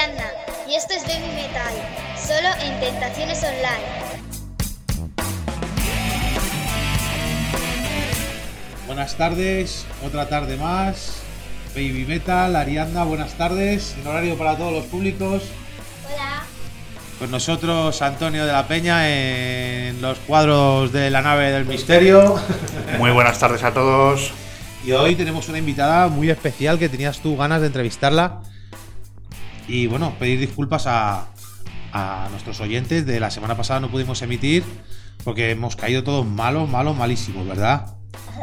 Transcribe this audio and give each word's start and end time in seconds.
Arianna 0.00 0.30
y 0.66 0.74
esto 0.74 0.94
es 0.94 1.02
Baby 1.02 1.34
Metal, 1.34 1.74
solo 2.16 2.48
en 2.62 2.80
Tentaciones 2.80 3.42
Online. 3.42 4.20
Buenas 8.86 9.14
tardes, 9.16 9.84
otra 10.04 10.28
tarde 10.28 10.56
más. 10.56 11.16
Baby 11.74 12.06
Metal, 12.08 12.56
Arianda, 12.56 13.04
buenas 13.04 13.34
tardes. 13.34 13.94
En 14.00 14.06
horario 14.06 14.38
para 14.38 14.56
todos 14.56 14.72
los 14.72 14.86
públicos. 14.86 15.42
Hola. 16.06 16.44
Pues 17.18 17.30
nosotros, 17.30 18.00
Antonio 18.00 18.46
de 18.46 18.52
la 18.52 18.66
Peña, 18.66 19.08
en 19.08 20.00
los 20.00 20.18
cuadros 20.20 20.92
de 20.92 21.10
la 21.10 21.20
nave 21.20 21.50
del 21.50 21.66
misterio. 21.66 22.40
Muy 22.98 23.10
buenas 23.10 23.38
tardes 23.38 23.62
a 23.64 23.74
todos. 23.74 24.32
Y 24.82 24.92
hoy 24.92 25.14
tenemos 25.14 25.48
una 25.48 25.58
invitada 25.58 26.08
muy 26.08 26.30
especial 26.30 26.78
que 26.78 26.88
tenías 26.88 27.18
tú 27.18 27.36
ganas 27.36 27.60
de 27.60 27.66
entrevistarla. 27.66 28.40
Y 29.70 29.86
bueno, 29.86 30.16
pedir 30.18 30.40
disculpas 30.40 30.88
a, 30.88 31.26
a 31.92 32.26
nuestros 32.32 32.60
oyentes. 32.60 33.06
De 33.06 33.20
la 33.20 33.30
semana 33.30 33.56
pasada 33.56 33.78
no 33.78 33.88
pudimos 33.88 34.20
emitir 34.20 34.64
porque 35.22 35.52
hemos 35.52 35.76
caído 35.76 36.02
todos 36.02 36.26
malos, 36.26 36.68
malos, 36.68 36.96
malísimos, 36.96 37.46
¿verdad? 37.46 37.94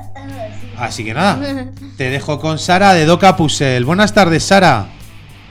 Así 0.78 1.04
que 1.04 1.14
nada, 1.14 1.70
te 1.98 2.10
dejo 2.10 2.40
con 2.40 2.58
Sara 2.58 2.94
de 2.94 3.04
Doca 3.04 3.36
Pusel. 3.36 3.84
Buenas 3.84 4.14
tardes, 4.14 4.46
Sara. 4.46 4.88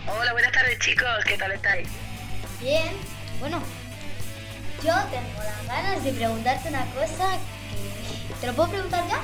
Hola, 0.06 0.32
buenas 0.32 0.52
tardes 0.52 0.78
chicos, 0.78 1.06
¿qué 1.26 1.36
tal 1.36 1.52
estáis? 1.52 1.88
Bien. 2.62 2.94
Bueno, 3.38 3.60
yo 4.82 4.94
tengo 5.10 5.44
las 5.44 5.66
ganas 5.66 6.02
de 6.02 6.12
preguntarte 6.12 6.70
una 6.70 6.86
cosa 6.86 7.36
que... 7.70 8.34
¿Te 8.40 8.46
lo 8.46 8.54
puedo 8.54 8.70
preguntar 8.70 9.04
ya? 9.08 9.20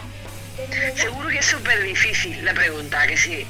Seguro 0.96 1.30
que 1.30 1.38
es 1.38 1.46
súper 1.46 1.82
difícil 1.82 2.44
la 2.44 2.52
pregunta, 2.52 3.06
que 3.06 3.16
sí. 3.16 3.46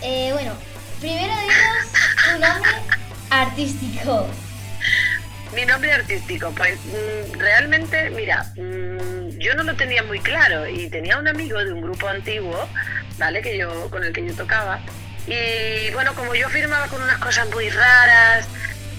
Eh, 0.00 0.30
bueno, 0.32 0.54
primero 1.02 1.34
dinos 1.34 1.92
tu 2.24 2.38
nombre 2.38 2.70
artístico. 3.30 4.28
Mi 5.52 5.66
nombre 5.66 5.92
artístico, 5.92 6.52
pues 6.56 6.78
mm, 6.78 7.38
realmente, 7.38 8.10
mira, 8.10 8.44
mm, 8.56 9.36
yo 9.38 9.54
no 9.54 9.64
lo 9.64 9.74
tenía 9.74 10.04
muy 10.04 10.20
claro 10.20 10.68
y 10.68 10.88
tenía 10.88 11.18
un 11.18 11.26
amigo 11.26 11.58
de 11.58 11.72
un 11.72 11.82
grupo 11.82 12.06
antiguo, 12.06 12.68
¿vale? 13.18 13.42
Que 13.42 13.58
yo, 13.58 13.90
con 13.90 14.04
el 14.04 14.12
que 14.12 14.24
yo 14.24 14.32
tocaba. 14.34 14.80
Y 15.26 15.92
bueno, 15.92 16.14
como 16.14 16.36
yo 16.36 16.48
firmaba 16.48 16.86
con 16.86 17.02
unas 17.02 17.18
cosas 17.18 17.48
muy 17.50 17.68
raras 17.68 18.46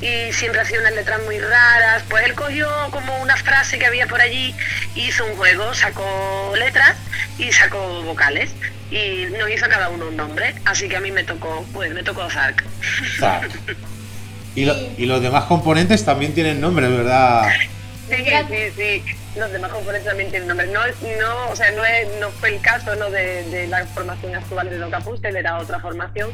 y 0.03 0.33
siempre 0.33 0.59
hacía 0.61 0.79
unas 0.81 0.93
letras 0.93 1.21
muy 1.23 1.39
raras, 1.39 2.03
pues 2.09 2.25
él 2.25 2.33
cogió 2.35 2.67
como 2.91 3.15
una 3.21 3.37
frase 3.37 3.79
que 3.79 3.85
había 3.85 4.05
por 4.07 4.19
allí, 4.21 4.53
hizo 4.95 5.25
un 5.25 5.35
juego, 5.37 5.73
sacó 5.73 6.53
letras 6.57 6.95
y 7.37 7.51
sacó 7.51 8.03
vocales. 8.03 8.51
Y 8.91 9.25
nos 9.39 9.49
hizo 9.49 9.67
cada 9.69 9.89
uno 9.89 10.07
un 10.09 10.17
nombre, 10.17 10.53
así 10.65 10.87
que 10.87 10.97
a 10.97 10.99
mí 10.99 11.11
me 11.11 11.23
tocó, 11.23 11.65
pues 11.73 11.91
me 11.93 12.03
tocó 12.03 12.29
Zark. 12.29 12.63
Y, 14.55 14.65
lo- 14.65 14.77
y 14.99 15.07
los 15.07 15.19
demás 15.21 15.45
componentes 15.45 16.05
también 16.05 16.33
tienen 16.35 16.61
nombre, 16.61 16.87
¿verdad? 16.87 17.49
Sí, 18.07 18.23
sí, 18.49 18.71
sí. 18.77 19.03
Los 19.35 19.51
demás 19.51 19.71
componentes 19.71 20.07
también 20.07 20.29
tienen 20.29 20.47
nombre. 20.47 20.67
No, 20.67 20.81
no, 20.85 21.49
o 21.51 21.55
sea, 21.55 21.71
no, 21.71 21.83
es, 21.83 22.07
no 22.19 22.29
fue 22.29 22.49
el 22.49 22.61
caso 22.61 22.95
¿no? 22.95 23.09
de, 23.09 23.43
de 23.49 23.65
la 23.65 23.83
formación 23.87 24.35
actual 24.35 24.69
de 24.69 24.77
Doca 24.77 24.99
Puzzle, 24.99 25.39
era 25.39 25.57
otra 25.57 25.79
formación. 25.79 26.29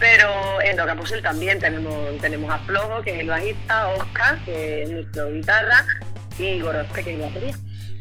Pero 0.00 0.60
en 0.62 0.76
Doca 0.76 0.94
Puzzle 0.96 1.20
también 1.22 1.58
tenemos, 1.60 1.94
tenemos 2.20 2.50
a 2.52 2.58
Flojo, 2.60 3.02
que 3.02 3.14
es 3.14 3.20
el 3.20 3.28
bajista, 3.28 3.88
Oscar, 3.88 4.38
que 4.46 4.82
es 4.82 4.90
nuestro 4.90 5.30
guitarra, 5.30 5.84
y 6.38 6.58
Gorospe, 6.60 7.04
que 7.04 7.14
es 7.14 7.20
batería. 7.20 7.54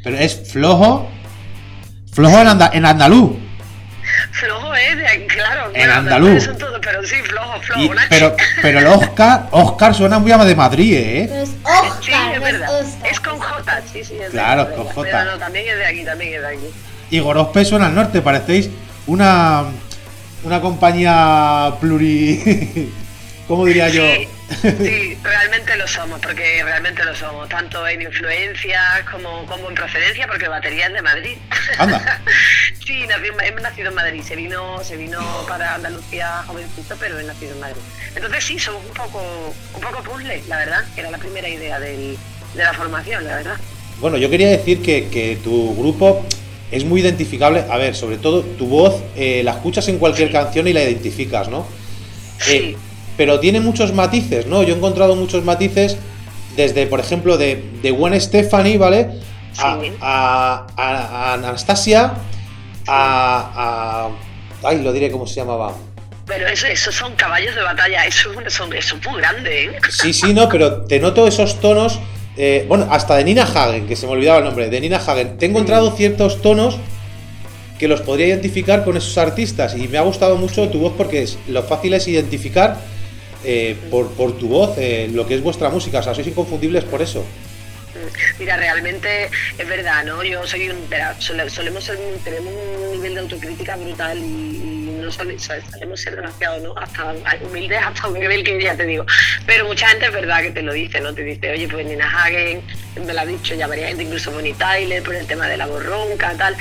Pero 0.03 0.17
es 0.17 0.49
flojo. 0.51 1.11
Flojo 2.13 2.39
en, 2.41 2.47
anda- 2.47 2.71
en 2.73 2.85
andaluz. 2.85 3.37
Flojo 4.31 4.73
es 4.75 4.97
de 4.97 5.07
aquí, 5.07 5.27
claro. 5.27 5.65
En 5.67 5.73
bueno, 5.73 5.93
andaluz. 5.93 6.57
Todo, 6.57 6.79
pero 6.81 7.03
sí, 7.05 7.17
Flojo, 7.17 7.59
Flojo. 7.61 7.81
Y- 7.81 7.89
Nachi. 7.89 8.07
pero, 8.09 8.35
pero 8.61 8.79
el 8.79 8.87
Oscar, 8.87 9.47
Oscar 9.51 9.93
suena 9.93 10.19
muy 10.19 10.31
a 10.31 10.37
de 10.37 10.55
Madrid, 10.55 10.93
¿eh? 10.95 11.25
Pero 11.29 11.41
es 11.43 11.49
Oscar, 11.63 12.01
Sí, 12.03 12.11
no 12.11 12.33
es 12.33 12.41
verdad. 12.41 12.81
Oscar. 12.81 13.11
Es 13.11 13.19
con 13.19 13.39
J, 13.39 13.81
sí, 13.91 14.03
sí. 14.05 14.13
Es 14.15 14.19
de 14.21 14.29
Claro, 14.29 14.63
con 14.73 14.87
pero 14.87 14.93
J. 15.11 15.25
no, 15.25 15.37
también 15.37 15.67
es 15.67 15.75
de 15.77 15.85
aquí, 15.85 16.05
también 16.05 16.33
es 16.35 16.41
de 16.41 16.47
aquí. 16.47 16.65
Y 17.11 17.19
Gorospe 17.19 17.65
suena 17.65 17.87
al 17.87 17.95
norte, 17.95 18.21
parecéis 18.21 18.69
una, 19.05 19.65
una 20.43 20.61
compañía 20.61 21.73
pluri... 21.79 22.91
¿Cómo 23.47 23.65
diría 23.65 23.89
yo? 23.89 24.03
Sí, 24.03 24.27
sí, 24.61 25.17
realmente 25.23 25.75
lo 25.75 25.87
somos, 25.87 26.19
porque 26.19 26.61
realmente 26.63 27.03
lo 27.03 27.15
somos, 27.15 27.49
tanto 27.49 27.87
en 27.87 28.03
influencias 28.03 28.79
como, 29.11 29.43
como 29.47 29.69
en 29.69 29.73
procedencia, 29.73 30.27
porque 30.27 30.47
batería 30.47 30.85
es 30.85 30.93
de 30.93 31.01
Madrid. 31.01 31.35
Anda. 31.79 32.21
sí, 32.85 33.07
nací- 33.07 33.33
hemos 33.47 33.61
nacido 33.63 33.89
en 33.89 33.95
Madrid, 33.95 34.21
se 34.21 34.35
vino, 34.35 34.83
se 34.83 34.97
vino 34.97 35.19
para 35.47 35.73
Andalucía 35.73 36.43
jovencito, 36.45 36.95
pero 36.99 37.17
he 37.19 37.23
nacido 37.23 37.53
en 37.53 37.59
Madrid. 37.59 37.81
Entonces 38.15 38.43
sí, 38.43 38.59
somos 38.59 38.83
un 38.85 38.93
poco, 38.93 39.19
un 39.73 39.81
poco 39.81 40.03
puzzle, 40.03 40.43
la 40.47 40.57
verdad, 40.57 40.83
era 40.95 41.09
la 41.09 41.17
primera 41.17 41.49
idea 41.49 41.79
del- 41.79 42.15
de 42.53 42.63
la 42.63 42.73
formación, 42.73 43.23
la 43.25 43.35
verdad. 43.37 43.55
Bueno, 43.99 44.17
yo 44.17 44.29
quería 44.29 44.49
decir 44.49 44.83
que, 44.83 45.09
que 45.09 45.37
tu 45.43 45.75
grupo 45.75 46.23
es 46.71 46.85
muy 46.85 47.01
identificable. 47.01 47.63
A 47.69 47.77
ver, 47.77 47.95
sobre 47.95 48.17
todo 48.17 48.41
tu 48.41 48.67
voz 48.67 48.95
eh, 49.15 49.41
la 49.43 49.51
escuchas 49.51 49.87
en 49.87 49.97
cualquier 49.97 50.31
canción 50.31 50.67
y 50.67 50.73
la 50.73 50.83
identificas, 50.83 51.49
¿no? 51.49 51.65
Eh, 52.41 52.43
Sí. 52.43 52.77
pero 53.17 53.39
tiene 53.39 53.59
muchos 53.59 53.93
matices, 53.93 54.45
¿no? 54.47 54.63
Yo 54.63 54.73
he 54.73 54.77
encontrado 54.77 55.15
muchos 55.15 55.43
matices 55.43 55.97
desde, 56.55 56.87
por 56.87 56.99
ejemplo, 56.99 57.37
de, 57.37 57.63
de 57.81 57.91
Gwen 57.91 58.19
Stefani, 58.19 58.77
¿vale? 58.77 59.09
A, 59.57 59.79
a- 60.01 60.67
a- 60.77 61.31
a 61.31 61.33
Anastasia, 61.33 62.13
a, 62.87 64.07
a- 64.07 64.09
Ay, 64.67 64.81
lo 64.81 64.91
diré 64.91 65.09
cómo 65.11 65.25
se 65.27 65.35
llamaba. 65.35 65.73
Pero 66.25 66.47
eso, 66.47 66.67
eso 66.67 66.91
son 66.91 67.15
caballos 67.15 67.55
de 67.55 67.61
batalla, 67.63 68.05
eso, 68.05 68.29
es- 68.41 68.47
eso, 68.53 68.71
eso 68.73 68.95
es 68.97 69.07
muy 69.07 69.19
grande, 69.19 69.63
¿eh? 69.65 69.71
Sí, 69.89 70.13
sí, 70.13 70.33
no, 70.33 70.47
pero 70.49 70.83
te 70.85 70.99
noto 70.99 71.27
esos 71.27 71.59
tonos. 71.59 71.99
Eh, 72.37 72.65
bueno, 72.67 72.87
hasta 72.89 73.15
de 73.15 73.23
Nina 73.23 73.43
Hagen, 73.43 73.87
que 73.87 73.95
se 73.95 74.05
me 74.05 74.13
olvidaba 74.13 74.39
el 74.39 74.45
nombre, 74.45 74.69
de 74.69 74.81
Nina 74.81 74.97
Hagen. 74.97 75.37
Te 75.37 75.45
he 75.45 75.49
encontrado 75.49 75.91
ciertos 75.91 76.41
tonos 76.41 76.77
que 77.77 77.87
los 77.87 78.01
podría 78.01 78.27
identificar 78.27 78.83
con 78.83 78.97
esos 78.97 79.17
artistas 79.17 79.75
y 79.75 79.87
me 79.87 79.97
ha 79.97 80.01
gustado 80.01 80.35
mucho 80.35 80.67
tu 80.69 80.79
voz 80.79 80.93
porque 80.97 81.23
es, 81.23 81.37
lo 81.47 81.63
fácil 81.63 81.93
es 81.93 82.07
identificar 82.07 82.77
eh, 83.45 83.77
por, 83.89 84.09
por 84.09 84.37
tu 84.37 84.49
voz 84.49 84.77
eh, 84.77 85.09
lo 85.11 85.25
que 85.25 85.35
es 85.35 85.41
vuestra 85.41 85.69
música. 85.69 85.99
O 85.99 86.03
sea, 86.03 86.13
sois 86.13 86.27
inconfundibles 86.27 86.83
por 86.83 87.01
eso. 87.01 87.23
Mira, 88.37 88.57
realmente 88.57 89.29
es 89.57 89.67
verdad, 89.67 90.03
¿no? 90.05 90.23
Yo 90.23 90.45
soy 90.47 90.69
un. 90.69 90.89
solemos 91.19 91.83
ser, 91.83 91.97
tenemos 92.23 92.53
un 92.53 92.91
nivel 92.91 93.13
de 93.15 93.19
autocrítica 93.21 93.75
brutal 93.75 94.17
y, 94.17 94.99
no 94.99 95.11
sole- 95.11 95.39
so- 95.39 95.53
solemos 95.71 96.01
ser 96.01 96.15
demasiado, 96.15 96.59
¿no? 96.59 96.75
Hasta 96.77 97.13
humildes 97.41 97.79
hasta 97.83 98.07
un 98.07 98.19
nivel 98.19 98.43
que 98.43 98.61
ya 98.61 98.75
te 98.75 98.85
digo. 98.85 99.05
Pero 99.45 99.65
mucha 99.65 99.87
gente 99.89 100.05
es 100.07 100.11
verdad 100.11 100.41
que 100.41 100.51
te 100.51 100.61
lo 100.61 100.73
dice, 100.73 100.99
¿no? 100.99 101.13
Te 101.13 101.23
dice, 101.23 101.51
oye, 101.51 101.67
pues 101.67 101.85
Nina 101.85 102.05
Hagen, 102.23 102.61
me 103.05 103.13
lo 103.13 103.19
ha 103.21 103.25
dicho 103.25 103.55
ya 103.55 103.67
varias 103.67 103.89
gente, 103.89 104.03
incluso 104.03 104.31
Bonnie 104.31 104.53
Tyler, 104.53 105.01
por 105.03 105.15
el 105.15 105.25
tema 105.25 105.47
de 105.47 105.57
la 105.57 105.67
borronca, 105.67 106.33
tal. 106.37 106.55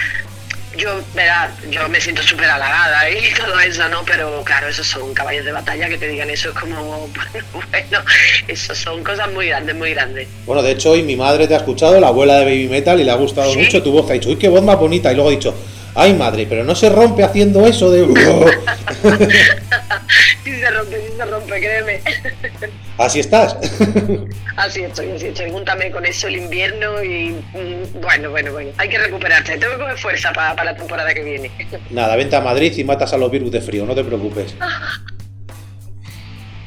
Yo, 0.78 1.00
verdad, 1.12 1.50
yo 1.70 1.88
me 1.88 2.00
siento 2.00 2.22
súper 2.22 2.48
halagada 2.48 3.10
y 3.10 3.34
todo 3.36 3.58
eso, 3.58 3.88
¿no? 3.88 4.04
Pero 4.04 4.42
claro, 4.44 4.68
esos 4.68 4.86
son 4.86 5.12
caballos 5.12 5.44
de 5.44 5.50
batalla 5.50 5.88
que 5.88 5.98
te 5.98 6.06
digan 6.06 6.30
eso 6.30 6.50
es 6.50 6.54
como, 6.54 7.08
bueno, 7.52 7.98
eso 8.46 8.74
son 8.76 9.02
cosas 9.02 9.30
muy 9.32 9.48
grandes, 9.48 9.74
muy 9.74 9.90
grandes. 9.90 10.28
Bueno, 10.46 10.62
de 10.62 10.70
hecho, 10.72 10.92
hoy 10.92 11.02
mi 11.02 11.16
madre 11.16 11.48
te 11.48 11.54
ha 11.54 11.58
escuchado, 11.58 11.98
la 11.98 12.08
abuela 12.08 12.38
de 12.38 12.44
Baby 12.44 12.68
Metal, 12.68 13.00
y 13.00 13.04
le 13.04 13.10
ha 13.10 13.16
gustado 13.16 13.52
¿Sí? 13.52 13.58
mucho 13.58 13.82
tu 13.82 13.90
voz. 13.90 14.08
Ha 14.08 14.12
dicho, 14.14 14.28
uy, 14.28 14.36
qué 14.36 14.48
voz 14.48 14.62
más 14.62 14.78
bonita. 14.78 15.10
Y 15.10 15.16
luego 15.16 15.30
ha 15.30 15.32
dicho, 15.32 15.54
ay, 15.96 16.14
madre, 16.14 16.46
pero 16.48 16.62
no 16.62 16.76
se 16.76 16.88
rompe 16.88 17.24
haciendo 17.24 17.66
eso 17.66 17.90
de. 17.90 18.06
Sí 20.44 20.54
se 20.58 20.70
rompe, 20.70 20.96
sí 20.96 21.12
se 21.16 21.24
rompe, 21.26 21.60
créeme. 21.60 22.00
Así 22.98 23.20
estás. 23.20 23.56
Así 24.56 24.82
estoy, 24.82 25.12
así 25.12 25.28
estoy. 25.28 25.50
Júntame 25.52 25.90
con 25.92 26.04
eso 26.04 26.26
el 26.26 26.36
invierno 26.36 27.02
y 27.02 27.30
mm, 27.30 28.00
bueno, 28.00 28.30
bueno, 28.30 28.52
bueno. 28.52 28.72
Hay 28.76 28.88
que 28.88 28.98
recuperarse. 28.98 29.56
Tengo 29.56 29.74
que 29.74 29.78
coger 29.78 29.98
fuerza 29.98 30.32
para 30.32 30.64
la 30.64 30.74
temporada 30.76 31.14
que 31.14 31.22
viene. 31.22 31.50
Nada, 31.90 32.16
vente 32.16 32.34
a 32.34 32.40
Madrid 32.40 32.76
y 32.76 32.82
matas 32.82 33.12
a 33.12 33.18
los 33.18 33.30
virus 33.30 33.52
de 33.52 33.60
frío, 33.60 33.86
no 33.86 33.94
te 33.94 34.04
preocupes. 34.04 34.54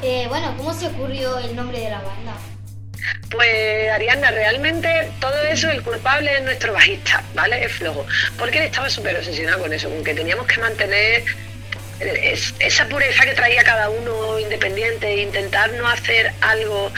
Eh, 0.03 0.25
bueno, 0.29 0.55
¿cómo 0.57 0.73
se 0.73 0.87
ocurrió 0.87 1.37
el 1.37 1.55
nombre 1.55 1.79
de 1.79 1.91
la 1.91 2.01
banda? 2.01 2.35
Pues 3.29 3.91
Ariana, 3.93 4.31
realmente 4.31 5.11
todo 5.19 5.39
eso 5.43 5.69
el 5.69 5.83
culpable 5.83 6.37
es 6.37 6.43
nuestro 6.43 6.73
bajista, 6.73 7.23
¿vale? 7.35 7.63
Es 7.63 7.73
flojo. 7.73 8.07
Porque 8.35 8.57
él 8.57 8.63
estaba 8.63 8.89
súper 8.89 9.17
obsesionado 9.17 9.59
con 9.59 9.71
eso, 9.71 9.91
con 9.91 10.03
que 10.03 10.15
teníamos 10.15 10.47
que 10.47 10.59
mantener 10.59 11.23
es- 12.07 12.53
esa 12.59 12.85
pureza 12.87 13.25
que 13.25 13.33
traía 13.33 13.63
cada 13.63 13.89
uno 13.89 14.39
independiente 14.39 15.07
e 15.07 15.21
intentar 15.21 15.71
no 15.73 15.87
hacer 15.87 16.31
algo 16.41 16.91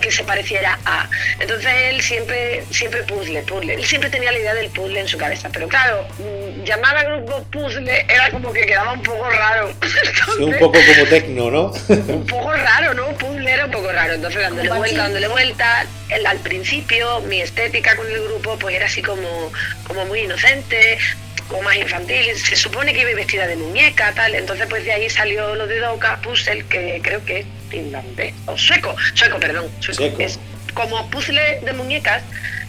que 0.00 0.10
se 0.10 0.24
pareciera 0.24 0.78
a. 0.84 1.08
Entonces 1.40 1.70
él 1.90 2.00
siempre, 2.02 2.64
siempre 2.70 3.02
puzzle, 3.04 3.42
puzzle. 3.42 3.74
Él 3.74 3.84
siempre 3.84 4.10
tenía 4.10 4.32
la 4.32 4.38
idea 4.38 4.54
del 4.54 4.70
puzzle 4.70 5.00
en 5.00 5.08
su 5.08 5.18
cabeza. 5.18 5.48
Pero 5.52 5.68
claro, 5.68 6.06
mm, 6.18 6.64
llamar 6.64 6.96
al 6.96 7.06
grupo 7.16 7.42
puzzle 7.50 8.04
era 8.08 8.30
como 8.30 8.52
que 8.52 8.66
quedaba 8.66 8.92
un 8.92 9.02
poco 9.02 9.28
raro. 9.30 9.72
Sí, 10.38 10.44
un 10.44 10.58
poco 10.58 10.78
como 10.86 11.04
tecno, 11.08 11.50
¿no? 11.50 11.72
un 11.88 12.26
poco 12.26 12.52
raro, 12.52 12.94
¿no? 12.94 13.06
Puzzle 13.18 13.50
era 13.50 13.64
un 13.64 13.70
poco 13.70 13.90
raro. 13.90 14.14
Entonces, 14.14 14.40
dándole 14.42 14.68
Como 14.68 14.80
vuelta, 14.80 15.02
dándole 15.02 15.28
vuelta. 15.28 15.86
El- 16.10 16.26
al 16.26 16.38
principio, 16.38 17.20
mi 17.22 17.40
estética 17.40 17.96
con 17.96 18.06
el 18.10 18.22
grupo, 18.22 18.58
pues 18.58 18.74
era 18.76 18.86
así 18.86 19.02
como, 19.02 19.50
como 19.86 20.04
muy 20.06 20.20
inocente, 20.20 20.98
como 21.48 21.62
más 21.62 21.76
infantil. 21.76 22.36
Se 22.36 22.56
supone 22.56 22.92
que 22.92 23.00
iba 23.00 23.10
vestida 23.14 23.46
de 23.46 23.56
muñeca, 23.56 24.12
tal. 24.14 24.34
Entonces, 24.34 24.66
pues 24.68 24.84
de 24.84 24.92
ahí 24.92 25.10
salió 25.10 25.54
lo 25.54 25.66
de 25.66 25.78
Doka 25.80 26.20
Puzzle, 26.22 26.64
que 26.66 27.00
creo 27.02 27.24
que 27.24 27.44
finlandés, 27.70 28.34
o 28.46 28.56
sueco, 28.56 28.94
sueco, 29.14 29.38
perdón, 29.38 29.66
sueco. 29.80 29.96
Sueco. 30.02 30.22
Es 30.22 30.38
como 30.74 31.10
puzzle 31.10 31.60
de 31.64 31.72
muñecas 31.72 32.22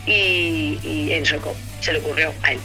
y, 0.07 0.79
y 0.83 1.11
en 1.13 1.25
sueco. 1.25 1.55
Se 1.81 1.93
le 1.93 1.99
ocurrió 1.99 2.33
a 2.43 2.51
él. 2.53 2.59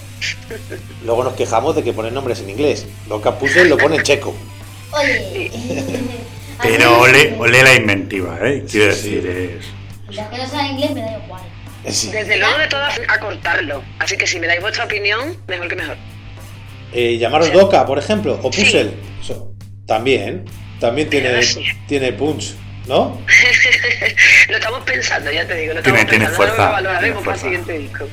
Luego 1.05 1.22
nos 1.25 1.34
quejamos 1.34 1.76
de 1.76 1.84
que 1.84 1.93
ponen 1.93 2.14
nombres 2.14 2.40
en 2.40 2.50
inglés. 2.50 2.87
Loca 3.08 3.38
Puzzle 3.38 3.67
lo 3.67 3.76
pone 3.76 3.96
en 3.96 4.02
checo. 4.02 4.34
Oye. 4.90 5.50
Pero 6.62 7.00
ole, 7.00 7.34
ole 7.38 7.62
la 7.62 7.75
inventiva, 7.75 8.38
¿eh? 8.43 8.64
Quiero 8.70 8.94
Sí, 8.94 9.17
decir, 9.17 9.26
es... 9.26 10.14
Las 10.17 10.28
que 10.28 10.38
no 10.38 10.49
saben 10.49 10.67
inglés 10.72 10.90
me 10.93 11.00
da 11.02 11.19
igual. 11.25 11.43
Sí. 11.90 12.10
Desde 12.10 12.36
luego 12.38 12.56
de 12.58 12.66
todas 12.69 12.98
a 13.08 13.20
cortarlo. 13.20 13.82
Así 13.98 14.16
que 14.16 14.26
si 14.26 14.38
me 14.40 14.46
dais 14.46 14.60
vuestra 14.60 14.84
opinión, 14.84 15.36
mejor 15.46 15.69
que 15.69 15.76
mejor. 15.76 15.96
Eh, 16.92 17.19
llamaros 17.19 17.52
Doca, 17.52 17.84
por 17.86 17.98
ejemplo, 17.98 18.38
o 18.42 18.50
Puzzle. 18.50 18.94
Eso, 19.20 19.52
también. 19.86 20.44
También 20.81 21.08
tiene, 21.10 21.42
sí. 21.42 21.64
tiene 21.86 22.12
punch, 22.12 22.54
¿no? 22.86 23.20
lo 24.48 24.56
estamos 24.56 24.81
pensando, 24.84 25.31
ya 25.31 25.46
te 25.46 25.54
digo, 25.56 25.75
lo 25.75 25.82
Tiene- 25.82 26.00
estamos 26.00 26.10
tiene 26.10 26.25
pensando. 26.26 26.36
fuerza, 26.36 26.66
Lo 26.66 26.72
valoraremos 26.72 27.00
tiene 27.00 27.12
para 27.12 27.34
el 27.36 27.40
fuerza. 27.40 27.62
siguiente 27.64 27.78
disco. 27.78 28.08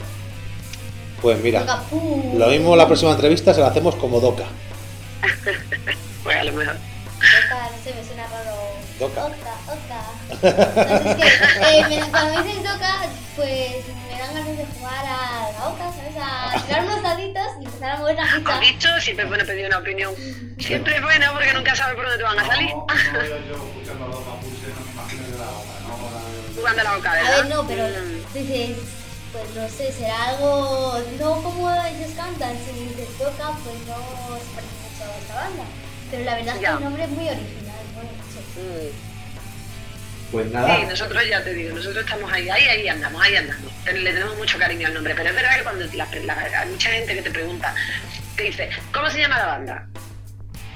Pues 1.22 1.40
mira, 1.40 1.66
lo 2.36 2.48
mismo 2.48 2.76
la 2.76 2.88
próxima 2.88 3.12
entrevista 3.12 3.54
se 3.54 3.62
la 3.62 3.68
hacemos 3.68 3.96
como 3.96 4.20
Doca. 4.20 4.46
Pues 6.24 6.38
a 6.38 6.44
lo 6.44 6.52
mejor. 6.54 6.76
Toca, 6.76 7.70
no 7.72 7.84
sé, 7.84 7.94
me 8.00 8.04
suena 8.06 8.28
raro. 8.28 8.52
Doca. 9.00 9.26
Oca, 9.26 9.56
oca. 9.68 9.91
No 10.42 10.50
sé, 10.50 11.12
es 11.12 11.16
que 11.16 11.80
eh, 11.80 11.86
me- 11.90 12.10
cuando 12.12 12.36
me 12.42 12.44
dices 12.48 12.64
Doca, 12.64 12.94
pues 13.36 13.72
me 14.08 14.20
dan 14.20 14.34
ganas 14.34 14.58
de 14.58 14.66
jugar 14.78 15.06
a 15.06 15.52
la 15.52 15.68
Oca, 15.70 15.92
¿sabes? 15.96 16.16
A 16.20 16.66
tirar 16.66 16.84
unos 16.86 17.04
daditos 17.04 17.48
y 17.62 17.66
empezar 17.66 17.92
a 17.92 17.98
mover 18.00 18.16
la 18.16 18.24
Has 18.24 18.32
ficha. 18.36 18.60
dicho, 18.60 18.88
siempre 19.02 19.24
es 19.26 19.30
bueno 19.30 19.46
pedir 19.46 19.66
una 19.68 19.78
opinión. 19.78 20.14
Siempre 20.60 20.96
es 20.96 21.02
bueno 21.02 21.26
porque 21.34 21.54
nunca 21.54 21.76
sabes 21.76 21.96
por 21.96 22.04
dónde 22.06 22.18
te 22.18 22.24
van 22.24 22.40
a 22.40 22.46
salir. 22.48 22.70
Jugando 26.56 26.82
a 26.82 26.84
la 26.84 26.96
boca, 26.96 27.12
A 27.12 27.16
¿verdad? 27.16 27.38
ver, 27.38 27.46
no, 27.56 27.68
pero 27.68 27.84
Mm. 27.88 28.34
dices, 28.34 28.78
pues 29.32 29.50
no 29.56 29.70
sé, 29.70 29.92
será 29.92 30.30
algo, 30.30 31.00
no 31.20 31.42
como 31.44 31.70
ellos 31.72 32.12
cantan, 32.16 32.56
si 32.66 32.80
dices 32.86 33.08
toca, 33.18 33.52
pues 33.64 33.76
no 33.88 33.96
se 34.38 34.50
parece 34.54 34.76
mucho 34.84 35.04
a 35.12 35.18
esta 35.18 35.36
banda. 35.36 35.64
Pero 36.12 36.24
la 36.26 36.36
verdad 36.36 36.56
es 36.56 36.62
que 36.62 36.68
el 36.68 36.82
nombre 36.84 37.04
es 37.04 37.10
muy 37.10 37.30
original, 37.30 37.84
bueno, 37.96 38.10
no 38.18 38.24
sé. 38.34 38.92
Mm. 38.92 39.11
Pues 40.32 40.48
Sí, 40.48 40.86
nosotros 40.90 41.24
ya 41.28 41.44
te 41.44 41.54
digo, 41.54 41.76
nosotros 41.76 42.06
estamos 42.06 42.32
ahí, 42.32 42.50
ahí, 42.50 42.64
ahí 42.68 42.88
andamos, 42.88 43.22
ahí 43.22 43.36
andamos. 43.36 43.64
Le 43.86 44.14
tenemos 44.14 44.38
mucho 44.38 44.58
cariño 44.58 44.88
al 44.88 44.94
nombre, 44.94 45.14
pero 45.16 45.30
es 45.30 45.36
verdad 45.36 45.58
que 45.58 45.64
cuando 45.64 45.86
la- 45.94 46.08
la- 46.26 46.60
hay 46.62 46.70
mucha 46.70 46.90
gente 46.90 47.16
que 47.16 47.22
te 47.22 47.32
pregunta, 47.32 47.76
te 48.38 48.44
dice, 48.44 48.70
¿cómo 48.94 49.10
se 49.10 49.20
llama 49.20 49.38
la 49.40 49.46
banda? 49.48 49.88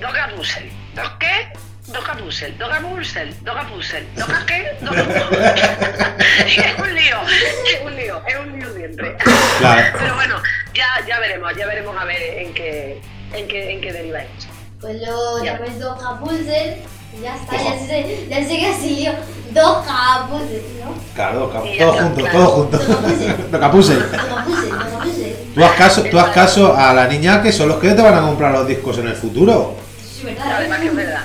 Doga 0.02 0.30
Puzzle. 0.36 0.72
¿Dos 0.94 1.10
qué? 1.20 1.48
Doga 1.88 2.14
Puzzle, 2.18 2.52
Doga 2.58 2.80
Puzzle, 2.82 3.34
Doga 3.44 3.68
Puzzle, 3.70 4.08
¿Doga 4.16 4.46
qué? 4.46 4.76
Doga 4.82 5.02
es 6.48 6.80
un 6.80 6.96
lío, 6.96 7.18
es 7.28 7.82
un 7.86 7.96
lío, 7.96 8.22
es 8.28 8.36
un 8.40 8.60
lío 8.60 8.74
siempre. 8.76 9.16
Claro. 9.60 9.98
Pero 10.00 10.16
bueno, 10.16 10.42
ya, 10.74 10.88
ya 11.08 11.20
veremos, 11.20 11.56
ya 11.56 11.66
veremos 11.68 11.96
a 11.96 12.04
ver 12.06 12.22
en 12.40 12.54
qué, 12.54 13.00
en 13.34 13.48
qué, 13.48 13.72
en 13.72 13.82
qué 13.82 13.94
deriva 13.94 14.20
esto. 14.24 14.48
Pues 14.82 14.96
lo 15.02 15.44
Ya. 15.44 15.58
Puzzle 15.60 16.78
y 17.18 17.22
ya 17.22 17.36
está, 17.36 17.56
ya 17.56 17.78
sé, 17.80 18.28
ya 18.30 18.38
sé 18.44 18.58
que 18.60 18.68
así 18.68 18.90
lío. 18.96 19.14
Doja 19.56 20.28
Puzzle, 20.30 20.64
¿no? 20.84 20.94
Claro, 21.16 21.40
Doca, 21.40 21.62
Sí, 21.64 21.78
todo 21.80 21.96
ya, 21.96 22.02
junto, 22.04 22.22
claro. 22.22 22.38
todo 22.40 22.50
junto. 22.56 22.78
Doca 22.78 22.92
Puzzle. 23.02 23.46
Doca 23.52 23.72
Puzzle. 23.72 23.96
Doja 24.00 24.44
Puzzle, 24.46 24.70
Doja 24.70 25.00
Puzzle. 25.04 25.36
Tú 25.56 25.64
haz 25.64 25.72
caso, 25.78 26.04
tú 26.04 26.20
haz 26.20 26.30
caso 26.32 26.76
a 26.76 26.94
la 26.94 27.08
niña 27.08 27.42
que 27.42 27.52
son 27.52 27.70
los 27.70 27.78
que 27.80 27.92
te 27.92 28.02
van 28.02 28.14
a 28.16 28.22
comprar 28.22 28.52
los 28.52 28.68
discos 28.68 28.98
en 28.98 29.08
el 29.08 29.16
futuro. 29.16 29.76
Sí, 30.14 30.26
¿verdad? 30.26 30.58
Además 30.58 30.80
que 30.80 30.88
es 30.88 30.96
verdad, 30.96 31.24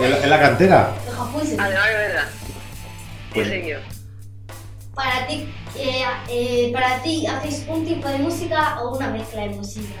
es 0.00 0.26
la- 0.28 0.36
es 0.36 0.40
cantera. 0.42 0.90
Doja 1.06 1.32
Puzzle. 1.32 1.56
además 1.60 1.84
que 1.86 1.92
es 1.92 2.08
verdad. 2.08 2.24
Pues-. 3.34 3.78
Para 4.94 5.26
ti, 5.26 5.48
eh, 5.76 6.02
eh, 6.28 6.70
para 6.72 7.00
ti, 7.02 7.26
¿hacéis 7.26 7.64
un 7.68 7.86
tipo 7.86 8.08
de 8.08 8.18
música 8.18 8.78
o 8.82 8.96
una 8.96 9.08
mezcla 9.08 9.42
de 9.42 9.50
música? 9.50 9.94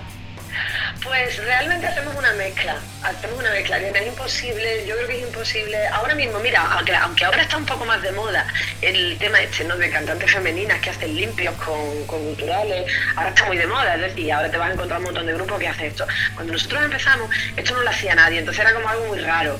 Pues 1.02 1.38
realmente 1.44 1.86
hacemos 1.86 2.14
una 2.14 2.32
mezcla, 2.34 2.76
hacemos 3.02 3.38
una 3.38 3.50
mezcla, 3.50 3.78
es 3.78 4.06
imposible, 4.06 4.86
yo 4.86 4.94
creo 4.96 5.08
que 5.08 5.16
es 5.18 5.22
imposible. 5.22 5.86
Ahora 5.88 6.14
mismo, 6.14 6.38
mira, 6.40 6.62
aunque 6.72 7.24
ahora 7.24 7.42
está 7.42 7.56
un 7.56 7.66
poco 7.66 7.84
más 7.84 8.02
de 8.02 8.12
moda 8.12 8.46
el 8.82 9.16
tema 9.18 9.40
este, 9.40 9.64
¿no? 9.64 9.76
De 9.76 9.90
cantantes 9.90 10.30
femeninas 10.30 10.80
que 10.80 10.90
hacen 10.90 11.14
limpios 11.14 11.54
con, 11.56 12.06
con 12.06 12.22
culturales, 12.24 12.92
ahora 13.16 13.30
está 13.30 13.44
muy 13.46 13.56
de 13.56 13.66
moda, 13.66 13.94
es 13.94 14.00
decir, 14.02 14.32
ahora 14.32 14.50
te 14.50 14.56
vas 14.56 14.70
a 14.70 14.72
encontrar 14.74 14.98
un 14.98 15.06
montón 15.06 15.26
de 15.26 15.34
grupos 15.34 15.58
que 15.58 15.68
hacen 15.68 15.86
esto. 15.86 16.06
Cuando 16.34 16.52
nosotros 16.52 16.82
empezamos, 16.84 17.30
esto 17.56 17.74
no 17.74 17.82
lo 17.82 17.90
hacía 17.90 18.14
nadie, 18.14 18.38
entonces 18.38 18.60
era 18.60 18.74
como 18.74 18.88
algo 18.88 19.06
muy 19.06 19.20
raro. 19.20 19.58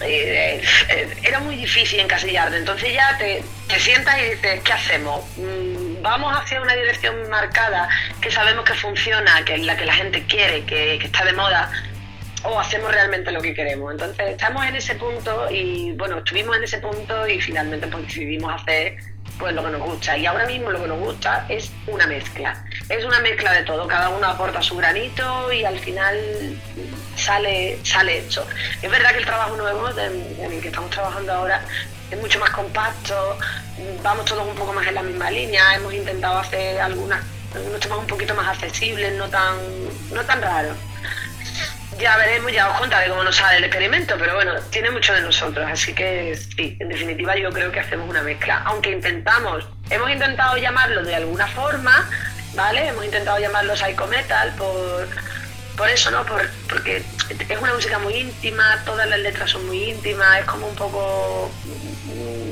Eh, 0.00 0.62
eh, 0.88 1.14
era 1.22 1.40
muy 1.40 1.56
difícil 1.56 2.00
encasillarte, 2.00 2.56
entonces 2.56 2.92
ya 2.92 3.16
te, 3.16 3.42
te 3.68 3.78
sientas 3.78 4.18
y 4.18 4.30
dices, 4.30 4.60
¿qué 4.62 4.72
hacemos? 4.72 5.24
Mm, 5.36 6.02
Vamos 6.02 6.36
hacia 6.36 6.60
una 6.60 6.74
dirección 6.74 7.30
marcada 7.30 7.88
que 8.20 8.30
sabemos 8.30 8.64
que 8.66 8.74
funciona, 8.74 9.42
que 9.44 9.54
es 9.54 9.62
la 9.62 9.74
que 9.74 9.86
la 9.86 9.94
gente 9.94 10.22
quiere, 10.26 10.64
que, 10.66 10.98
que 10.98 11.06
está 11.06 11.24
de 11.24 11.32
moda, 11.32 11.70
o 12.42 12.60
hacemos 12.60 12.92
realmente 12.92 13.32
lo 13.32 13.40
que 13.40 13.54
queremos. 13.54 13.90
Entonces 13.92 14.28
estamos 14.28 14.66
en 14.66 14.76
ese 14.76 14.96
punto 14.96 15.50
y 15.50 15.92
bueno, 15.92 16.18
estuvimos 16.18 16.56
en 16.58 16.64
ese 16.64 16.78
punto 16.78 17.26
y 17.26 17.40
finalmente 17.40 17.86
pues 17.86 18.06
decidimos 18.06 18.60
hacer 18.60 18.96
pues 19.38 19.54
lo 19.54 19.64
que 19.64 19.70
nos 19.70 19.82
gusta. 19.82 20.16
Y 20.16 20.26
ahora 20.26 20.46
mismo 20.46 20.70
lo 20.70 20.80
que 20.80 20.88
nos 20.88 20.98
gusta 20.98 21.46
es 21.48 21.70
una 21.86 22.06
mezcla. 22.06 22.64
Es 22.88 23.04
una 23.04 23.20
mezcla 23.20 23.52
de 23.52 23.62
todo, 23.62 23.86
cada 23.86 24.08
uno 24.10 24.26
aporta 24.26 24.62
su 24.62 24.76
granito 24.76 25.52
y 25.52 25.64
al 25.64 25.78
final 25.78 26.58
sale, 27.16 27.78
sale 27.84 28.18
hecho. 28.18 28.46
Es 28.82 28.90
verdad 28.90 29.12
que 29.12 29.18
el 29.18 29.26
trabajo 29.26 29.56
nuevo 29.56 29.88
en, 29.90 30.52
el 30.52 30.60
que 30.60 30.68
estamos 30.68 30.90
trabajando 30.90 31.32
ahora 31.32 31.62
es 32.10 32.18
mucho 32.18 32.38
más 32.38 32.50
compacto, 32.50 33.38
vamos 34.02 34.24
todos 34.26 34.46
un 34.46 34.54
poco 34.54 34.72
más 34.72 34.86
en 34.86 34.94
la 34.94 35.02
misma 35.02 35.30
línea, 35.30 35.74
hemos 35.74 35.92
intentado 35.94 36.38
hacer 36.38 36.80
algunas, 36.80 37.24
algunos 37.54 37.80
temas 37.80 37.98
un 37.98 38.06
poquito 38.06 38.34
más 38.34 38.48
accesibles, 38.48 39.14
no 39.14 39.28
tan, 39.28 39.56
no 40.12 40.22
tan 40.24 40.42
raros. 40.42 40.76
Ya 41.98 42.16
veremos, 42.16 42.52
ya 42.52 42.68
os 42.70 42.78
contaré 42.78 43.08
cómo 43.08 43.22
nos 43.22 43.36
sale 43.36 43.58
el 43.58 43.64
experimento, 43.64 44.16
pero 44.18 44.34
bueno, 44.34 44.54
tiene 44.70 44.90
mucho 44.90 45.14
de 45.14 45.22
nosotros, 45.22 45.64
así 45.70 45.94
que 45.94 46.34
sí, 46.34 46.76
en 46.80 46.88
definitiva 46.88 47.36
yo 47.36 47.50
creo 47.50 47.70
que 47.70 47.80
hacemos 47.80 48.08
una 48.10 48.22
mezcla, 48.22 48.62
aunque 48.64 48.90
intentamos, 48.90 49.68
hemos 49.90 50.10
intentado 50.10 50.56
llamarlo 50.56 51.02
de 51.04 51.14
alguna 51.14 51.46
forma, 51.46 52.08
¿vale? 52.54 52.88
Hemos 52.88 53.04
intentado 53.04 53.38
llamarlo 53.38 53.76
psycho 53.76 54.06
metal 54.08 54.52
por, 54.58 55.08
por 55.76 55.88
eso, 55.88 56.10
¿no? 56.10 56.24
Por, 56.24 56.48
porque 56.68 57.02
es 57.28 57.58
una 57.60 57.74
música 57.74 57.98
muy 57.98 58.14
íntima, 58.14 58.82
todas 58.84 59.08
las 59.08 59.18
letras 59.18 59.50
son 59.50 59.66
muy 59.66 59.82
íntimas, 59.90 60.40
es 60.40 60.44
como 60.46 60.66
un 60.68 60.74
poco... 60.74 61.50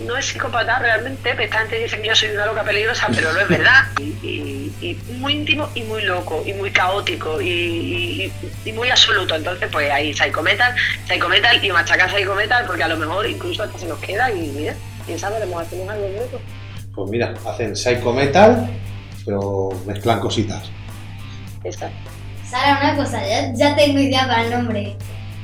No 0.06 0.16
es 0.16 0.26
psicópata 0.26 0.78
realmente, 0.80 1.30
esta 1.38 1.58
gente 1.60 1.78
dice 1.78 2.00
que 2.02 2.08
yo 2.08 2.14
soy 2.16 2.30
una 2.30 2.46
loca 2.46 2.64
peligrosa, 2.64 3.08
pero 3.14 3.32
no 3.32 3.40
es 3.40 3.48
verdad. 3.48 3.84
Y, 4.00 4.72
y- 4.80 4.98
y 5.08 5.12
muy 5.18 5.34
íntimo 5.34 5.68
y 5.74 5.82
muy 5.82 6.02
loco, 6.02 6.42
y 6.46 6.52
muy 6.54 6.70
caótico, 6.72 7.40
y, 7.40 8.32
muy 8.74 8.90
absoluto. 8.90 9.34
Entonces, 9.36 9.68
pues 9.70 9.90
ahí 9.92 10.12
Psycho 10.14 10.42
Metal, 10.42 10.74
Psycho 11.06 11.28
Metal 11.28 11.64
y 11.64 11.70
machacar 11.70 12.10
Psycho 12.10 12.34
Metal, 12.34 12.64
porque 12.66 12.82
a 12.82 12.88
lo 12.88 12.96
mejor 12.96 13.28
incluso 13.28 13.62
hasta 13.62 13.78
se 13.78 13.86
nos 13.86 13.98
queda 14.00 14.30
y 14.32 14.48
mira, 14.48 14.74
quién 15.06 15.18
sabe, 15.18 15.44
mejor 15.46 15.62
hacemos 15.64 15.88
algo 15.88 16.08
nuevo. 16.08 16.40
Pues 16.94 17.10
mira, 17.10 17.34
hacen 17.46 17.74
psycho 17.76 18.12
metal, 18.12 18.68
pero 19.24 19.70
mezclan 19.86 20.20
cositas. 20.20 20.64
Exacto. 21.64 22.10
Sara, 22.52 22.78
una 22.82 22.96
cosa, 22.96 23.18
ya, 23.26 23.50
ya 23.54 23.74
tengo 23.74 23.98
idea 23.98 24.26
para 24.28 24.42
el 24.44 24.50
nombre. 24.50 24.94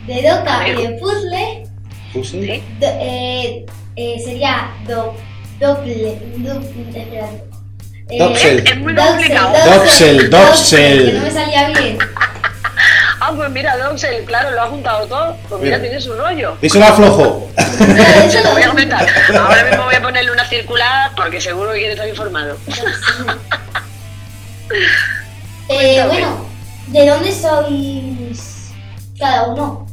De 0.07 0.23
Doca 0.23 0.69
y 0.69 0.73
de 0.75 0.89
Puzzle, 1.01 1.65
¿Puzzle? 2.13 2.57
¿Sí? 2.57 2.63
do- 2.79 2.87
eh, 3.01 3.65
eh, 3.97 4.17
sería 4.23 4.71
do, 4.87 5.15
doble, 5.59 6.19
do, 6.37 6.61
espera. 6.61 7.29
Eh, 8.11 8.19
Doxel. 8.19 8.59
Es 8.67 8.77
muy 8.77 8.93
Doxel, 8.93 9.13
complicado. 9.17 9.75
Doxel, 9.75 10.31
Doxel. 10.31 11.05
Que 11.07 11.13
no 11.19 11.23
me 11.25 11.31
salía 11.31 11.69
bien. 11.71 11.99
Ah, 13.21 13.33
pues 13.37 13.51
mira, 13.51 13.77
Doxel, 13.77 14.25
claro, 14.27 14.53
lo 14.53 14.63
ha 14.63 14.67
juntado 14.67 15.07
todo. 15.09 15.37
Pues 15.49 15.61
mira, 15.61 15.77
Mira. 15.79 15.89
tiene 15.89 16.01
su 16.01 16.15
rollo. 16.15 16.57
Díselo 16.63 16.85
a 16.87 16.93
flojo. 16.93 17.51
Eso 17.57 18.41
Lo 18.45 18.53
voy 18.53 18.63
a 18.63 18.67
lo 18.67 18.71
comentar. 18.73 19.07
Ahora 19.37 19.65
mismo 19.65 19.85
voy 19.85 19.95
a 19.97 20.01
ponerle 20.03 20.31
una 20.31 20.45
circular 20.49 21.11
porque 21.17 21.41
seguro 21.41 21.73
que 21.73 21.79
quiere 21.79 21.93
estar 21.95 22.09
informado. 22.09 22.57
Eh, 25.71 26.03
bueno, 26.07 26.47
¿de 26.89 27.07
dónde 27.07 27.33
sois 27.33 28.73
cada 29.19 29.45
uno? 29.49 29.87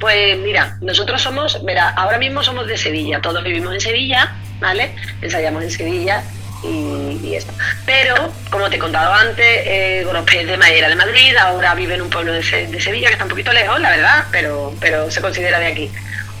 Pues 0.00 0.38
mira, 0.38 0.76
nosotros 0.82 1.22
somos, 1.22 1.62
mira, 1.62 1.88
ahora 1.90 2.18
mismo 2.18 2.42
somos 2.42 2.66
de 2.66 2.76
Sevilla, 2.76 3.20
todos 3.20 3.42
vivimos 3.42 3.72
en 3.72 3.80
Sevilla, 3.80 4.34
¿vale? 4.60 4.94
Ensayamos 5.22 5.62
en 5.62 5.70
Sevilla 5.70 6.22
y, 6.62 7.34
eso. 7.34 7.48
Pero, 7.86 8.14
como 8.50 8.68
te 8.68 8.76
he 8.76 8.78
contado 8.78 9.12
antes, 9.12 9.38
eh, 9.44 10.06
es 10.32 10.46
de 10.46 10.56
Madera 10.58 10.88
de 10.88 10.96
Madrid, 10.96 11.34
ahora 11.36 11.74
vive 11.74 11.94
en 11.94 12.02
un 12.02 12.10
pueblo 12.10 12.32
de, 12.32 12.42
Se- 12.42 12.66
de 12.66 12.80
Sevilla 12.80 13.06
que 13.08 13.12
está 13.14 13.24
un 13.24 13.30
poquito 13.30 13.52
lejos, 13.52 13.80
la 13.80 13.90
verdad, 13.90 14.24
pero, 14.30 14.74
pero 14.80 15.10
se 15.10 15.20
considera 15.20 15.58
de 15.58 15.66
aquí. 15.66 15.90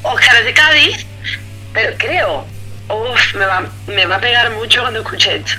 Oscar 0.02 0.36
es 0.36 0.44
de 0.44 0.52
Cádiz, 0.54 1.06
pero 1.72 1.96
creo, 1.98 2.44
uf, 2.88 3.34
me 3.34 3.46
va, 3.46 3.64
me 3.86 4.04
va 4.06 4.16
a 4.16 4.20
pegar 4.20 4.50
mucho 4.50 4.82
cuando 4.82 5.00
escuche 5.00 5.36
esto. 5.36 5.52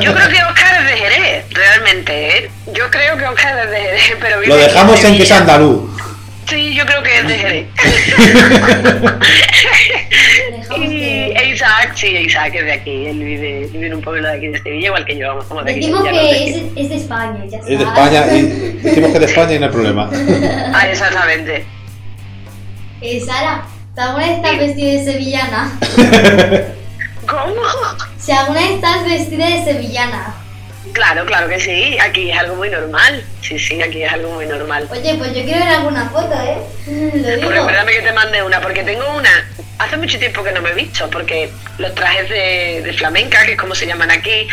Yo 0.00 0.14
creo 0.14 0.28
que 0.28 0.42
Oscar 0.42 0.82
es 0.82 0.86
de 0.90 0.96
Jerez, 0.96 1.44
realmente, 1.50 2.38
¿eh? 2.38 2.50
Yo 2.72 2.90
creo 2.90 3.16
que 3.18 3.26
Oscar 3.26 3.58
es 3.64 3.70
de 3.70 3.76
Jerez, 3.76 4.16
pero 4.20 4.40
vive 4.40 4.48
Lo 4.48 4.56
dejamos 4.56 5.02
en 5.04 5.16
que 5.16 5.22
es 5.24 5.32
andaluz. 5.32 5.90
Sí, 6.48 6.74
yo 6.74 6.86
creo 6.86 7.02
que 7.02 7.18
es 7.18 7.26
de 7.28 7.38
Jerez. 7.38 7.66
Y 10.76 10.88
que- 10.88 11.32
e 11.36 11.48
Isaac, 11.52 11.92
sí, 11.94 12.06
Isaac 12.08 12.54
es 12.54 12.64
de 12.64 12.72
aquí. 12.72 13.06
Él 13.06 13.18
vive, 13.18 13.68
vive 13.72 13.86
en 13.86 13.94
un 13.94 14.02
pueblo 14.02 14.26
de 14.28 14.36
aquí 14.36 14.48
de 14.48 14.58
Sevilla, 14.62 14.86
igual 14.86 15.04
que 15.04 15.16
yo. 15.16 15.28
Vamos, 15.28 15.44
como 15.46 15.62
de 15.62 15.70
aquí. 15.72 15.80
Decimos 15.80 16.04
ya 16.04 16.12
no 16.12 16.20
que 16.20 16.26
sé 16.28 16.48
es, 16.48 16.56
es 16.76 16.88
de 16.90 16.96
España, 16.96 17.44
ya 17.48 17.58
está. 17.58 17.70
Es 17.72 17.78
de 17.78 17.84
España 17.84 18.26
y 18.32 18.42
decimos 18.82 19.12
que 19.12 19.18
de 19.18 19.24
España 19.26 19.52
y 19.54 19.58
no 19.58 19.66
hay 19.66 19.72
problema. 19.72 20.10
Ah, 20.74 20.88
exactamente. 20.88 21.64
Eh, 23.00 23.20
Sara, 23.24 23.62
¿tú 23.94 24.00
alguna 24.02 24.26
vez 24.26 24.36
estás 24.36 24.58
vestida 24.58 24.92
de 24.92 25.04
sevillana? 25.04 25.78
¿Cómo? 27.26 27.62
Si 28.26 28.32
alguna 28.32 28.58
vez 28.60 28.70
estás 28.72 29.04
vestida 29.04 29.46
de 29.46 29.64
sevillana. 29.64 30.34
Claro, 30.92 31.24
claro 31.26 31.48
que 31.48 31.60
sí. 31.60 31.96
Aquí 32.00 32.32
es 32.32 32.36
algo 32.38 32.56
muy 32.56 32.68
normal. 32.70 33.22
Sí, 33.40 33.56
sí, 33.56 33.80
aquí 33.80 34.02
es 34.02 34.12
algo 34.12 34.32
muy 34.32 34.46
normal. 34.46 34.88
Oye, 34.90 35.14
pues 35.16 35.28
yo 35.32 35.44
quiero 35.44 35.60
ver 35.60 35.68
alguna 35.68 36.08
foto, 36.10 36.32
¿eh? 36.42 36.58
Lo 37.14 37.22
Pues 37.22 37.36
digo. 37.36 37.50
recuérdame 37.50 37.92
que 37.92 38.02
te 38.02 38.12
mande 38.12 38.42
una, 38.42 38.60
porque 38.60 38.82
tengo 38.82 39.04
una. 39.16 39.30
Hace 39.78 39.96
mucho 39.96 40.18
tiempo 40.18 40.42
que 40.42 40.50
no 40.50 40.60
me 40.60 40.70
he 40.70 40.74
visto, 40.74 41.08
porque 41.08 41.50
los 41.78 41.94
trajes 41.94 42.28
de, 42.28 42.82
de 42.84 42.92
flamenca, 42.94 43.44
que 43.46 43.52
es 43.52 43.58
como 43.58 43.74
se 43.76 43.86
llaman 43.86 44.10
aquí, 44.10 44.48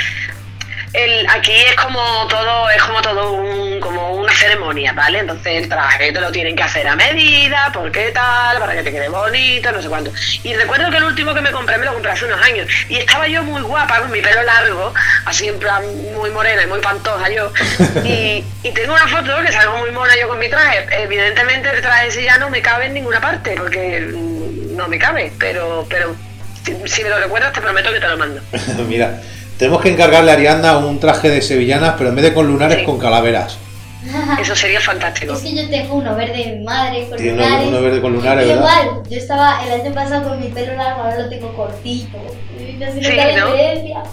el, 0.94 1.28
aquí 1.28 1.52
es 1.52 1.76
como 1.76 2.28
todo, 2.28 2.70
es 2.70 2.82
como 2.84 3.02
todo 3.02 3.32
un, 3.32 3.80
como 3.80 4.12
una 4.12 4.32
ceremonia, 4.34 4.94
¿vale? 4.94 5.20
Entonces 5.20 5.64
el 5.64 5.70
traje 5.70 6.12
te 6.12 6.22
lo 6.22 6.32
tienen 6.32 6.56
que 6.56 6.62
hacer 6.62 6.88
a 6.88 6.96
medida, 6.96 7.72
porque 7.74 8.12
tal, 8.12 8.60
para 8.60 8.76
que 8.76 8.84
te 8.84 8.92
quede 8.92 9.10
bonito, 9.10 9.72
no 9.72 9.82
sé 9.82 9.90
cuánto. 9.90 10.12
Y 10.44 10.54
recuerdo 10.54 10.92
que 10.92 10.98
el 10.98 11.06
último 11.06 11.34
que 11.34 11.42
me 11.42 11.52
compré 11.52 11.80
me 11.80 11.86
lo 11.86 11.94
compré 11.94 12.12
hace 12.12 12.26
unos 12.26 12.40
años. 12.42 12.68
Y 12.90 12.98
estaba 12.98 13.28
yo 13.28 13.44
muy 13.44 13.62
guapa 13.62 14.02
con 14.02 14.12
mi 14.12 14.22
pelo 14.22 14.44
largo, 14.44 14.94
así 15.26 15.48
en 15.48 15.58
plan 15.58 15.84
muy 16.14 16.30
morena 16.30 16.64
y 16.64 16.68
muy 16.68 16.80
pantoja 16.80 17.30
yo. 17.30 17.52
Y, 18.04 18.44
y 18.64 18.72
tengo 18.72 18.94
una 18.94 19.08
foto 19.08 19.42
que 19.46 19.52
salgo 19.52 19.78
muy 19.78 19.92
mona 19.92 20.16
yo 20.20 20.28
con 20.28 20.38
mi 20.38 20.50
traje. 20.50 20.86
Evidentemente 20.92 21.70
el 21.70 21.82
traje 21.82 22.08
ese 22.08 22.24
ya 22.24 22.38
no 22.38 22.50
me 22.50 22.62
cabe 22.62 22.88
en 22.88 22.94
ninguna 22.94 23.20
parte, 23.20 23.56
porque 23.58 24.00
mm, 24.02 24.76
no 24.76 24.88
me 24.88 25.00
cabe, 25.00 25.32
pero, 25.40 25.88
pero 25.90 26.16
si, 26.64 26.76
si 26.86 27.04
me 27.04 27.10
lo 27.10 27.20
recuerdas 27.20 27.54
te 27.54 27.62
prometo 27.62 27.92
que 27.92 28.00
te 28.00 28.08
lo 28.08 28.18
mando. 28.18 28.42
Mira, 28.88 29.20
tenemos 29.58 29.82
que 29.82 29.90
encargarle 29.90 30.32
a 30.32 30.34
Arianda 30.36 30.78
un 30.78 31.00
traje 31.00 31.30
de 31.30 31.42
sevillanas, 31.42 31.96
pero 31.98 32.10
en 32.10 32.16
vez 32.16 32.26
de 32.26 32.34
con 32.34 32.48
lunares, 32.48 32.80
Sí. 32.80 32.86
con 32.86 33.00
calaveras. 33.00 33.58
Eso 34.42 34.56
sería 34.56 34.82
fantástico. 34.82 35.34
Es 35.34 35.42
que 35.42 35.56
yo 35.56 35.70
tengo 35.70 35.96
uno 35.96 36.16
verde 36.16 36.38
de 36.38 36.52
mi 36.58 36.64
madre 36.66 37.08
con 37.08 37.18
Tiene 37.18 37.42
lunares. 37.44 37.68
uno 37.68 37.82
verde 37.82 38.02
con 38.02 38.14
lunares, 38.14 38.48
¿verdad? 38.48 38.84
Igual, 38.84 39.04
yo 39.10 39.18
estaba 39.18 39.62
el 39.66 39.82
año 39.82 39.94
pasado 39.94 40.28
con 40.30 40.40
mi 40.42 40.48
pelo 40.50 40.74
largo, 40.76 41.04
ahora 41.04 41.20
lo 41.20 41.30
tengo 41.30 41.54
cortito. 41.56 42.18
No 42.18 42.92
Sí, 43.02 43.16
la 43.16 43.36
¿no? 43.38 43.52
diferencia. 43.54 44.04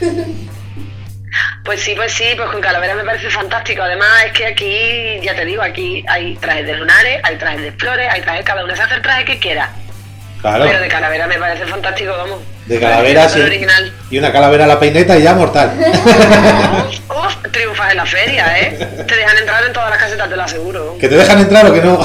Pues 1.64 1.80
sí, 1.82 1.92
pues 1.94 2.12
sí, 2.12 2.24
pues 2.34 2.48
con 2.50 2.62
calavera 2.62 2.94
me 2.94 3.04
parece 3.04 3.28
fantástico. 3.28 3.82
Además 3.82 4.08
es 4.26 4.32
que 4.32 4.46
aquí, 4.46 5.20
ya 5.22 5.34
te 5.34 5.44
digo, 5.44 5.60
aquí 5.62 6.02
hay 6.08 6.34
trajes 6.36 6.66
de 6.66 6.74
lunares, 6.74 7.20
hay 7.22 7.36
trajes 7.36 7.60
de 7.60 7.72
flores, 7.72 8.08
hay 8.10 8.22
trajes, 8.22 8.42
cada 8.44 8.64
uno 8.64 8.74
se 8.74 8.80
hace 8.82 8.94
el 8.94 9.02
traje 9.02 9.24
que 9.26 9.38
quiera. 9.38 9.70
Claro. 10.40 10.64
Pero 10.66 10.80
de 10.80 10.88
calavera 10.88 11.26
me 11.26 11.36
parece 11.38 11.66
fantástico, 11.66 12.12
vamos. 12.16 12.38
De 12.68 12.78
calaveras 12.78 13.34
y, 13.34 14.14
y 14.14 14.18
una 14.18 14.30
calavera 14.30 14.64
a 14.64 14.68
la 14.68 14.78
peineta 14.78 15.16
y 15.18 15.22
ya 15.22 15.32
mortal. 15.34 15.72
Uf, 15.78 17.10
uf, 17.10 17.50
triunfas 17.50 17.92
en 17.92 17.96
la 17.96 18.04
feria, 18.04 18.60
¿eh? 18.60 19.04
Te 19.06 19.16
dejan 19.16 19.38
entrar 19.38 19.64
en 19.64 19.72
todas 19.72 19.88
las 19.88 19.98
casetas, 19.98 20.28
te 20.28 20.36
lo 20.36 20.42
aseguro. 20.42 20.98
¿Que 20.98 21.08
te 21.08 21.16
dejan 21.16 21.40
entrar 21.40 21.66
o 21.66 21.72
que 21.72 21.80
no? 21.80 21.98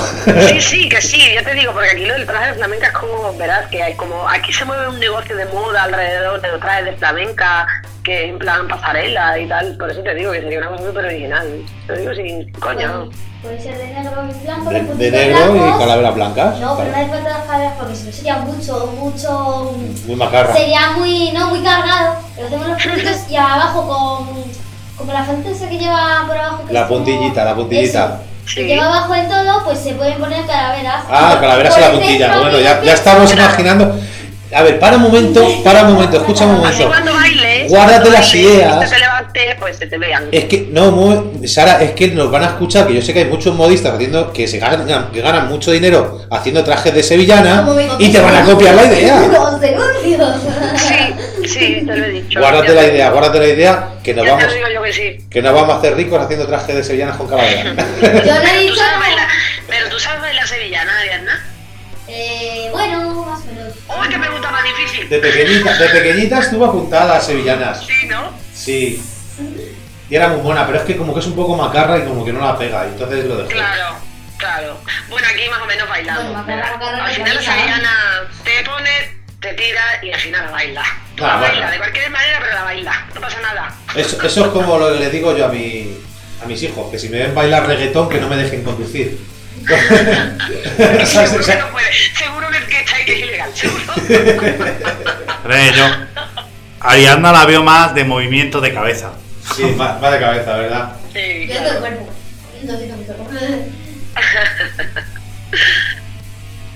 Sí, 0.47 0.61
sí, 0.61 0.89
que 0.89 1.01
sí, 1.01 1.33
ya 1.33 1.43
te 1.43 1.53
digo, 1.53 1.73
porque 1.73 1.89
aquí 1.89 2.05
lo 2.05 2.13
del 2.13 2.25
traje 2.25 2.47
de 2.47 2.53
flamenca 2.53 2.87
es 2.87 2.93
como, 2.93 3.35
verás, 3.37 3.67
que 3.69 3.83
hay 3.83 3.93
como, 3.95 4.27
aquí 4.29 4.53
se 4.53 4.63
mueve 4.63 4.87
un 4.87 4.99
negocio 4.99 5.35
de 5.35 5.45
moda 5.47 5.83
alrededor 5.83 6.39
de 6.39 6.47
los 6.47 6.61
trajes 6.61 6.85
de 6.85 6.93
flamenca, 6.93 7.67
que 8.03 8.29
en 8.29 8.39
plan 8.39 8.67
pasarela 8.67 9.37
y 9.37 9.47
tal, 9.47 9.75
por 9.77 9.91
eso 9.91 10.01
te 10.01 10.15
digo 10.15 10.31
que 10.31 10.41
sería 10.41 10.59
una 10.59 10.69
cosa 10.69 10.85
súper 10.85 11.05
original. 11.05 11.61
Te 11.87 11.93
lo 11.93 11.99
digo 11.99 12.15
sin 12.15 12.51
coño. 12.53 13.09
Puede 13.43 13.61
ser 13.61 13.77
de 13.77 13.87
negro 13.87 14.23
y 14.29 14.45
blanco, 14.45 14.69
De, 14.69 14.81
de 14.81 15.11
negro 15.11 15.55
y 15.57 15.77
calaveras 15.79 16.15
blancas. 16.15 16.59
No, 16.59 16.77
pero 16.77 16.89
no 16.91 16.95
hace 16.97 17.07
falta 17.09 17.29
las 17.29 17.43
calaveras 17.45 17.73
porque 17.77 17.95
si 17.95 18.03
no 18.05 18.11
sería 18.13 18.37
mucho, 18.37 18.93
mucho. 18.97 19.73
Muy 20.07 20.15
macarra. 20.15 20.53
Sería 20.55 20.91
muy, 20.91 21.31
no, 21.33 21.49
muy 21.49 21.61
cargado. 21.61 22.15
Pero 22.35 22.47
hacemos 22.47 22.67
los 22.69 22.81
puntitos 22.81 23.17
y 23.29 23.35
abajo 23.35 23.87
con. 23.87 24.43
Como 24.97 25.11
la 25.11 25.23
falta 25.25 25.49
esa 25.49 25.67
que 25.67 25.77
lleva 25.77 26.23
por 26.25 26.37
abajo. 26.37 26.65
que 26.65 26.73
La 26.73 26.81
es 26.81 26.85
como- 26.87 26.99
puntillita, 27.03 27.43
la 27.43 27.55
puntillita. 27.55 28.05
Eso. 28.05 28.17
Sí. 28.47 28.55
Que 28.55 28.65
lleva 28.67 28.85
abajo 28.85 29.13
en 29.15 29.27
todo, 29.27 29.63
pues 29.65 29.79
se 29.79 29.93
pueden 29.93 30.17
poner 30.19 30.45
calaveras. 30.45 31.03
Ah, 31.09 31.37
calaveras 31.41 31.73
Por 31.73 31.83
la 31.83 31.91
puntilla. 31.91 32.37
Bueno, 32.39 32.59
ya, 32.59 32.81
ya 32.81 32.93
estamos 32.93 33.33
imaginando. 33.33 33.99
A 34.55 34.61
ver, 34.61 34.79
para 34.79 34.97
un 34.97 35.01
momento, 35.03 35.45
para 35.63 35.83
un 35.83 35.93
momento, 35.93 36.17
escucha 36.17 36.45
un 36.45 36.57
momento. 36.57 36.87
cuando 36.87 37.11
Guárdate 37.69 38.09
las 38.09 38.33
ideas. 38.35 38.89
te 38.89 38.99
levantes, 38.99 39.55
pues 39.59 39.77
se 39.77 39.87
te 39.87 39.97
vean. 39.97 40.27
Es 40.31 40.45
que, 40.45 40.67
no, 40.71 40.91
muy- 40.91 41.47
Sara, 41.47 41.81
es 41.83 41.91
que 41.91 42.07
nos 42.09 42.29
van 42.31 42.43
a 42.43 42.47
escuchar, 42.47 42.87
que 42.87 42.93
yo 42.95 43.01
sé 43.01 43.13
que 43.13 43.19
hay 43.19 43.25
muchos 43.25 43.55
modistas 43.55 43.93
haciendo, 43.93 44.31
que 44.33 44.47
se 44.47 44.59
ganan, 44.59 45.11
que 45.11 45.21
ganan 45.21 45.47
mucho 45.49 45.71
dinero 45.71 46.21
haciendo 46.31 46.63
trajes 46.63 46.93
de 46.93 47.03
sevillana 47.03 47.65
y 47.99 48.11
te 48.11 48.19
van 48.19 48.35
a 48.35 48.43
copiar 48.45 48.75
la 48.75 48.85
idea. 48.85 49.21
Sí, 50.75 51.47
sí, 51.47 51.83
te 51.85 51.95
lo 51.95 52.05
he 52.05 52.09
dicho. 52.09 52.39
Guárdate 52.39 52.67
Ya 52.67 52.73
la 52.73 52.83
idea, 52.87 53.09
guárdate 53.09 53.39
la 53.39 53.47
idea, 53.47 53.89
que 54.03 54.13
nos 54.13 54.25
vamos, 54.25 54.43
que 54.45 54.93
sí. 54.93 55.17
que 55.29 55.41
nos 55.41 55.53
vamos 55.53 55.75
a 55.75 55.77
hacer 55.79 55.95
ricos 55.95 56.21
haciendo 56.21 56.45
trajes 56.47 56.75
de 56.75 56.83
sevillanas 56.83 57.17
con 57.17 57.27
calavera. 57.27 57.63
Yo 57.63 57.73
no 57.73 57.81
he 57.81 57.81
Pero 58.01 58.21
tú 58.23 58.59
dicho 58.61 58.75
sabes 58.75 58.91
nada. 58.91 58.99
bailar, 58.99 59.27
pero 59.67 59.89
tú 59.89 59.99
sabes 59.99 60.21
bailar 60.21 60.47
sevillana, 60.47 60.99
Ariadna. 60.99 61.45
Uy, 64.01 64.09
qué 64.09 64.17
pregunta 64.19 64.51
más 64.51 64.63
difícil. 64.63 65.09
De 65.09 65.19
pequeñita, 65.19 65.77
de 65.77 65.89
pequeñita 65.89 66.39
estuvo 66.39 66.65
apuntada 66.65 67.17
a 67.17 67.21
sevillanas. 67.21 67.85
Sí, 67.85 68.07
¿no? 68.07 68.31
Sí. 68.53 69.01
Y 70.09 70.15
era 70.15 70.27
muy 70.29 70.41
buena, 70.41 70.65
pero 70.65 70.79
es 70.79 70.85
que 70.85 70.95
como 70.97 71.13
que 71.13 71.19
es 71.21 71.25
un 71.25 71.35
poco 71.35 71.55
macarra 71.55 71.97
y 71.99 72.03
como 72.03 72.23
que 72.25 72.33
no 72.33 72.39
la 72.45 72.57
pega, 72.57 72.85
y 72.85 72.89
entonces 72.89 73.25
lo 73.25 73.37
dejé. 73.37 73.53
Claro, 73.53 73.95
claro. 74.37 74.77
Bueno, 75.09 75.27
aquí 75.31 75.49
más 75.49 75.61
o 75.61 75.65
menos 75.65 75.89
bailamos. 75.89 76.23
Bueno, 76.23 76.39
macarra, 76.39 76.55
¿verdad? 76.77 76.79
macarra, 76.79 77.05
al 77.05 77.13
final 77.15 77.35
la 77.35 77.41
sevillana 77.41 77.89
te 78.43 78.63
pone, 78.63 78.89
te 79.39 79.53
tira 79.53 79.81
y 80.03 80.11
al 80.11 80.19
final 80.19 80.45
la 80.45 80.51
baila. 80.51 80.83
Tú 81.15 81.23
Ah, 81.25 81.27
la 81.27 81.37
bueno. 81.37 81.53
baila 81.53 81.71
de 81.71 81.77
cualquier 81.77 82.09
manera, 82.11 82.39
pero 82.41 82.53
la 82.53 82.63
baila. 82.63 83.05
No 83.15 83.21
pasa 83.21 83.41
nada. 83.41 83.75
Eso, 83.95 84.21
eso 84.23 84.45
es 84.45 84.51
como 84.51 84.77
lo 84.77 84.93
que 84.93 84.99
le 84.99 85.09
digo 85.09 85.35
yo 85.37 85.45
a, 85.45 85.49
mi, 85.49 85.97
a 86.43 86.45
mis 86.45 86.61
hijos, 86.63 86.91
que 86.91 86.99
si 86.99 87.09
me 87.09 87.19
ven 87.19 87.33
bailar 87.35 87.65
reggaetón, 87.67 88.09
que 88.09 88.19
no 88.19 88.27
me 88.27 88.35
dejen 88.35 88.63
conducir. 88.63 89.17
Seguro 91.05 91.45
que 91.45 91.55
no 91.55 91.67
puede. 91.71 91.93
Seguro 92.17 92.42
yo. 95.75 95.85
Ariadna 96.79 97.31
la 97.31 97.45
veo 97.45 97.63
más 97.63 97.93
de 97.95 98.03
movimiento 98.03 98.59
de 98.59 98.73
cabeza. 98.73 99.13
sí, 99.55 99.63
va 99.79 100.11
de 100.11 100.19
cabeza, 100.19 100.57
¿verdad? 100.57 100.95
Sí, 101.13 101.47
Yo 101.47 101.55
todo 101.55 101.65
el 101.65 101.73
claro. 101.77 101.79
cuerpo. 101.79 102.09
Mi 102.61 102.67
cuerpo. 103.05 103.29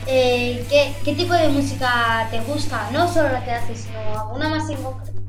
Eh, 0.10 0.64
¿qué, 0.70 0.94
¿Qué 1.04 1.14
tipo 1.16 1.34
de 1.34 1.50
música 1.50 2.30
te 2.32 2.40
gusta? 2.40 2.90
No 2.94 3.12
solo 3.12 3.28
la 3.30 3.44
que 3.44 3.52
haces, 3.52 3.88
sino 3.88 4.00
alguna 4.22 4.48
más 4.48 4.70
en 4.70 4.78
concreto. 4.78 5.20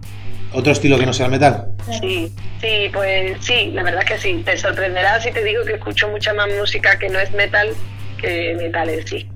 Otro 0.52 0.72
estilo 0.72 0.96
que 0.98 1.04
no 1.04 1.12
sea 1.12 1.26
el 1.26 1.32
metal. 1.32 1.72
Sí, 2.00 2.32
sí, 2.60 2.88
pues 2.92 3.44
sí, 3.44 3.72
la 3.74 3.82
verdad 3.82 4.04
que 4.04 4.18
sí. 4.18 4.40
Te 4.44 4.56
sorprenderá 4.56 5.20
si 5.20 5.32
te 5.32 5.42
digo 5.42 5.64
que 5.64 5.74
escucho 5.74 6.08
mucha 6.08 6.32
más 6.32 6.46
música 6.56 6.96
que 6.96 7.08
no 7.08 7.18
es 7.18 7.32
metal 7.32 7.74
que 8.18 8.54
metal 8.56 8.88
en 8.88 9.04
sí. 9.06 9.28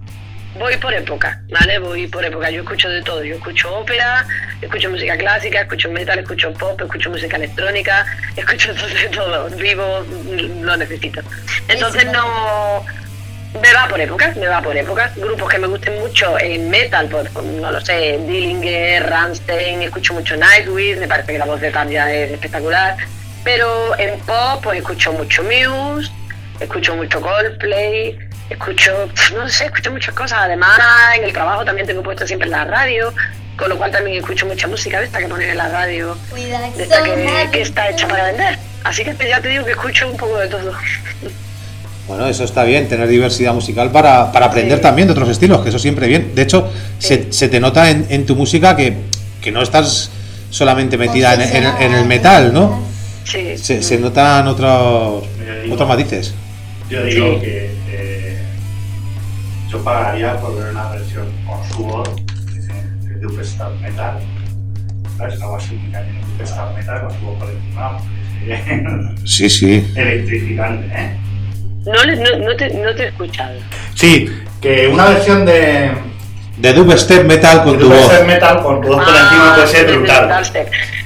Voy 0.55 0.77
por 0.77 0.93
época, 0.93 1.41
¿vale? 1.51 1.79
Voy 1.79 2.07
por 2.07 2.25
época. 2.25 2.51
Yo 2.51 2.63
escucho 2.63 2.89
de 2.89 3.03
todo. 3.03 3.25
Yo 3.25 3.37
escucho 3.37 3.75
ópera, 3.75 4.27
escucho 4.61 4.91
música 4.91 5.17
clásica, 5.17 5.63
escucho 5.63 5.91
metal, 5.91 6.19
escucho 6.19 6.53
pop, 6.53 6.81
escucho 6.81 7.11
música 7.11 7.37
electrónica, 7.37 8.07
escucho 8.37 8.75
de 8.75 9.09
todo. 9.09 9.49
Vivo, 9.57 10.05
lo 10.61 10.77
necesito. 10.77 11.21
Entonces 11.69 12.05
no... 12.13 12.85
Me 13.61 13.71
va 13.75 13.87
por 13.87 14.01
épocas, 14.01 14.35
me 14.37 14.47
va 14.47 14.63
por 14.63 14.75
épocas. 14.75 15.15
Grupos 15.17 15.51
que 15.51 15.59
me 15.59 15.67
gusten 15.67 15.99
mucho 15.99 16.39
en 16.39 16.71
metal, 16.71 17.07
pues 17.09 17.31
no 17.35 17.71
lo 17.71 17.81
sé, 17.83 18.19
Dillinger, 18.27 19.07
Rammstein, 19.11 19.83
escucho 19.83 20.15
mucho 20.15 20.37
Nightwish, 20.39 20.97
me 20.97 21.07
parece 21.07 21.33
que 21.33 21.39
la 21.39 21.45
voz 21.45 21.61
de 21.61 21.71
Tanya 21.71 22.11
es 22.11 22.31
espectacular. 22.31 22.97
Pero 23.45 23.99
en 23.99 24.19
pop, 24.21 24.63
pues 24.63 24.79
escucho 24.79 25.13
mucho 25.13 25.43
Muse, 25.43 26.11
escucho 26.61 26.97
mucho 26.97 27.21
Coldplay, 27.21 28.19
escucho, 28.53 28.93
no 29.35 29.49
sé, 29.49 29.67
escucho 29.67 29.91
muchas 29.91 30.15
cosas. 30.15 30.39
Además, 30.43 30.79
en 31.17 31.25
el 31.25 31.33
trabajo 31.33 31.65
también 31.65 31.87
tengo 31.87 32.03
puesto 32.03 32.27
siempre 32.27 32.49
la 32.49 32.65
radio, 32.65 33.13
con 33.57 33.69
lo 33.69 33.77
cual 33.77 33.91
también 33.91 34.19
escucho 34.19 34.47
mucha 34.47 34.67
música 34.69 34.99
de 35.01 35.07
esta 35.07 35.19
que 35.19 35.27
ponen 35.29 35.51
en 35.51 35.57
la 35.59 35.69
radio, 35.69 36.17
Cuidado, 36.31 36.73
de 36.77 36.83
esta 36.85 37.03
que, 37.03 37.49
que 37.53 37.63
está 37.63 37.91
hecha 37.91 38.09
para 38.09 38.25
vender. 38.27 38.59
Así 38.85 39.05
que 39.05 39.15
ya 39.29 39.41
te 39.41 39.49
digo 39.49 39.65
que 39.65 39.73
escucho 39.73 40.11
un 40.11 40.17
poco 40.17 40.39
de 40.39 40.49
todo. 40.49 40.73
Bueno, 42.09 42.27
eso 42.27 42.45
está 42.45 42.65
bien, 42.65 42.89
tener 42.89 43.07
diversidad 43.09 43.55
musical 43.55 43.91
para, 43.93 44.33
para 44.33 44.47
aprender 44.47 44.79
Sí. 44.79 44.83
también 44.83 45.07
de 45.07 45.13
otros 45.13 45.29
estilos, 45.29 45.63
que 45.63 45.69
eso 45.69 45.79
siempre 45.79 46.09
bien. 46.09 46.35
De 46.35 46.43
hecho, 46.43 46.71
se, 46.99 47.33
se 47.33 47.49
te 47.49 47.61
nota 47.61 47.91
en, 47.91 48.07
en 48.11 48.27
tu 48.27 48.35
música 48.35 48.75
que, 48.77 48.97
que 49.41 49.53
no 49.53 49.63
estás 49.63 50.11
solamente 50.51 50.99
metida 50.99 51.35
en, 51.35 51.43
en- 51.43 51.77
en 51.83 51.95
el 51.95 52.05
metal, 52.05 52.53
¿no? 52.53 52.83
Sí. 53.25 53.57
Se, 53.57 53.83
se 53.83 53.99
notan 53.99 54.49
otros, 54.49 55.25
otros 55.71 55.89
matices. 55.89 56.35
Yo 56.91 57.05
digo 57.05 57.41
que 57.41 57.72
yo 59.73 59.83
pagaría 59.83 60.37
por 60.39 60.55
ver 60.57 60.71
una 60.73 60.91
versión 60.91 61.27
con 61.47 61.65
su 61.71 61.85
voz 61.85 62.09
de, 62.17 63.09
de 63.09 63.21
Duke 63.21 63.43
Star 63.43 63.71
Metal. 63.81 64.19
¿Sabes? 65.17 65.41
Algo 65.41 65.57
así, 65.57 65.75
muy 65.75 65.91
cañón, 65.93 66.21
Duke 66.33 66.45
Star 66.45 66.75
Metal 66.75 67.01
con 67.03 67.11
su 67.19 67.25
voz 67.27 67.39
por 67.39 67.51
encima. 67.51 67.99
Sí, 69.25 69.49
sí. 69.49 69.93
Electrificante, 69.97 70.87
¿eh? 70.95 71.17
No, 71.87 72.05
le- 72.05 72.17
no, 72.17 72.39
no 72.49 72.57
te, 72.57 72.71
no 72.75 72.95
te 72.95 73.05
he 73.05 73.09
escuchado. 73.09 73.55
Sí, 73.95 74.29
que 74.61 74.89
una 74.89 75.07
versión 75.07 75.45
de, 75.47 75.93
De 76.59 76.73
dubstep 76.73 77.25
metal 77.27 77.63
con 77.65 77.73
de 77.75 77.79
tu 77.79 77.89
voz. 77.89 77.99
Dubstep 78.03 78.27
Metal 78.27 78.63
con 78.63 78.81
tu 78.81 78.89
voz 78.89 79.05
por 79.05 79.15
encima 79.15 79.55
puede 79.55 79.67
ser 79.69 79.89
Ah, 79.91 79.97
brutal. 79.97 80.43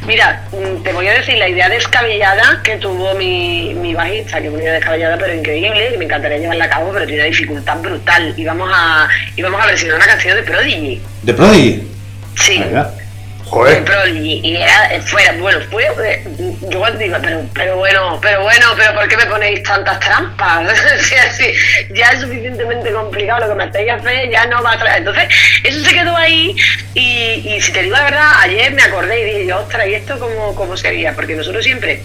Mira, 0.06 0.44
mm, 0.52 0.82
te 0.82 0.92
voy 0.92 1.08
a 1.08 1.14
decir 1.14 1.36
la 1.36 1.48
idea 1.48 1.68
descabellada 1.68 2.60
que 2.62 2.76
tuvo 2.76 3.14
mi, 3.14 3.74
mi 3.74 3.92
bajista, 3.92 4.40
que 4.40 4.48
fue 4.48 4.54
una 4.54 4.62
idea 4.62 4.72
descabellada 4.74 5.18
pero 5.18 5.34
increíble, 5.34 5.88
que 5.90 5.98
me 5.98 6.04
encantaría 6.04 6.38
llevarla 6.38 6.64
a 6.66 6.70
cabo, 6.70 6.92
pero 6.92 7.06
tiene 7.06 7.22
una 7.22 7.30
dificultad 7.30 7.78
brutal. 7.80 8.32
Íbamos 8.36 8.70
a, 8.72 9.08
íbamos 9.34 9.60
a 9.60 9.66
versionar 9.66 9.96
una 9.96 10.06
canción 10.06 10.36
de 10.36 10.42
Prodigy. 10.44 11.02
¿De 11.22 11.34
Prodigy? 11.34 11.82
Sí. 12.36 12.62
De 13.46 13.50
Joder. 13.50 14.16
Y 14.16 14.56
era 14.56 15.00
fuera 15.02 15.32
bueno 15.38 15.60
fue 15.70 15.84
eh, 16.04 16.24
yo 16.68 16.78
cuando 16.78 16.98
digo 16.98 17.16
pero 17.22 17.44
pero 17.54 17.76
bueno 17.76 18.18
pero 18.20 18.42
bueno 18.42 18.66
pero 18.76 18.94
por 18.94 19.08
qué 19.08 19.16
me 19.16 19.26
ponéis 19.26 19.62
tantas 19.62 20.00
trampas 20.00 20.68
Si 21.36 21.94
ya 21.94 22.10
es 22.10 22.20
suficientemente 22.20 22.90
complicado 22.92 23.46
lo 23.46 23.48
que 23.48 23.54
me 23.54 23.64
estáis 23.64 23.90
haciendo 23.90 24.32
ya 24.32 24.46
no 24.46 24.62
va 24.62 24.72
a 24.72 24.78
traer. 24.78 24.98
Entonces 24.98 25.28
eso 25.62 25.84
se 25.84 25.94
quedó 25.94 26.16
ahí 26.16 26.56
y, 26.94 27.54
y 27.54 27.60
si 27.60 27.72
te 27.72 27.82
digo 27.82 27.96
la 27.96 28.04
verdad 28.04 28.32
ayer 28.40 28.72
me 28.72 28.82
acordé 28.82 29.20
y 29.20 29.24
dije 29.24 29.52
ostras 29.52 29.86
y 29.86 29.94
esto 29.94 30.18
cómo, 30.18 30.54
cómo 30.54 30.76
sería 30.76 31.14
porque 31.14 31.34
nosotros 31.34 31.64
siempre 31.64 32.02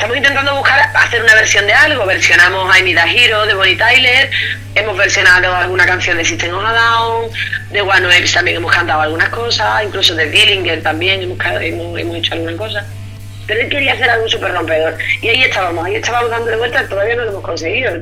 Estamos 0.00 0.16
intentando 0.16 0.54
buscar 0.54 0.80
hacer 0.94 1.22
una 1.22 1.34
versión 1.34 1.66
de 1.66 1.74
algo. 1.74 2.06
Versionamos 2.06 2.74
a 2.74 2.78
Hero 2.78 3.44
de 3.44 3.52
Bonnie 3.52 3.76
Tyler, 3.76 4.30
hemos 4.74 4.96
versionado 4.96 5.54
alguna 5.54 5.84
canción 5.84 6.16
de 6.16 6.24
System 6.24 6.54
of 6.54 6.64
a 6.64 6.72
Down, 6.72 7.30
de 7.70 7.82
One 7.82 8.06
Waves 8.06 8.32
también 8.32 8.56
hemos 8.56 8.72
cantado 8.72 9.02
algunas 9.02 9.28
cosas, 9.28 9.84
incluso 9.84 10.14
de 10.14 10.30
Dillinger 10.30 10.82
también 10.82 11.20
hemos, 11.20 11.38
hemos, 11.60 12.00
hemos 12.00 12.16
hecho 12.16 12.32
alguna 12.32 12.56
cosa. 12.56 12.86
Pero 13.46 13.60
él 13.60 13.68
quería 13.68 13.92
hacer 13.92 14.08
algo 14.08 14.26
súper 14.26 14.54
rompedor. 14.54 14.96
Y 15.20 15.28
ahí 15.28 15.42
estábamos, 15.42 15.84
ahí 15.84 15.96
estábamos 15.96 16.30
dándole 16.30 16.56
vueltas, 16.56 16.88
todavía 16.88 17.16
no 17.16 17.24
lo 17.24 17.30
hemos 17.32 17.44
conseguido. 17.44 17.92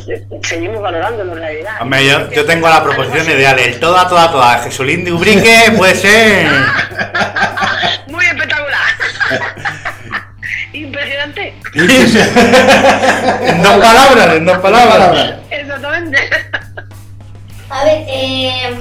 Seguimos 0.45 0.81
valorándolo 0.81 1.33
en 1.33 1.38
realidad. 1.40 1.73
Hombre, 1.81 2.07
yo, 2.07 2.31
yo 2.31 2.47
tengo 2.47 2.69
la 2.69 2.81
proposición 2.81 3.28
ideal, 3.28 3.59
el 3.59 3.81
toda, 3.81 4.09
toda, 4.09 4.31
toda. 4.31 4.62
Jesulín 4.62 5.05
de 5.05 5.11
Ubrique 5.11 5.73
puede 5.76 5.97
ser. 5.97 6.47
Muy 8.07 8.25
espectacular. 8.25 8.87
Impresionante. 10.73 11.55
en 11.75 13.63
dos 13.63 13.77
palabras, 13.79 14.37
en 14.37 14.45
dos 14.45 14.59
palabras. 14.59 15.35
Exactamente. 15.51 16.19
A 17.71 17.85
ver, 17.85 18.05
eh, 18.09 18.75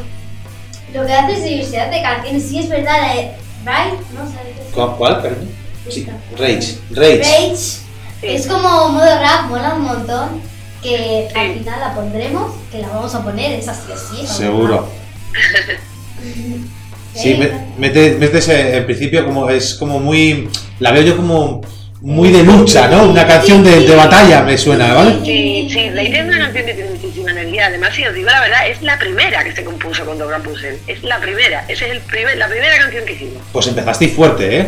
lo 0.93 1.05
que 1.05 1.13
haces 1.13 1.43
de 1.43 1.49
diversidad 1.49 1.91
de 1.91 2.01
canciones, 2.01 2.43
sí 2.47 2.59
es 2.59 2.69
verdad, 2.69 2.97
la 3.01 3.13
de 3.15 3.31
Right, 3.65 3.99
¿no? 4.13 4.19
¿Sabes 4.25 4.55
qué 4.55 4.61
es? 4.67 4.73
¿Cuál? 4.73 4.95
cuál, 4.97 5.21
perdón? 5.21 5.49
Sí. 5.89 6.07
Rage. 6.37 6.77
Rage. 6.91 7.17
Rage 7.23 7.77
es 8.21 8.47
como 8.47 8.89
modo 8.89 9.19
rap, 9.19 9.49
mola 9.49 9.73
un 9.75 9.83
montón. 9.83 10.41
Que 10.81 11.27
al 11.35 11.53
final 11.55 11.79
la 11.79 11.93
pondremos, 11.95 12.53
que 12.71 12.79
la 12.79 12.87
vamos 12.89 13.13
a 13.15 13.23
poner, 13.23 13.53
es 13.59 13.67
así 13.67 13.91
o 13.91 13.97
sí. 14.15 14.27
Seguro. 14.27 14.87
Sí, 17.15 17.33
me- 17.33 17.51
mete, 17.77 18.11
metes 18.19 18.47
eh, 18.49 18.77
en 18.77 18.85
principio 18.85 19.25
como 19.25 19.49
es 19.49 19.73
como 19.73 19.99
muy. 19.99 20.49
La 20.79 20.91
veo 20.91 21.01
yo 21.01 21.17
como 21.17 21.61
muy 22.01 22.31
de 22.31 22.43
lucha, 22.43 22.87
¿no? 22.87 23.09
Una 23.09 23.25
canción 23.25 23.63
de, 23.63 23.81
de 23.81 23.95
batalla 23.95 24.41
me 24.41 24.57
suena, 24.57 24.93
¿vale? 24.93 25.17
Sí, 25.25 25.67
sí, 25.71 25.89
la 25.89 26.03
idea 26.03 26.21
es 26.21 26.27
una 26.27 26.39
canción 26.39 26.65
que 26.65 26.73
tiene 26.73 26.89
muchísima 26.91 27.31
energía. 27.31 27.67
Además, 27.67 27.95
si 27.95 28.05
os 28.05 28.13
digo 28.13 28.29
la 28.29 28.41
verdad, 28.41 28.67
es 28.67 28.81
la 28.81 28.99
primera 28.99 29.43
que 29.43 29.53
se 29.53 29.63
compuso 29.63 30.05
con 30.05 30.17
Dobra 30.17 30.39
Puzzle. 30.39 30.77
Es 30.87 31.03
la 31.03 31.19
primera, 31.19 31.65
esa 31.67 31.85
es 31.85 31.91
el 31.91 32.01
primer, 32.01 32.37
la 32.37 32.47
primera 32.47 32.77
canción 32.77 33.05
que 33.05 33.13
hicimos. 33.13 33.41
Pues 33.51 33.67
empezasteis 33.67 34.13
fuerte, 34.13 34.59
¿eh? 34.59 34.67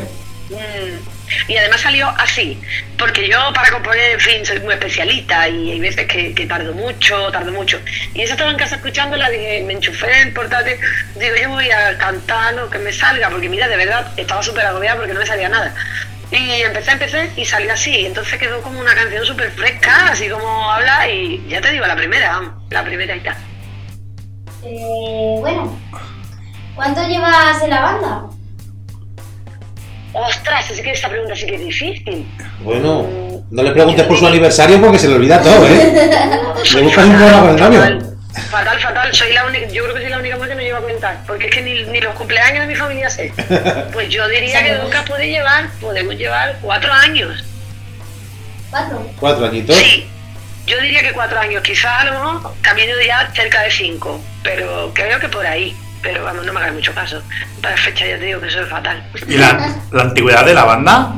Mm. 0.50 1.20
Y 1.48 1.58
además 1.58 1.82
salió 1.82 2.10
así, 2.18 2.60
porque 2.98 3.30
yo 3.30 3.38
para 3.54 3.70
componer, 3.70 4.14
en 4.14 4.20
fin, 4.20 4.44
soy 4.44 4.60
muy 4.62 4.74
especialista 4.74 5.48
y 5.48 5.74
hay 5.74 5.80
veces 5.80 6.08
que, 6.08 6.34
que 6.34 6.46
tardo 6.48 6.74
mucho, 6.74 7.32
tardo 7.32 7.52
mucho. 7.52 7.80
Y 8.15 8.24
esa 8.24 8.34
estaba 8.34 8.50
en 8.50 8.58
casa 8.58 8.78
escuchándola, 8.78 9.30
dije, 9.30 9.63
me 9.68 9.74
enchufé 9.74 10.24
el 10.24 10.34
portátil, 10.34 10.78
digo, 11.20 11.36
yo 11.39 11.50
voy 11.50 11.70
a 11.70 11.96
cantar 12.00 12.56
lo 12.56 12.68
que 12.68 12.80
me 12.80 12.92
salga, 12.92 13.30
porque 13.30 13.48
mira, 13.48 13.68
de 13.68 13.78
verdad, 13.78 14.12
estaba 14.18 14.42
súper 14.42 14.65
agobiada 14.65 14.98
porque 14.98 15.13
no 15.13 15.20
me 15.20 15.26
salía 15.28 15.50
nada. 15.50 15.76
Y 16.32 16.62
empecé, 16.62 16.92
empecé 16.92 17.32
y 17.36 17.44
salió 17.44 17.74
así, 17.74 18.06
entonces 18.06 18.38
quedó 18.38 18.62
como 18.62 18.80
una 18.80 18.94
canción 18.94 19.26
súper 19.26 19.52
fresca, 19.52 20.12
así 20.12 20.30
como 20.30 20.72
habla 20.72 21.10
y 21.10 21.44
ya 21.50 21.60
te 21.60 21.72
digo, 21.72 21.88
la 21.88 21.96
primera, 21.96 22.34
vamos, 22.34 22.54
la 22.70 22.84
primera 22.84 23.15
y 23.15 23.20
tal. 23.22 23.36
Eh, 24.63 25.36
bueno, 25.39 25.80
¿cuánto 26.76 27.08
llevas 27.08 27.63
en 27.63 27.70
la 27.72 27.82
banda? 27.82 28.24
Ostras, 30.13 30.70
así 30.70 30.82
que 30.84 30.92
esta 30.92 31.10
pregunta 31.10 31.36
sí 31.36 31.48
que 31.48 31.56
es 31.56 31.62
difícil. 31.62 32.28
Bueno, 32.62 33.08
no 33.50 33.63
le 33.63 33.72
preguntes 33.72 34.06
por 34.06 34.18
su 34.18 34.28
aniversario 34.28 34.80
porque 34.82 35.00
se 35.00 35.08
le 35.08 35.15
olvida 35.15 35.42
todo, 35.42 35.65
¿eh? 35.65 36.12
Le 36.74 36.82
buscas 36.82 37.06
un 37.06 37.13
el 37.13 37.56
novio. 37.56 38.09
Fatal, 38.49 38.80
fatal. 38.80 39.13
Soy 39.13 39.34
la 39.34 39.45
única, 39.45 39.67
yo 39.67 39.84
creo 39.84 39.95
que 39.95 40.02
soy 40.02 40.10
la 40.10 40.19
única 40.19 40.36
mujer 40.36 40.49
que 40.49 40.56
no 40.56 40.62
lleva 40.62 40.80
a 40.80 40.82
cuentar. 40.82 41.17
Porque 41.28 41.47
es 41.47 41.52
que 41.54 41.62
ni, 41.62 41.84
ni 41.84 42.02
los 42.02 42.15
cumpleaños 42.15 42.62
de 42.62 42.67
mi 42.67 42.75
familia 42.75 43.10
sé. 43.10 43.34
Pues 43.93 44.10
yo 44.10 44.28
diría 44.28 44.63
que 44.63 44.75
nunca 44.75 45.04
puede 45.06 45.28
llevar, 45.28 45.69
podemos 45.82 46.15
llevar 46.15 46.58
cuatro 46.62 46.91
años. 46.93 47.43
¿Cuatro? 48.69 49.10
Cuatro 49.19 49.45
añitos. 49.45 49.75
Sí, 49.75 50.08
yo 50.67 50.80
diría 50.82 51.02
que 51.02 51.12
cuatro 51.12 51.39
años. 51.39 51.62
Quizás 51.63 52.02
a 52.02 52.06
lo 52.06 52.12
mejor 52.12 52.54
también 52.62 52.89
yo 52.89 52.97
diría 52.97 53.30
cerca 53.34 53.62
de 53.62 53.71
cinco. 53.71 54.21
Pero 54.43 54.91
creo 54.93 55.19
que 55.19 55.30
por 55.30 55.45
ahí. 55.45 55.75
Pero 56.02 56.23
vamos, 56.23 56.45
no 56.45 56.54
me 56.54 56.60
hagas 56.60 56.73
mucho 56.73 56.93
caso. 56.93 57.21
Para 57.62 57.75
fecha 57.75 58.06
ya 58.06 58.17
te 58.17 58.25
digo 58.25 58.39
que 58.39 58.47
eso 58.47 58.62
es 58.62 58.69
fatal. 58.69 59.04
¿Y 59.28 59.38
la, 59.38 59.82
la 59.91 60.04
antigüedad 60.04 60.45
de 60.45 60.54
la 60.54 60.63
banda? 60.63 61.15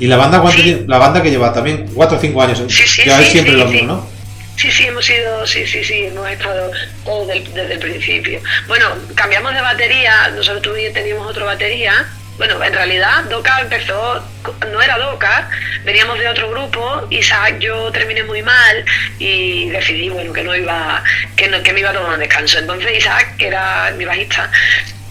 ¿Y 0.00 0.06
la 0.06 0.16
banda 0.16 0.40
cuánto 0.40 0.62
tiene? 0.62 0.84
La 0.86 0.96
banda 0.96 1.22
que 1.22 1.30
lleva 1.30 1.52
también 1.52 1.86
cuatro 1.94 2.16
o 2.16 2.20
cinco 2.20 2.40
años. 2.40 2.58
Sí, 2.58 2.86
sí, 2.86 3.02
sí, 3.02 3.24
siempre 3.24 3.52
sí, 3.52 3.58
lo 3.58 3.68
sí. 3.68 3.74
mismo, 3.74 3.94
¿no? 3.94 4.19
Sí, 4.60 4.70
sí, 4.70 4.86
hemos 4.88 5.08
ido, 5.08 5.46
sí, 5.46 5.66
sí, 5.66 5.82
sí, 5.82 6.04
hemos 6.04 6.28
estado 6.28 6.70
todos 7.06 7.28
desde 7.28 7.72
el 7.72 7.78
principio. 7.78 8.42
Bueno, 8.66 8.94
cambiamos 9.14 9.54
de 9.54 9.60
batería, 9.62 10.28
nosotros 10.34 10.60
tuvimos- 10.62 10.92
teníamos 10.92 11.26
otra 11.28 11.44
batería. 11.46 12.04
Bueno, 12.36 12.62
en 12.62 12.72
realidad 12.74 13.24
Doca 13.24 13.58
empezó, 13.62 14.22
no 14.70 14.82
era 14.82 14.98
Doca, 14.98 15.48
veníamos 15.84 16.18
de 16.18 16.28
otro 16.28 16.50
grupo, 16.50 17.06
Isaac 17.08 17.58
yo 17.58 17.90
terminé 17.90 18.22
muy 18.24 18.42
mal 18.42 18.84
y 19.18 19.70
decidí, 19.70 20.10
bueno, 20.10 20.30
que 20.34 20.42
no 20.42 20.54
iba, 20.54 21.02
que 21.36 21.48
no, 21.48 21.62
que 21.62 21.72
me 21.72 21.80
iba 21.80 21.88
a 21.90 21.92
tomar 21.94 22.12
un 22.12 22.20
descanso. 22.20 22.58
Entonces 22.58 22.98
Isaac, 22.98 23.36
que 23.38 23.46
era 23.46 23.92
mi 23.96 24.04
bajista, 24.04 24.50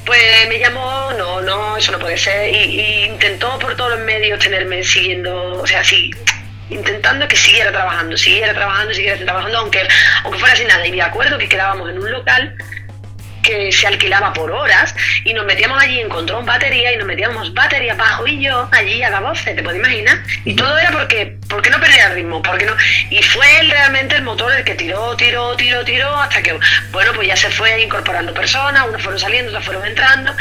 pues 0.06 0.48
me 0.48 0.60
llamó, 0.60 1.12
no, 1.18 1.42
no, 1.42 1.76
eso 1.78 1.92
no 1.92 1.98
puede 2.00 2.18
ser, 2.18 2.54
y, 2.54 2.58
y 2.82 3.04
intentó 3.06 3.58
por 3.58 3.76
todos 3.76 3.92
los 3.92 4.00
medios 4.02 4.38
tenerme 4.40 4.84
siguiendo, 4.84 5.54
o 5.62 5.68
sea, 5.68 5.84
sí, 5.84 6.12
intentando 6.70 7.28
que 7.28 7.36
siguiera 7.36 7.72
trabajando, 7.72 8.18
siguiera 8.18 8.54
trabajando, 8.54 8.94
siguiera 8.94 9.18
trabajando, 9.24 9.58
aunque, 9.58 9.88
aunque 10.24 10.40
fuera 10.40 10.56
sin 10.56 10.68
nada. 10.68 10.86
Y 10.86 10.92
me 10.92 11.02
acuerdo 11.02 11.38
que 11.38 11.50
quedábamos 11.50 11.90
en 11.90 12.00
un 12.00 12.12
local 12.12 12.56
que 13.50 13.72
se 13.72 13.88
alquilaba 13.88 14.32
por 14.34 14.52
horas 14.52 14.94
y 15.24 15.34
nos 15.34 15.46
metíamos 15.46 15.82
allí, 15.82 16.00
encontró 16.00 16.40
un 16.40 16.46
batería 16.46 16.94
y 16.94 16.98
nos 16.98 17.08
metíamos 17.08 17.52
batería 17.54 17.96
bajo 17.96 18.28
y 18.28 18.42
yo 18.44 18.70
allí 18.72 19.02
a 19.02 19.10
la 19.10 19.20
voz, 19.20 19.44
te 19.44 19.62
puedes 19.64 19.80
imaginar. 19.80 20.18
Y 20.46 20.56
todo 20.56 20.78
era 20.78 20.92
porque, 20.92 21.36
porque 21.50 21.70
no 21.70 21.80
perdía 21.80 22.08
el 22.08 22.16
ritmo, 22.16 22.42
porque 22.42 22.66
no. 22.66 22.74
Y 23.10 23.22
fue 23.24 23.60
él 23.60 23.72
realmente 23.72 24.16
el 24.16 24.24
motor 24.24 24.54
el 24.54 24.64
que 24.64 24.76
tiró, 24.76 25.16
tiró, 25.16 25.56
tiró, 25.56 25.84
tiró, 25.84 26.16
hasta 26.20 26.42
que, 26.44 26.58
bueno, 26.92 27.12
pues 27.16 27.28
ya 27.28 27.36
se 27.36 27.50
fue 27.50 27.82
incorporando 27.82 28.34
personas, 28.34 28.86
unas 28.88 29.02
fueron 29.02 29.20
saliendo, 29.20 29.50
otras 29.52 29.66
fueron 29.66 29.86
entrando, 29.86 30.32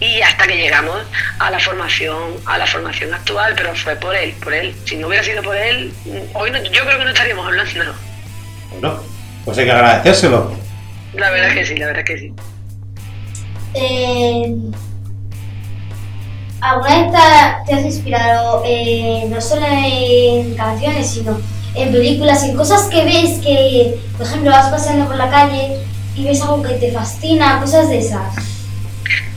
y 0.00 0.20
hasta 0.20 0.46
que 0.46 0.56
llegamos 0.56 0.98
a 1.38 1.50
la 1.50 1.58
formación, 1.58 2.34
a 2.46 2.58
la 2.58 2.66
formación 2.66 3.14
actual, 3.14 3.54
pero 3.56 3.74
fue 3.74 3.96
por 3.96 4.14
él, 4.14 4.34
por 4.42 4.52
él. 4.52 4.74
Si 4.84 4.96
no 4.96 5.06
hubiera 5.08 5.24
sido 5.24 5.42
por 5.42 5.56
él, 5.56 5.92
hoy 6.34 6.50
no- 6.50 6.62
yo 6.64 6.84
creo 6.84 6.98
que 6.98 7.04
no 7.04 7.10
estaríamos 7.10 7.46
hablando. 7.46 7.94
Bueno, 8.70 9.02
pues 9.44 9.56
hay 9.58 9.64
que 9.64 9.72
agradecérselo. 9.72 10.54
La 11.14 11.30
verdad 11.30 11.48
es 11.48 11.54
que 11.54 11.64
sí, 11.66 11.76
la 11.76 11.86
verdad 11.86 12.04
es 12.06 12.10
que 12.10 12.18
sí. 12.18 12.32
Eh, 13.74 14.54
¿Alguna 16.60 17.02
vez 17.02 17.12
te, 17.66 17.74
has 17.74 17.84
inspirado 17.84 18.62
eh, 18.66 19.24
no 19.28 19.40
solo 19.40 19.64
en 19.66 20.54
canciones, 20.56 21.08
sino 21.08 21.40
en 21.74 21.92
películas, 21.92 22.42
en 22.42 22.56
cosas 22.56 22.88
que 22.88 23.04
ves 23.04 23.38
que, 23.40 23.96
por 24.16 24.26
ejemplo, 24.26 24.50
vas 24.50 24.68
paseando 24.68 25.06
por 25.06 25.16
la 25.16 25.30
calle 25.30 25.78
y 26.16 26.24
ves 26.24 26.42
algo 26.42 26.62
que 26.62 26.74
te 26.74 26.90
fascina, 26.90 27.60
cosas 27.60 27.88
de 27.88 27.98
esas? 27.98 28.34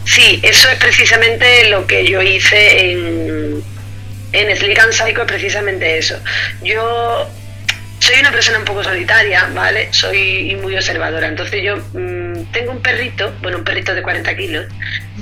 Sí, 0.03 0.39
eso 0.41 0.67
es 0.69 0.79
precisamente 0.79 1.69
lo 1.69 1.85
que 1.85 2.07
yo 2.07 2.21
hice 2.23 2.91
en, 2.91 3.63
en 4.31 4.57
Sleek 4.57 4.79
and 4.79 4.91
Psycho, 4.91 5.21
es 5.21 5.27
precisamente 5.27 5.99
eso. 5.99 6.15
Yo 6.63 7.27
soy 7.99 8.19
una 8.19 8.31
persona 8.31 8.57
un 8.57 8.65
poco 8.65 8.83
solitaria, 8.83 9.47
¿vale? 9.53 9.89
Soy 9.91 10.57
muy 10.61 10.75
observadora. 10.75 11.27
Entonces 11.27 11.61
yo 11.63 11.77
mm, 11.93 12.30
tengo 12.51 12.71
un 12.71 12.81
perrito, 12.81 13.33
bueno, 13.41 13.57
un 13.59 13.63
perrito 13.63 13.93
de 13.93 14.01
40 14.01 14.35
kilos, 14.35 14.65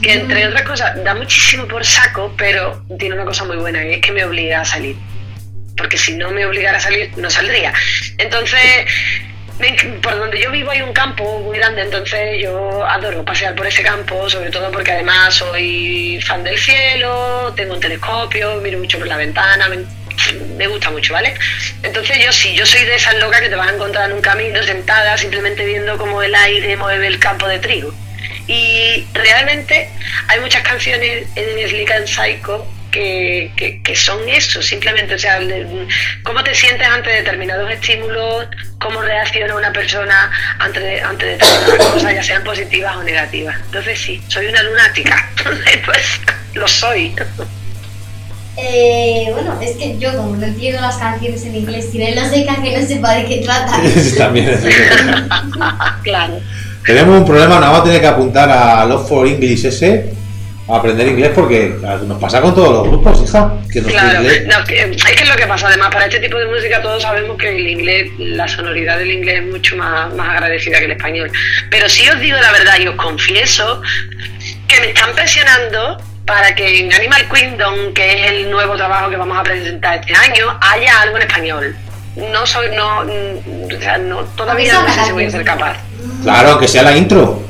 que 0.01 0.13
entre 0.13 0.47
otras 0.47 0.63
cosas 0.63 1.03
da 1.03 1.13
muchísimo 1.15 1.67
por 1.67 1.85
saco, 1.85 2.33
pero 2.37 2.83
tiene 2.97 3.15
una 3.15 3.25
cosa 3.25 3.43
muy 3.45 3.57
buena, 3.57 3.85
y 3.85 3.93
es 3.95 4.01
que 4.01 4.11
me 4.11 4.23
obliga 4.25 4.61
a 4.61 4.65
salir. 4.65 4.95
Porque 5.77 5.97
si 5.97 6.15
no 6.15 6.29
me 6.31 6.45
obligara 6.45 6.77
a 6.77 6.81
salir, 6.81 7.11
no 7.17 7.29
saldría. 7.29 7.73
Entonces, 8.17 8.59
por 10.01 10.17
donde 10.17 10.39
yo 10.41 10.51
vivo 10.51 10.71
hay 10.71 10.81
un 10.81 10.93
campo 10.93 11.39
muy 11.41 11.57
grande, 11.57 11.81
entonces 11.81 12.41
yo 12.41 12.85
adoro 12.85 13.23
pasear 13.25 13.55
por 13.55 13.67
ese 13.67 13.83
campo, 13.83 14.29
sobre 14.29 14.49
todo 14.51 14.71
porque 14.71 14.91
además 14.91 15.33
soy 15.35 16.19
fan 16.25 16.43
del 16.43 16.57
cielo, 16.57 17.53
tengo 17.55 17.73
un 17.73 17.79
telescopio, 17.79 18.55
miro 18.61 18.79
mucho 18.79 18.97
por 18.97 19.07
la 19.07 19.17
ventana, 19.17 19.67
me- 19.69 19.85
me 20.57 20.67
gusta 20.67 20.89
mucho, 20.89 21.13
¿vale? 21.13 21.33
Entonces 21.83 22.17
yo 22.23 22.31
sí, 22.31 22.53
yo 22.53 22.65
soy 22.65 22.83
de 22.83 22.95
esas 22.95 23.15
locas 23.15 23.41
que 23.41 23.49
te 23.49 23.55
vas 23.55 23.69
a 23.69 23.73
encontrar 23.73 24.09
en 24.09 24.15
un 24.17 24.21
camino 24.21 24.61
sentada 24.63 25.17
simplemente 25.17 25.65
viendo 25.65 25.97
cómo 25.97 26.21
el 26.21 26.35
aire 26.35 26.75
mueve 26.77 27.07
el 27.07 27.19
campo 27.19 27.47
de 27.47 27.59
trigo. 27.59 27.93
Y 28.47 29.05
realmente 29.13 29.89
hay 30.27 30.39
muchas 30.39 30.63
canciones 30.63 31.27
en 31.35 31.69
Slick 31.69 31.91
and 31.91 32.07
Psycho 32.07 32.67
que, 32.91 33.51
que, 33.55 33.81
que, 33.83 33.95
son 33.95 34.27
eso, 34.27 34.61
simplemente, 34.61 35.13
o 35.13 35.19
sea, 35.19 35.39
cómo 36.23 36.43
te 36.43 36.55
sientes 36.55 36.87
ante 36.87 37.11
determinados 37.11 37.71
estímulos, 37.71 38.47
cómo 38.79 39.01
reacciona 39.01 39.55
una 39.55 39.71
persona 39.71 40.31
ante, 40.57 41.01
ante 41.01 41.25
determinadas 41.25 41.87
cosas, 41.93 42.13
ya 42.15 42.23
sean 42.23 42.43
positivas 42.43 42.95
o 42.95 43.03
negativas. 43.03 43.55
Entonces 43.65 43.99
sí, 43.99 44.21
soy 44.27 44.47
una 44.47 44.63
lunática, 44.63 45.29
pues 45.85 46.21
lo 46.55 46.67
soy. 46.67 47.15
Eh, 48.61 49.29
bueno, 49.31 49.57
es 49.61 49.77
que 49.77 49.97
yo 49.97 50.15
como 50.15 50.35
no 50.35 50.45
entiendo 50.45 50.81
las 50.81 50.97
canciones 50.97 51.43
en 51.45 51.55
inglés, 51.55 51.91
tiene 51.91 52.15
lógica 52.15 52.61
que 52.61 52.77
no 52.77 52.85
sepa 52.85 53.13
de 53.13 53.25
qué 53.25 53.37
trata. 53.37 53.79
También 54.17 54.49
es 54.49 54.59
claro. 56.03 56.39
Tenemos 56.85 57.19
un 57.19 57.25
problema, 57.25 57.59
nada 57.59 57.71
más 57.71 57.83
tener 57.83 58.01
que 58.01 58.07
apuntar 58.07 58.49
a 58.49 58.85
Love 58.85 59.07
for 59.07 59.27
English 59.27 59.65
ese 59.65 60.11
a 60.69 60.77
aprender 60.77 61.07
inglés 61.07 61.31
porque 61.33 61.75
nos 62.05 62.19
pasa 62.19 62.41
con 62.41 62.53
todos 62.53 62.71
los 62.71 62.87
grupos, 62.87 63.23
hija. 63.23 63.53
Que 63.71 63.81
nos 63.81 63.91
Claro, 63.91 64.21
no, 64.21 64.63
que, 64.65 64.81
es 64.81 65.03
que 65.03 65.23
es 65.23 65.29
lo 65.29 65.35
que 65.35 65.47
pasa. 65.47 65.67
Además, 65.67 65.89
para 65.91 66.05
este 66.05 66.19
tipo 66.19 66.37
de 66.37 66.45
música 66.45 66.81
todos 66.81 67.01
sabemos 67.01 67.37
que 67.37 67.49
el 67.49 67.67
inglés, 67.67 68.11
la 68.19 68.47
sonoridad 68.47 68.99
del 68.99 69.11
inglés 69.11 69.41
es 69.41 69.51
mucho 69.51 69.75
más, 69.77 70.13
más 70.13 70.29
agradecida 70.29 70.77
que 70.79 70.85
el 70.85 70.91
español. 70.91 71.31
Pero 71.71 71.89
sí 71.89 72.07
os 72.07 72.19
digo 72.19 72.37
la 72.39 72.51
verdad 72.51 72.79
y 72.79 72.87
os 72.87 72.95
confieso 72.95 73.81
que 74.67 74.79
me 74.81 74.87
están 74.89 75.13
presionando 75.15 75.97
para 76.29 76.53
que 76.53 76.81
en 76.81 76.93
Animal 76.93 77.27
Kingdom, 77.33 77.91
que 77.91 78.23
es 78.23 78.31
el 78.31 78.51
nuevo 78.51 78.75
trabajo 78.75 79.09
que 79.09 79.17
vamos 79.17 79.35
a 79.35 79.41
presentar 79.41 79.99
este 79.99 80.13
año, 80.13 80.55
haya 80.61 81.01
algo 81.01 81.17
en 81.17 81.23
español. 81.23 81.75
No 82.31 82.45
soy, 82.45 82.69
no, 82.75 83.03
mm, 83.03 83.75
o 83.75 83.81
sea, 83.81 83.97
no, 83.97 84.19
todavía 84.37 84.73
no 84.73 84.93
sé 84.93 85.05
si 85.05 85.11
voy 85.11 85.25
a 85.25 85.31
ser 85.31 85.43
capaz. 85.43 85.77
Claro, 86.21 86.49
aunque 86.51 86.67
sea 86.67 86.83
la 86.83 86.95
intro. 86.95 87.41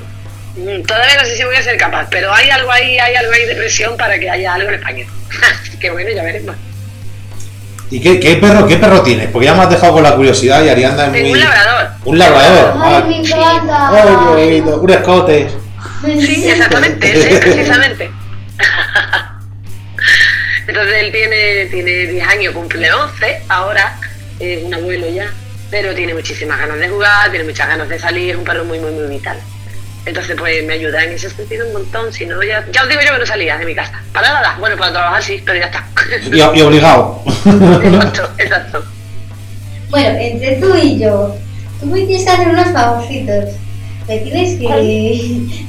Mm, 0.56 0.82
Todavía 0.84 1.18
no 1.18 1.26
sé 1.26 1.36
si 1.36 1.44
voy 1.44 1.58
a 1.58 1.62
ser 1.62 1.76
capaz, 1.76 2.08
pero 2.10 2.34
hay 2.34 2.50
algo 2.52 2.72
ahí, 2.72 2.98
hay 2.98 3.16
algo 3.16 3.34
ahí 3.34 3.46
de 3.48 3.56
presión 3.56 3.98
para 3.98 4.18
que 4.18 4.30
haya 4.30 4.54
algo 4.54 4.70
en 4.70 4.76
español. 4.76 5.08
Así 5.62 5.78
que 5.80 5.90
bueno, 5.90 6.12
ya 6.16 6.24
veremos. 6.24 6.56
¿Y 7.92 8.00
qué, 8.00 8.18
qué 8.18 8.38
perro 8.38 8.66
qué 8.66 8.78
perro 8.78 9.02
tienes? 9.02 9.28
Porque 9.30 9.48
ya 9.48 9.56
me 9.56 9.64
has 9.64 9.70
dejado 9.72 9.92
con 9.92 10.04
la 10.04 10.16
curiosidad 10.16 10.64
y 10.64 10.70
Arianda 10.70 11.08
es 11.08 11.12
muy... 11.12 11.34
un 11.34 11.40
labrador. 11.40 11.88
Un 12.06 12.18
labrador. 12.18 12.74
Ay, 12.82 12.94
Ah, 12.96 13.06
me 13.06 13.18
encanta. 13.18 13.90
Ay, 13.90 14.08
qué 14.08 14.26
bonito. 14.26 14.80
Un 14.80 14.90
escote. 14.90 15.50
Sí, 16.06 16.48
exactamente, 16.48 17.22
sí, 17.22 17.38
precisamente. 17.42 18.10
Entonces 20.68 20.96
él 21.04 21.12
tiene, 21.12 21.66
tiene 21.66 21.92
10 22.08 22.28
años, 22.28 22.54
cumple 22.54 22.92
11 22.92 23.42
ahora, 23.50 23.98
es 24.40 24.64
un 24.64 24.74
abuelo 24.74 25.10
ya, 25.10 25.32
pero 25.72 25.96
tiene 25.96 26.14
muchísimas 26.14 26.60
ganas 26.60 26.80
de 26.80 26.90
jugar, 26.90 27.30
tiene 27.32 27.46
muchas 27.46 27.68
ganas 27.68 27.90
de 27.90 28.00
salir, 28.00 28.32
es 28.32 28.38
un 28.38 28.44
perro 28.44 28.64
muy, 28.66 28.80
muy, 28.80 28.92
muy 28.92 29.08
vital. 29.08 29.38
Entonces, 30.06 30.36
pues 30.38 30.64
me 30.66 30.74
ayuda 30.74 31.04
en 31.04 31.12
ese 31.12 31.30
sentido 31.30 31.68
un 31.68 31.74
montón, 31.74 32.14
si 32.14 32.26
no, 32.26 32.42
ya, 32.42 32.66
ya 32.72 32.84
os 32.84 32.90
digo 32.90 33.02
yo 33.02 33.14
que 33.14 33.20
no 33.20 33.26
salía 33.26 33.58
de 33.58 33.66
mi 33.66 33.76
casa. 33.76 34.02
Para 34.14 34.34
nada, 34.34 34.56
bueno, 34.60 34.78
para 34.78 34.92
trabajar 34.92 35.24
sí, 35.24 35.42
pero 35.46 35.60
ya 35.60 35.66
está. 35.66 35.86
Y, 36.32 36.38
y 36.38 36.62
obligado. 36.62 37.22
exacto, 37.46 38.32
exacto. 38.38 38.84
Bueno, 39.90 40.18
entre 40.20 40.56
tú 40.56 40.76
y 40.76 41.00
yo, 41.00 41.36
tú 41.80 41.88
me 41.88 42.02
tienes 42.06 42.26
que 42.26 42.32
hacer 42.32 42.48
unos 42.48 42.72
favorcitos. 42.72 43.46
Me 44.10 44.18
tienes 44.18 44.60
que. 44.60 44.68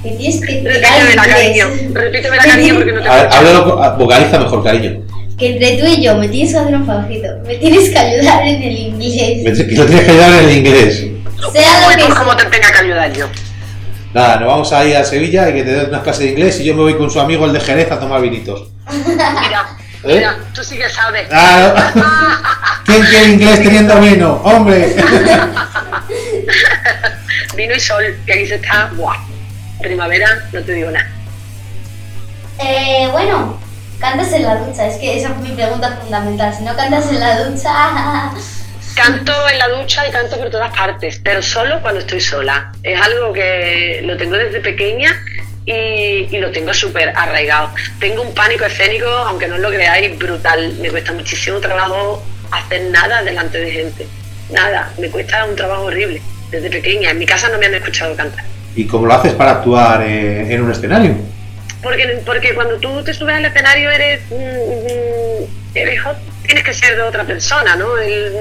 Me 0.03 0.11
tienes 0.17 0.41
que 0.41 0.63
Repíteme 0.63 1.15
la 1.15 1.27
cariño, 1.27 1.67
repíteme 1.93 2.37
la 2.39 2.43
cariño 2.43 2.75
porque 2.77 2.93
no 2.93 3.03
te 3.03 3.09
A 3.09 3.15
ver, 3.15 3.23
escucho. 3.27 3.39
háblalo, 3.39 3.65
con- 3.75 3.85
ah, 3.85 3.89
vocaliza 3.99 4.39
mejor, 4.39 4.65
cariño. 4.65 5.01
Que 5.39 5.53
entre 5.53 5.77
tú 5.77 5.87
y 5.87 6.03
yo 6.03 6.17
me 6.17 6.29
tienes 6.29 6.53
que 6.53 6.59
hacer 6.59 6.75
un 6.75 6.87
favorcito. 6.87 7.29
Me 7.47 7.55
tienes 7.57 7.91
que 7.91 7.99
ayudar 7.99 8.47
en 8.49 8.63
el 8.63 8.79
inglés. 8.79 9.43
Me- 9.45 9.67
Que 9.69 9.75
lo 9.77 9.87
tienes 9.87 10.05
que 10.07 10.11
ayudar 10.11 10.33
en 10.33 10.49
el 10.49 10.57
inglés. 10.57 11.07
Sea 11.53 11.81
lo 11.97 11.97
que 12.09 12.15
como 12.15 12.37
te 12.37 12.45
tenga 12.47 12.73
que 12.73 12.79
ayudar 12.79 13.13
yo. 13.13 13.27
Nada, 14.15 14.37
nos 14.41 14.49
vamos 14.49 14.73
a 14.73 14.85
ir 14.87 14.97
a 14.97 15.05
Sevilla 15.05 15.49
y 15.51 15.55
que 15.55 15.63
te 15.63 15.71
den 15.73 15.89
unas 15.91 16.03
clases 16.03 16.25
de 16.25 16.31
inglés 16.31 16.59
y 16.61 16.65
yo 16.65 16.75
me 16.75 16.81
voy 16.83 16.97
con 16.97 17.11
su 17.11 17.21
amigo 17.21 17.45
el 17.47 17.53
de 17.53 17.61
Jerez 17.61 17.93
a 17.93 18.01
tomar 18.01 18.21
vinitos. 18.23 18.69
Mira, 19.07 19.67
¿Eh? 20.05 20.15
mira, 20.17 20.37
tú 20.55 20.65
sí 20.65 20.77
que 20.77 20.89
sabes. 20.89 21.29
Ah, 21.31 22.81
¿Quién 22.87 23.03
quiere 23.03 23.27
inglés 23.33 23.63
teniendo 23.63 24.01
vino? 24.01 24.41
¡Hombre! 24.45 24.97
Vino 27.55 27.75
y 27.75 27.81
sol, 27.81 28.17
que 28.27 28.33
aquí 28.33 28.47
se 28.47 28.57
está, 28.57 28.91
¡buah! 28.95 29.17
Primavera, 29.81 30.49
no 30.53 30.63
te 30.63 30.73
digo 30.73 30.91
nada. 30.91 31.09
Eh, 32.59 33.09
bueno, 33.11 33.59
cantas 33.99 34.33
en 34.33 34.43
la 34.43 34.57
ducha. 34.57 34.87
Es 34.87 34.97
que 34.99 35.19
esa 35.19 35.31
fue 35.31 35.49
mi 35.49 35.55
pregunta 35.55 35.99
fundamental. 36.01 36.55
Si 36.55 36.63
no 36.63 36.77
cantas 36.77 37.11
en 37.11 37.21
la 37.21 37.45
ducha. 37.45 38.33
Canto 38.95 39.33
en 39.49 39.59
la 39.59 39.69
ducha 39.69 40.07
y 40.07 40.11
canto 40.11 40.37
por 40.37 40.51
todas 40.51 40.77
partes, 40.77 41.21
pero 41.23 41.41
solo 41.41 41.81
cuando 41.81 42.01
estoy 42.01 42.21
sola. 42.21 42.73
Es 42.83 43.01
algo 43.01 43.33
que 43.33 44.03
lo 44.05 44.17
tengo 44.17 44.37
desde 44.37 44.61
pequeña 44.61 45.17
y, 45.65 46.29
y 46.29 46.39
lo 46.39 46.51
tengo 46.51 46.75
súper 46.75 47.11
arraigado. 47.17 47.71
Tengo 47.99 48.23
un 48.23 48.35
pánico 48.35 48.65
escénico, 48.65 49.07
aunque 49.09 49.47
no 49.47 49.57
lo 49.59 49.71
creáis, 49.71 50.19
brutal. 50.19 50.75
Me 50.81 50.91
cuesta 50.91 51.13
muchísimo 51.13 51.61
trabajo 51.61 52.23
hacer 52.51 52.83
nada 52.91 53.23
delante 53.23 53.59
de 53.59 53.71
gente. 53.71 54.07
Nada, 54.51 54.93
me 54.99 55.09
cuesta 55.09 55.45
un 55.45 55.57
trabajo 55.57 55.85
horrible. 55.85 56.21
Desde 56.51 56.71
pequeña, 56.71 57.11
en 57.11 57.19
mi 57.19 57.27
casa 57.27 57.49
no 57.49 57.59
me 57.59 57.67
han 57.67 57.75
escuchado 57.75 58.15
cantar. 58.17 58.45
¿Y 58.77 58.87
cómo 58.87 59.07
lo 59.07 59.15
haces 59.15 59.33
para 59.35 59.53
actuar 59.53 60.03
eh, 60.03 60.53
en 60.53 60.63
un 60.63 60.71
escenario? 60.71 61.15
Porque, 61.83 62.21
porque 62.27 62.55
cuando 62.55 62.77
tú 62.79 63.03
te 63.03 63.15
subes 63.15 63.37
al 63.37 63.45
escenario 63.45 63.91
eres, 63.91 64.21
mm, 64.31 65.45
eres 65.75 66.01
tienes 66.47 66.65
que 66.65 66.75
ser 66.75 67.01
otra 67.01 67.25
persona, 67.25 67.77
¿no? 67.77 67.97
El- 67.99 68.33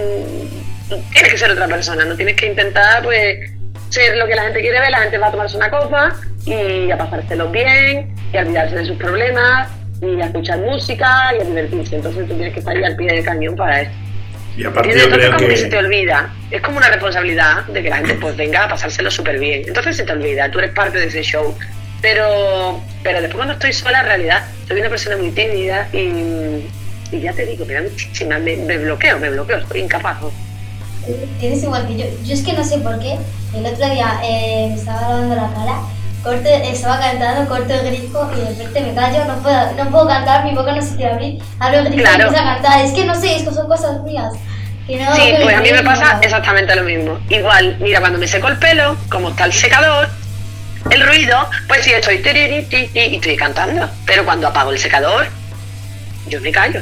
tienes 1.14 1.32
que 1.32 1.38
ser 1.38 1.52
otra 1.52 1.68
persona, 1.68 2.04
no 2.06 2.16
tienes 2.16 2.36
que 2.36 2.48
intentar 2.48 3.04
pues 3.04 3.52
ser 3.90 4.18
lo 4.18 4.28
que 4.28 4.36
la 4.36 4.44
gente 4.44 4.62
quiere 4.62 4.80
ver, 4.80 4.90
la 4.92 5.00
gente 5.00 5.18
va 5.20 5.28
a 5.28 5.32
tomarse 5.32 5.56
una 5.58 5.70
copa 5.70 6.16
y 6.46 6.90
a 6.92 6.98
pasárselo 6.98 7.50
bien 7.50 8.14
y 8.34 8.38
a 8.38 8.42
olvidarse 8.42 8.76
de 8.76 8.86
sus 8.86 8.98
problemas 8.98 9.70
y 10.02 10.20
a 10.22 10.26
escuchar 10.26 10.58
música 10.60 11.32
y 11.38 11.42
a 11.42 11.46
divertirse. 11.46 11.96
Entonces 11.98 12.28
tú 12.28 12.34
tienes 12.36 12.54
que 12.54 12.60
estar 12.60 12.76
ahí 12.76 12.84
al 12.84 12.96
pie 12.96 13.08
del 13.14 13.24
cañón 13.24 13.56
para 13.56 13.82
eso. 13.82 13.92
Y 14.60 14.64
Y 14.64 14.66
aparte 14.66 15.00
yo 15.00 15.10
creo 15.10 15.32
como 15.36 15.48
que... 15.48 15.58
se 15.58 15.68
te 15.68 15.78
olvida. 15.78 16.34
Es 16.52 16.62
como 16.62 16.78
una 16.78 16.90
responsabilidad 16.90 17.64
de 17.68 17.82
que 17.82 17.90
la 17.90 17.98
gente 17.98 18.16
pues 18.16 18.36
venga 18.36 18.66
a 18.66 18.68
pasárselo 18.70 19.10
súper 19.10 19.40
bien. 19.40 19.64
Entonces 19.66 19.96
se 19.96 20.04
te 20.04 20.12
olvida, 20.12 20.52
tú 20.52 20.60
eres 20.60 20.72
parte 20.72 20.98
de 21.00 21.06
ese 21.08 21.22
show. 21.24 21.56
Pero, 22.02 22.82
pero 23.04 23.20
después 23.22 23.36
cuando 23.38 23.54
estoy 23.54 23.72
sola, 23.74 24.00
en 24.02 24.06
realidad, 24.06 24.44
soy 24.68 24.80
una 24.80 24.90
persona 24.90 25.18
muy 25.18 25.32
tímida 25.32 25.88
y, 25.94 26.66
y 27.12 27.20
ya 27.22 27.34
te 27.34 27.46
digo, 27.46 27.66
me 27.66 27.74
da 27.74 27.82
muchísima, 27.84 28.38
me, 28.40 28.56
me 28.58 28.78
bloqueo, 28.78 29.18
me 29.20 29.30
bloqueo, 29.30 29.66
soy 29.68 29.82
incapaz. 29.82 30.18
Tienes 31.40 31.64
igual 31.64 31.88
que 31.88 31.98
yo. 31.98 32.06
Yo 32.26 32.34
es 32.34 32.42
que 32.42 32.54
no 32.54 32.64
sé 32.64 32.78
por 32.80 33.00
qué. 33.00 33.18
El 33.56 33.66
otro 33.66 33.90
día 33.90 34.20
eh, 34.24 34.68
me 34.70 34.76
estaba 34.76 35.02
lavando 35.02 35.36
la 35.36 35.50
cara, 35.54 35.80
corto, 36.24 36.50
estaba 36.50 37.00
cantando, 37.00 37.50
corto 37.50 37.74
el 37.74 37.86
grifo 37.88 38.30
y 38.36 38.40
de 38.42 38.50
repente 38.50 38.82
me 38.82 38.94
callo, 38.94 39.26
no 39.26 39.36
puedo, 39.42 39.74
no 39.74 39.90
puedo 39.90 40.08
cantar, 40.08 40.44
mi 40.46 40.54
boca 40.54 40.74
no 40.76 40.82
se 40.82 40.96
quiere 40.98 41.14
abrir, 41.14 41.42
abro 41.60 41.80
el 41.80 41.86
grifo 41.86 42.02
Claro. 42.02 42.18
y 42.20 42.28
empiezo 42.28 42.44
a 42.46 42.54
cantar. 42.54 42.86
Es 42.86 42.92
que 42.92 43.06
no 43.06 43.16
sé, 43.16 43.38
es 43.38 43.44
que 43.44 43.52
son 43.54 43.68
cosas 43.68 44.04
mías. 44.04 44.34
No, 44.98 45.16
Sí, 45.16 45.34
pues 45.44 45.56
a 45.56 45.62
mí 45.62 45.72
me 45.72 45.84
pasa 45.84 46.20
exactamente 46.22 46.76
lo 46.76 46.84
mismo. 46.84 47.20
Igual, 47.30 47.78
mira, 47.80 48.00
cuando 48.00 48.18
me 48.18 48.28
seco 48.28 48.48
el 48.48 48.58
pelo, 48.58 48.98
como 49.10 49.30
está 49.30 49.46
el 49.46 49.54
secador, 49.54 50.10
el 50.90 51.06
ruido, 51.06 51.48
pues 51.68 51.84
sí, 51.84 51.92
estoy 51.92 52.20
tiriri, 52.20 52.64
ti, 52.64 52.88
ti, 52.88 53.00
y 53.00 53.16
estoy 53.16 53.36
cantando. 53.36 53.88
Pero 54.06 54.26
cuando 54.26 54.48
apago 54.48 54.72
el 54.72 54.80
secador, 54.80 55.28
yo 56.28 56.42
me 56.42 56.52
callo. 56.52 56.82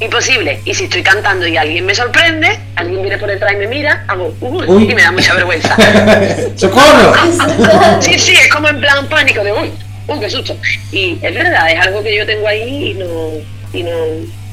Imposible. 0.00 0.60
Y 0.64 0.74
si 0.74 0.84
estoy 0.84 1.02
cantando 1.02 1.46
y 1.46 1.56
alguien 1.56 1.84
me 1.84 1.94
sorprende, 1.94 2.58
alguien 2.76 3.02
viene 3.02 3.18
por 3.18 3.28
detrás 3.28 3.52
y 3.52 3.56
me 3.56 3.66
mira, 3.66 4.04
hago 4.08 4.34
uy, 4.40 4.66
Uy. 4.66 4.90
y 4.90 4.94
me 4.94 5.02
da 5.02 5.12
mucha 5.12 5.34
vergüenza. 5.34 5.76
¡Socorro! 6.56 7.12
Sí, 8.00 8.18
sí, 8.18 8.32
es 8.32 8.48
como 8.48 8.68
en 8.68 8.80
plan 8.80 9.06
pánico 9.08 9.44
de 9.44 9.52
uy, 9.52 9.70
uy, 10.08 10.20
qué 10.20 10.30
susto. 10.30 10.56
Y 10.90 11.18
es 11.22 11.34
verdad, 11.34 11.70
es 11.70 11.78
algo 11.86 12.02
que 12.02 12.16
yo 12.16 12.26
tengo 12.26 12.48
ahí 12.48 12.90
y 12.90 12.94
no, 12.94 13.06
y 13.72 13.82
no, 13.84 13.90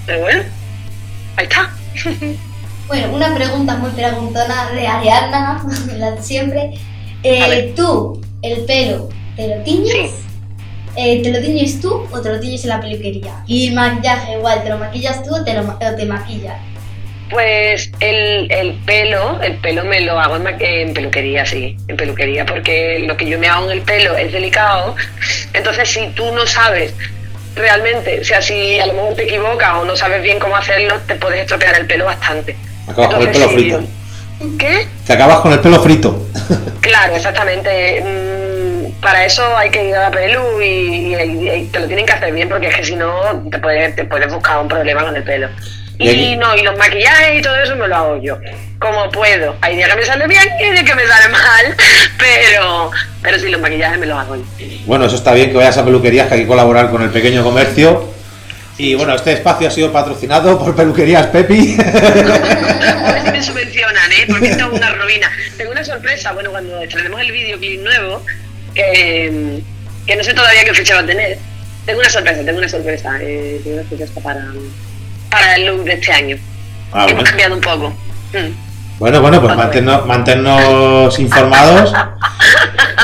pero 0.06 0.20
bueno, 0.20 0.44
ahí 1.38 1.46
está. 1.46 1.72
Bueno, 2.90 3.14
una 3.14 3.34
pregunta 3.36 3.78
muy 3.78 3.92
preguntona 3.92 4.72
de 4.72 4.88
Ariadna, 4.88 5.64
la 5.98 6.12
de 6.12 6.24
siempre. 6.24 6.72
Eh, 7.24 7.74
tú, 7.76 8.22
el 8.42 8.66
pelo, 8.66 9.10
¿te 9.38 9.48
lo 9.56 9.64
tiñes? 9.64 9.92
Sí. 9.94 10.12
Eh, 10.96 11.22
¿Te 11.22 11.32
lo 11.32 11.40
tiñes 11.40 11.80
tú 11.82 12.08
o 12.12 12.22
te 12.22 12.30
lo 12.30 12.40
tiñes 12.40 12.64
en 12.64 12.70
la 12.70 12.82
peluquería? 12.82 13.44
Y 13.46 13.68
el 13.70 13.76
maquillaje 13.76 14.34
igual, 14.34 14.64
¿te 14.64 14.70
lo 14.70 14.78
maquillas 14.80 15.24
tú 15.24 15.36
o 15.36 15.44
te, 15.44 15.54
lo, 15.54 15.64
ma- 15.64 15.78
o 15.80 15.96
te 15.96 16.06
maquillas? 16.06 16.58
Pues 17.30 17.92
el, 18.00 18.52
el 18.52 18.74
pelo, 18.88 19.40
el 19.44 19.58
pelo 19.58 19.84
me 19.86 20.02
lo 20.02 20.20
hago 20.20 20.38
en, 20.38 20.48
en 20.60 20.94
peluquería, 20.96 21.46
sí, 21.46 21.78
en 21.88 21.96
peluquería, 21.96 22.44
porque 22.46 23.04
lo 23.06 23.16
que 23.18 23.28
yo 23.30 23.38
me 23.38 23.48
hago 23.48 23.66
en 23.66 23.78
el 23.78 23.82
pelo 23.84 24.18
es 24.18 24.32
delicado. 24.32 24.96
Entonces, 25.54 25.90
si 25.90 26.08
tú 26.16 26.32
no 26.34 26.48
sabes 26.48 26.96
realmente, 27.56 28.22
o 28.22 28.24
sea, 28.26 28.42
si 28.42 28.80
a 28.80 28.88
lo 28.88 28.94
mejor 28.94 29.14
te 29.16 29.24
equivocas 29.26 29.74
o 29.76 29.86
no 29.86 29.96
sabes 29.96 30.24
bien 30.24 30.40
cómo 30.40 30.56
hacerlo, 30.56 30.96
te 31.08 31.16
puedes 31.16 31.42
estropear 31.42 31.76
el 31.80 31.86
pelo 31.86 32.06
bastante. 32.06 32.56
Acabas 32.90 33.14
con 33.14 33.22
el 33.22 33.30
pelo 33.32 33.50
frito. 33.50 33.82
¿Qué? 34.58 34.88
Te 35.06 35.14
acabas 35.14 35.40
con 35.40 35.52
el 35.54 35.60
pelo 35.60 35.82
frito. 35.82 36.28
Claro, 36.82 37.16
exactamente. 37.16 38.02
Mm, 38.02 39.02
para 39.02 39.26
eso 39.26 39.44
hay 39.58 39.70
que 39.70 39.90
ir 39.90 39.96
a 39.96 40.10
la 40.10 40.12
pelu 40.12 40.62
y, 40.62 41.16
y- 41.16 41.50
y 41.50 41.64
te 41.72 41.80
lo 41.80 41.88
tienen 41.88 42.06
que 42.06 42.14
hacer 42.14 42.34
bien 42.34 42.50
porque 42.50 42.68
es 42.68 42.76
que 42.76 42.84
si 42.84 42.96
no 42.96 43.12
te 43.52 43.58
puedes, 43.60 43.96
te 43.96 44.06
puedes 44.06 44.32
buscar 44.34 44.60
un 44.62 44.68
problema 44.68 45.04
con 45.06 45.16
el 45.16 45.24
pelo. 45.24 45.48
Y 46.02 46.38
no, 46.38 46.56
y 46.56 46.62
los 46.64 46.78
maquillajes 46.78 47.40
y 47.40 47.42
todo 47.42 47.58
eso 47.58 47.76
me 47.76 47.86
lo 47.86 47.96
hago 47.98 48.22
yo, 48.22 48.38
como 48.80 49.10
puedo. 49.12 49.56
Hay 49.60 49.76
días 49.76 49.90
que 49.90 49.96
me 49.98 50.06
sale 50.06 50.28
bien 50.28 50.44
y 50.58 50.64
hay 50.64 50.72
días 50.72 50.84
que 50.86 50.96
me 50.96 51.06
sale 51.06 51.28
mal, 51.28 51.76
pero, 52.18 52.92
pero 53.22 53.38
sí, 53.38 53.50
los 53.50 53.60
maquillajes 53.60 54.00
me 54.00 54.06
los 54.06 54.18
hago 54.18 54.38
yo. 54.38 54.44
Bueno, 54.86 55.06
eso 55.06 55.18
está 55.18 55.34
bien 55.34 55.52
que 55.52 55.58
vayas 55.58 55.78
a 55.78 55.84
peluquerías, 55.84 56.28
que 56.30 56.36
hay 56.36 56.40
que 56.42 56.48
colaborar 56.48 56.90
con 56.90 57.02
el 57.02 57.10
pequeño 57.10 57.44
comercio. 57.44 58.06
Y 58.80 58.96
bueno, 58.96 59.14
este 59.14 59.34
espacio 59.34 59.68
ha 59.68 59.72
sido 59.72 59.92
patrocinado 59.92 60.58
por 60.58 60.74
Peluquerías 60.74 61.28
Pepi. 61.28 61.76
A 61.80 63.12
ver 63.12 63.24
si 63.26 63.32
me 63.32 63.44
subvencionan, 63.44 64.10
¿eh? 64.14 64.26
Porque 64.26 64.48
es 64.52 64.56
una 64.56 64.92
ruina. 64.94 65.30
Tengo 65.58 65.72
una 65.72 65.84
sorpresa, 65.84 66.32
bueno, 66.32 66.50
cuando 66.52 66.82
estrenemos 66.82 67.20
el 67.20 67.30
videoclip 67.30 67.82
nuevo, 67.82 68.24
que, 68.74 69.60
que 70.08 70.16
no 70.16 70.24
sé 70.24 70.34
todavía 70.34 70.64
qué 70.64 70.74
fecha 70.74 70.96
va 70.96 71.02
a 71.02 71.06
tener. 71.06 71.38
Tengo 71.86 72.00
una 72.00 72.10
sorpresa, 72.10 72.46
tengo 72.46 72.58
una 72.58 72.70
sorpresa. 72.70 73.18
Eh, 73.22 73.60
tengo 73.66 73.80
una 73.82 73.90
sorpresa 73.90 74.22
para, 74.22 74.46
para 75.30 75.56
el 75.56 75.66
look 75.66 75.84
de 75.84 75.94
este 75.96 76.14
año. 76.14 76.38
Ah, 76.94 77.04
Hemos 77.04 77.16
bueno. 77.16 77.24
cambiado 77.26 77.56
un 77.56 77.62
poco. 77.62 77.90
Mm. 78.32 78.69
Bueno, 79.00 79.22
bueno, 79.22 79.42
pues 79.42 79.56
mantenernos, 79.56 80.06
mantenernos 80.06 81.20
informados. 81.20 81.94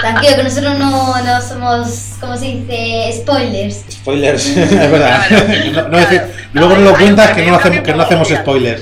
Tranquilo, 0.02 0.36
que 0.36 0.44
nosotros 0.44 0.78
no, 0.78 1.24
no 1.24 1.42
somos, 1.42 1.88
¿cómo 2.20 2.36
se 2.36 2.46
dice? 2.46 3.14
Spoilers. 3.22 3.86
Spoilers, 3.90 4.46
es 4.58 4.92
verdad. 4.92 5.26
Claro, 5.28 5.48
No- 5.74 5.88
no 5.90 5.98
decir- 5.98 6.24
luego 6.54 6.76
no 6.76 6.82
lo 6.92 6.96
cuentas 6.96 7.32
que 7.32 7.46
no, 7.46 7.56
hacemos, 7.56 7.80
que 7.80 7.94
no 7.94 8.04
hacemos 8.04 8.28
spoilers. 8.28 8.82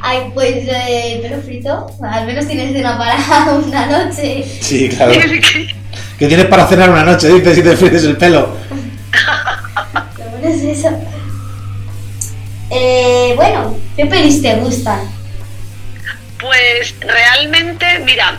Ay, 0.00 0.30
pues 0.34 0.50
eh, 0.68 1.14
el 1.16 1.20
pelo 1.22 1.42
frito, 1.42 1.86
al 2.02 2.26
menos 2.26 2.46
tienes 2.46 2.72
de 2.72 2.80
una 2.80 2.96
para 2.96 3.16
una 3.66 3.86
noche. 3.86 4.44
Sí, 4.60 4.88
claro. 4.88 5.12
Que 6.18 6.26
tienes 6.28 6.46
para 6.46 6.66
cenar 6.66 6.88
una 6.90 7.02
noche, 7.04 7.28
dices, 7.28 7.54
si 7.56 7.62
te 7.62 7.76
frites 7.76 8.04
el 8.04 8.16
pelo. 8.16 8.56
Lo 10.18 10.24
bueno 10.30 10.48
es 10.48 10.62
eso. 10.78 10.88
Eh, 12.70 13.25
bueno, 13.36 13.78
¿qué 13.96 14.06
pelis 14.06 14.42
te 14.42 14.54
gustan? 14.54 15.00
Pues 16.40 16.94
realmente, 17.00 18.00
mira, 18.00 18.38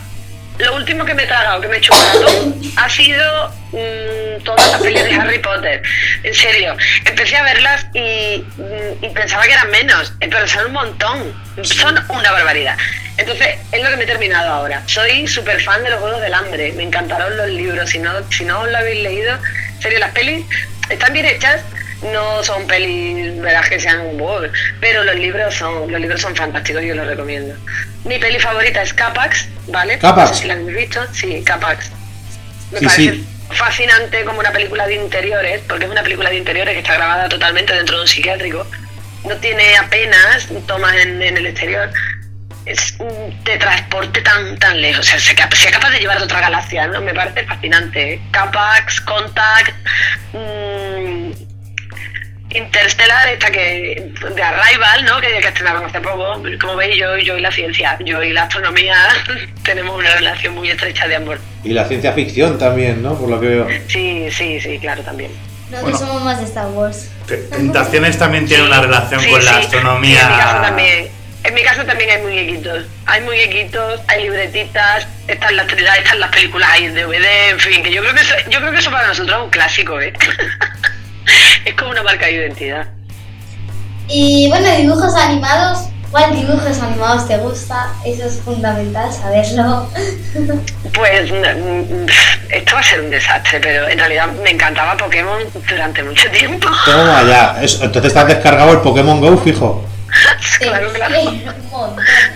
lo 0.57 0.75
último 0.75 1.05
que 1.05 1.13
me 1.13 1.23
he 1.23 1.27
tragado, 1.27 1.61
que 1.61 1.67
me 1.67 1.77
he 1.77 1.81
maratón, 1.89 2.61
ha 2.75 2.89
sido 2.89 3.49
mm, 3.71 4.43
todas 4.43 4.71
las 4.71 4.81
pelis 4.81 5.03
de 5.03 5.13
Harry 5.13 5.39
Potter. 5.39 5.81
En 6.23 6.33
serio, 6.33 6.75
empecé 7.05 7.37
a 7.37 7.43
verlas 7.43 7.85
y, 7.93 8.43
mm, 8.57 9.13
pensaba 9.13 9.43
que 9.43 9.53
eran 9.53 9.69
menos, 9.69 10.13
eh, 10.19 10.27
pero 10.29 10.47
son 10.47 10.65
un 10.67 10.73
montón, 10.73 11.33
son 11.61 12.03
una 12.09 12.31
barbaridad. 12.31 12.77
Entonces, 13.17 13.55
es 13.71 13.83
lo 13.83 13.89
que 13.89 13.97
me 13.97 14.03
he 14.03 14.07
terminado 14.07 14.51
ahora. 14.51 14.81
Soy 14.87 15.27
súper 15.27 15.61
fan 15.61 15.83
de 15.83 15.91
los 15.91 15.99
Juegos 15.99 16.21
del 16.21 16.33
Hambre, 16.33 16.73
me 16.73 16.83
encantaron 16.83 17.37
los 17.37 17.49
libros, 17.49 17.89
si 17.89 17.99
no, 17.99 18.11
si 18.31 18.43
no 18.43 18.61
os 18.61 18.71
lo 18.71 18.77
habéis 18.77 19.03
leído, 19.03 19.37
en 19.75 19.81
serio, 19.81 19.99
las 19.99 20.11
pelis 20.11 20.45
están 20.89 21.13
bien 21.13 21.25
hechas, 21.25 21.61
no 22.01 22.43
son 22.43 22.67
pelis 22.67 23.39
verás 23.41 23.67
que 23.69 23.79
sean 23.79 24.17
wow, 24.17 24.41
pero 24.79 25.03
los 25.03 25.15
libros 25.15 25.55
son 25.55 25.91
los 25.91 25.99
libros 25.99 26.21
son 26.21 26.35
fantásticos 26.35 26.83
yo 26.83 26.95
los 26.95 27.07
recomiendo 27.07 27.55
mi 28.03 28.19
peli 28.19 28.39
favorita 28.39 28.81
es 28.83 28.93
Capax 28.93 29.47
vale 29.67 29.97
Capax. 29.97 30.29
No 30.29 30.35
sé 30.35 30.41
si 30.41 30.47
la 30.47 30.53
habéis 30.53 30.75
visto 30.75 31.05
sí 31.13 31.41
Capax 31.43 31.89
me 32.71 32.79
Sí, 32.79 32.85
parece 32.85 33.11
sí. 33.13 33.27
fascinante 33.51 34.23
como 34.25 34.39
una 34.39 34.51
película 34.51 34.85
de 34.87 34.95
interiores 34.95 35.61
porque 35.67 35.85
es 35.85 35.91
una 35.91 36.03
película 36.03 36.29
de 36.29 36.37
interiores 36.37 36.73
que 36.73 36.79
está 36.81 36.93
grabada 36.95 37.27
totalmente 37.29 37.73
dentro 37.73 37.95
de 37.95 38.01
un 38.03 38.07
psiquiátrico 38.07 38.65
no 39.25 39.35
tiene 39.37 39.75
apenas 39.77 40.47
tomas 40.67 40.95
en, 40.97 41.21
en 41.21 41.37
el 41.37 41.47
exterior 41.47 41.89
es 42.65 42.95
un 42.99 43.43
te 43.45 43.57
transporte 43.57 44.21
tan 44.21 44.57
tan 44.57 44.81
lejos, 44.81 44.99
o 44.99 45.03
sea, 45.09 45.19
se 45.19 45.33
sea 45.35 45.71
capaz 45.71 45.89
de 45.89 45.99
llevar 45.99 46.17
a 46.17 46.23
otra 46.23 46.41
galaxia, 46.41 46.85
¿no? 46.87 46.99
Me 46.99 47.13
parece 47.13 47.45
fascinante. 47.45 48.21
Capax, 48.31 48.99
Contact, 49.01 49.73
mm, 50.33 51.31
Interstellar, 52.49 53.27
esta 53.27 53.51
que 53.51 54.09
de 54.35 54.41
Arrival, 54.41 55.03
¿no? 55.05 55.19
Que, 55.19 55.27
que 55.39 55.47
estrenaron 55.47 55.85
hace 55.85 55.99
poco. 55.99 56.41
Como 56.61 56.75
veis, 56.77 56.95
yo, 56.97 57.17
yo 57.17 57.37
y 57.37 57.41
la 57.41 57.51
ciencia, 57.51 57.97
yo 58.05 58.23
y 58.23 58.31
la 58.31 58.43
astronomía 58.43 58.95
tenemos 59.63 59.97
una 59.97 60.15
relación 60.15 60.55
muy 60.55 60.69
estrecha 60.69 61.07
de 61.07 61.17
amor. 61.17 61.39
Y 61.63 61.69
la 61.73 61.85
ciencia 61.85 62.13
ficción 62.13 62.57
también, 62.57 63.01
¿no? 63.03 63.17
Por 63.19 63.29
lo 63.29 63.39
que 63.41 63.47
veo. 63.47 63.67
Sí, 63.87 64.29
sí, 64.31 64.61
sí, 64.61 64.79
claro, 64.79 65.03
también. 65.03 65.31
Nosotros 65.69 65.91
Bueno. 65.91 65.97
somos 66.07 66.23
más 66.23 66.39
de 66.39 66.45
Star 66.45 66.67
Wars. 66.67 67.11
Te- 67.27 67.35
Tentaciones 67.37 68.17
también 68.17 68.47
tiene 68.47 68.63
una 68.63 68.79
relación 68.81 69.19
Sí, 69.19 69.29
con 69.29 69.43
la 69.43 69.51
sí. 69.53 69.59
astronomía. 69.65 70.21
En 70.21 70.27
mi 70.31 70.37
caso 70.37 70.61
también. 70.61 71.07
En 71.43 71.53
mi 71.53 71.63
caso 71.63 71.85
también 71.85 72.09
hay 72.09 72.21
muñequitos. 72.21 72.85
Hay 73.05 73.21
muñequitos, 73.21 74.01
hay 74.07 74.23
libretitas, 74.23 75.07
están 75.27 75.55
las 75.57 75.67
están 75.67 76.19
las 76.19 76.29
películas 76.29 76.69
ahí 76.71 76.85
en 76.85 76.93
DVD, 76.95 77.49
en 77.51 77.59
fin, 77.59 77.83
que 77.83 77.91
yo 77.91 78.01
creo 78.01 78.13
que 78.13 78.21
eso, 78.21 78.33
yo 78.49 78.59
creo 78.59 78.71
que 78.71 78.79
eso 78.79 78.91
para 78.91 79.07
nosotros 79.07 79.37
es 79.37 79.43
un 79.43 79.49
clásico, 79.49 79.99
¿eh? 80.01 80.13
es 81.67 81.75
como 81.75 81.91
una 81.91 82.03
marca 82.03 82.25
de 82.27 82.33
identidad. 82.33 82.87
Y 84.07 84.47
bueno, 84.49 84.67
dibujos 84.77 85.13
animados. 85.15 85.89
¿Cuál 86.09 86.33
dibujos 86.33 86.79
animados 86.81 87.27
te 87.27 87.35
gusta? 87.37 87.91
Eso 88.05 88.23
es 88.25 88.39
fundamental 88.39 89.11
saberlo. 89.11 89.87
Pues 90.93 91.31
mm, 91.31 91.35
mm, 91.35 92.05
esto 92.49 92.73
va 92.73 92.79
a 92.79 92.83
ser 92.83 93.01
un 93.01 93.09
desastre, 93.11 93.59
pero 93.59 93.87
en 93.87 93.99
realidad 93.99 94.27
me 94.43 94.49
encantaba 94.51 94.95
Pokémon 94.97 95.39
durante 95.69 96.01
mucho 96.03 96.29
tiempo. 96.31 96.67
Toma 96.85 97.23
ya. 97.27 97.57
Eso- 97.61 97.83
entonces 97.83 98.13
te 98.13 98.19
has 98.19 98.27
descargado 98.27 98.71
el 98.71 98.79
Pokémon 98.79 99.19
Go, 99.19 99.37
fijo. 99.37 99.83
Claro, 100.59 100.93
claro. 100.93 101.15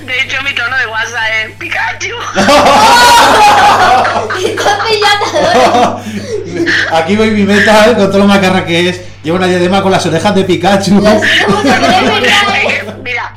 De 0.05 0.21
hecho, 0.21 0.41
mi 0.43 0.53
tono 0.53 0.77
de 0.77 0.85
WhatsApp 0.87 1.29
es 1.45 1.51
Pikachu. 1.55 2.15
Aquí 6.91 7.15
voy 7.15 7.31
mi 7.31 7.43
metal 7.43 7.95
con 7.95 8.07
todo 8.07 8.17
lo 8.19 8.25
macarra 8.25 8.65
que 8.65 8.89
es. 8.89 9.01
Lleva 9.23 9.37
una 9.37 9.47
diadema 9.47 9.81
con 9.81 9.91
las 9.91 10.05
orejas 10.05 10.35
de 10.35 10.43
Pikachu. 10.43 11.03
¿eh? 11.05 11.21
Eh, 12.63 12.83
mira, 13.03 13.33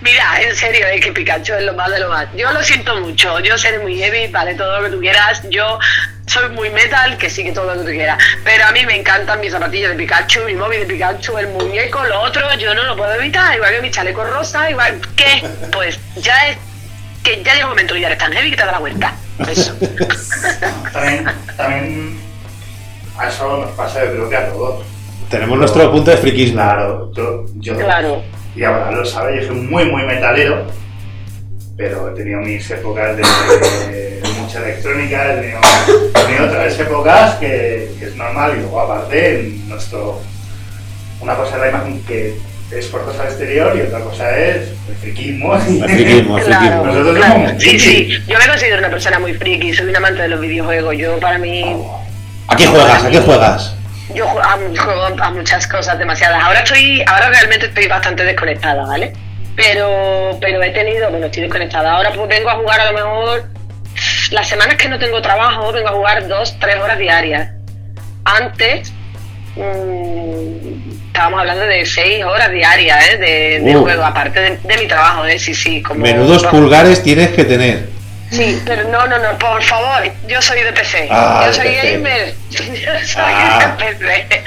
mira, 0.00 0.40
en 0.40 0.56
serio, 0.56 0.86
es 0.86 1.00
que 1.00 1.12
Pikachu 1.12 1.54
es 1.54 1.64
lo 1.64 1.74
más 1.74 1.90
de 1.90 2.00
lo 2.00 2.08
más. 2.08 2.26
Yo 2.36 2.52
lo 2.52 2.62
siento 2.62 3.00
mucho, 3.00 3.40
yo 3.40 3.58
seré 3.58 3.78
muy 3.80 3.98
heavy, 3.98 4.28
vale, 4.28 4.54
todo 4.54 4.80
lo 4.80 4.84
que 4.84 4.90
tú 4.96 5.00
quieras. 5.00 5.42
Yo 5.50 5.78
soy 6.26 6.48
muy 6.50 6.70
metal, 6.70 7.16
que 7.18 7.30
sí 7.30 7.44
que 7.44 7.52
todo 7.52 7.66
lo 7.74 7.80
que 7.80 7.90
tú 7.90 7.96
quieras. 7.96 8.18
Pero 8.44 8.64
a 8.66 8.72
mí 8.72 8.84
me 8.84 8.96
encantan 8.96 9.40
mis 9.40 9.52
zapatillas 9.52 9.90
de 9.90 9.96
Pikachu, 9.96 10.40
mi 10.44 10.54
móvil 10.54 10.80
de 10.80 10.86
Pikachu, 10.86 11.38
el 11.38 11.48
muñeco, 11.48 12.02
lo 12.04 12.20
otro, 12.20 12.42
yo 12.58 12.74
no 12.74 12.82
lo 12.84 12.96
puedo 12.96 13.14
evitar. 13.14 13.54
Igual 13.54 13.74
que 13.76 13.82
mi 13.82 13.90
chaleco 13.90 14.24
rosa, 14.24 14.70
igual 14.70 15.00
que, 15.14 15.46
pues 15.72 15.98
ya 16.16 16.48
es, 16.48 16.58
que 17.22 17.42
ya 17.42 17.54
llega 17.54 17.66
un 17.66 17.70
momento 17.70 17.94
que 17.94 18.00
ya 18.00 18.08
eres 18.08 18.18
tan 18.18 18.32
heavy 18.32 18.50
que 18.50 18.56
te 18.56 18.64
da 18.66 18.72
la 18.72 18.78
vuelta. 18.78 19.14
Eso. 19.48 19.74
También, 20.92 21.26
también 21.56 22.18
a 23.18 23.28
eso 23.28 23.56
nos 23.58 23.70
pasa, 23.72 24.04
yo 24.04 24.10
creo 24.12 24.28
que 24.28 24.36
a 24.36 24.48
todos. 24.50 24.84
Tenemos 25.30 25.58
nuestro 25.58 25.90
punto 25.90 26.10
de 26.10 26.16
friquismo. 26.16 26.56
Claro, 26.62 27.12
yo, 27.12 27.46
yo 27.56 27.76
Claro. 27.76 28.22
y 28.54 28.62
ahora 28.64 28.90
lo 28.92 29.04
sabe, 29.04 29.40
yo 29.40 29.46
soy 29.48 29.56
muy, 29.56 29.84
muy 29.86 30.04
metalero, 30.04 30.66
pero 31.76 32.10
he 32.10 32.14
tenido 32.14 32.40
mis 32.40 32.70
épocas 32.70 33.16
de 33.16 34.15
mucha 34.46 34.58
electrónica, 34.60 35.32
he 35.32 35.40
tenido, 35.40 35.60
he 36.14 36.24
tenido 36.24 36.46
otras 36.46 36.78
épocas 36.78 37.34
que, 37.36 37.90
que 37.98 38.04
es 38.06 38.16
normal 38.16 38.52
y 38.56 38.60
luego 38.60 38.80
aparte 38.80 39.40
en 39.40 39.68
nuestro, 39.68 40.20
una 41.20 41.34
cosa 41.34 41.56
es 41.56 41.60
la 41.62 41.68
imagen 41.70 42.04
que 42.04 42.36
exportas 42.70 43.18
al 43.18 43.26
exterior 43.26 43.76
y 43.76 43.80
otra 43.82 44.00
cosa 44.00 44.38
es 44.38 44.68
el 44.88 44.94
friquismo. 45.00 45.54
El 45.54 45.60
friquismo, 45.60 46.38
el 46.38 46.44
Claro, 46.44 46.60
friquismo. 46.60 46.86
Nosotros 46.86 47.16
claro. 47.16 47.32
somos 47.34 47.62
Sí, 47.62 47.78
sí. 47.78 48.08
Yo 48.28 48.38
me 48.38 48.46
considero 48.46 48.78
una 48.78 48.90
persona 48.90 49.18
muy 49.18 49.34
friki, 49.34 49.74
soy 49.74 49.86
un 49.86 49.96
amante 49.96 50.22
de 50.22 50.28
los 50.28 50.40
videojuegos. 50.40 50.96
Yo, 50.96 51.18
para 51.18 51.38
mí, 51.38 51.76
¿A 52.48 52.56
qué 52.56 52.66
juegas? 52.66 53.04
¿A 53.04 53.10
qué 53.10 53.20
juegas? 53.20 53.74
Yo 54.14 54.26
juego 54.28 55.02
a 55.20 55.30
muchas 55.30 55.66
cosas 55.66 55.98
demasiadas. 55.98 56.42
Ahora 56.42 56.60
estoy, 56.60 57.02
ahora 57.08 57.30
realmente 57.30 57.66
estoy 57.66 57.88
bastante 57.88 58.22
desconectada, 58.22 58.86
¿vale? 58.86 59.12
Pero, 59.56 60.38
pero 60.40 60.62
he 60.62 60.70
tenido, 60.70 61.10
bueno, 61.10 61.26
estoy 61.26 61.42
desconectada. 61.42 61.96
Ahora 61.96 62.12
pues 62.14 62.28
vengo 62.28 62.50
a 62.50 62.54
jugar 62.54 62.80
a 62.80 62.92
lo 62.92 62.98
mejor 62.98 63.55
las 64.32 64.48
semanas 64.48 64.76
que 64.76 64.88
no 64.88 64.98
tengo 64.98 65.20
trabajo, 65.22 65.72
vengo 65.72 65.88
a 65.88 65.92
jugar 65.92 66.26
dos, 66.28 66.56
tres 66.58 66.76
horas 66.76 66.98
diarias. 66.98 67.50
Antes 68.24 68.92
mm, 69.56 71.06
estábamos 71.06 71.40
hablando 71.40 71.64
de 71.66 71.86
seis 71.86 72.24
horas 72.24 72.50
diarias, 72.50 73.04
¿eh? 73.12 73.16
De, 73.18 73.60
de 73.60 73.76
Uh. 73.76 73.82
juego, 73.82 74.04
aparte 74.04 74.40
de, 74.40 74.56
de 74.62 74.76
mi 74.78 74.86
trabajo, 74.86 75.24
¿eh? 75.26 75.38
Sí, 75.38 75.54
sí. 75.54 75.82
Como, 75.82 76.00
Menudos 76.00 76.44
pulgares 76.46 77.02
tienes 77.02 77.30
que 77.30 77.44
tener. 77.44 77.88
Sí, 78.30 78.60
pero 78.66 78.88
no, 78.88 79.06
no, 79.06 79.18
no, 79.18 79.38
por 79.38 79.62
favor, 79.62 80.02
yo 80.26 80.42
soy 80.42 80.60
de 80.62 80.72
PC. 80.72 81.06
Ah, 81.12 81.44
yo 81.46 81.52
soy 81.52 81.68
PC. 81.68 81.92
gamer. 81.92 82.34
Yo 82.50 82.58
soy 83.04 83.22
Ah. 83.24 83.76
de 83.78 83.94
PC. 83.94 84.42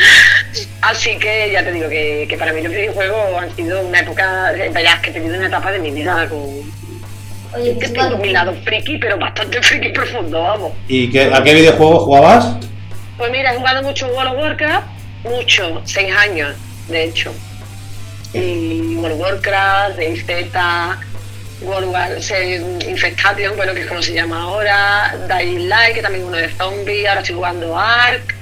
Así 0.81 1.17
que 1.17 1.51
ya 1.53 1.63
te 1.63 1.71
digo 1.71 1.87
que, 1.87 2.25
que 2.29 2.37
para 2.37 2.51
mí 2.51 2.61
los 2.61 2.71
videojuegos 2.73 3.41
han 3.41 3.55
sido 3.55 3.79
una 3.81 3.99
época, 4.01 4.51
eh, 4.53 4.69
verás 4.73 4.99
que 4.99 5.11
he 5.11 5.13
tenido 5.13 5.37
una 5.37 5.47
etapa 5.47 5.71
de 5.71 5.79
mi 5.79 5.91
vida 5.91 6.27
con, 6.27 6.39
Oye, 7.55 7.77
que 7.79 8.17
mi 8.21 8.29
lado 8.29 8.53
friki, 8.63 8.97
pero 8.97 9.17
bastante 9.17 9.61
friki 9.61 9.89
profundo, 9.89 10.41
vamos. 10.41 10.73
¿Y 10.87 11.09
qué, 11.09 11.31
a 11.33 11.43
qué 11.43 11.55
videojuego 11.55 11.99
jugabas? 11.99 12.55
Pues 13.17 13.31
mira, 13.31 13.53
he 13.53 13.57
jugado 13.57 13.83
mucho 13.83 14.07
World 14.07 14.33
of 14.33 14.37
Warcraft, 14.39 14.87
mucho, 15.23 15.81
seis 15.83 16.15
años, 16.15 16.55
de 16.87 17.05
hecho. 17.05 17.33
Y 18.33 18.95
World 18.95 19.15
of 19.15 19.19
Warcraft, 19.19 19.97
DayZ, 19.97 20.25
World 21.61 21.91
War 21.91 22.11
Infestation, 22.87 23.55
bueno, 23.57 23.73
que 23.73 23.81
es 23.81 23.87
como 23.87 24.01
se 24.01 24.13
llama 24.13 24.43
ahora, 24.43 25.15
Dying 25.27 25.67
Light, 25.67 25.95
que 25.95 26.01
también 26.01 26.23
es 26.23 26.27
uno 26.27 26.37
de 26.37 26.49
zombies, 26.49 27.07
ahora 27.07 27.21
estoy 27.21 27.35
jugando 27.35 27.77
Ark, 27.77 28.35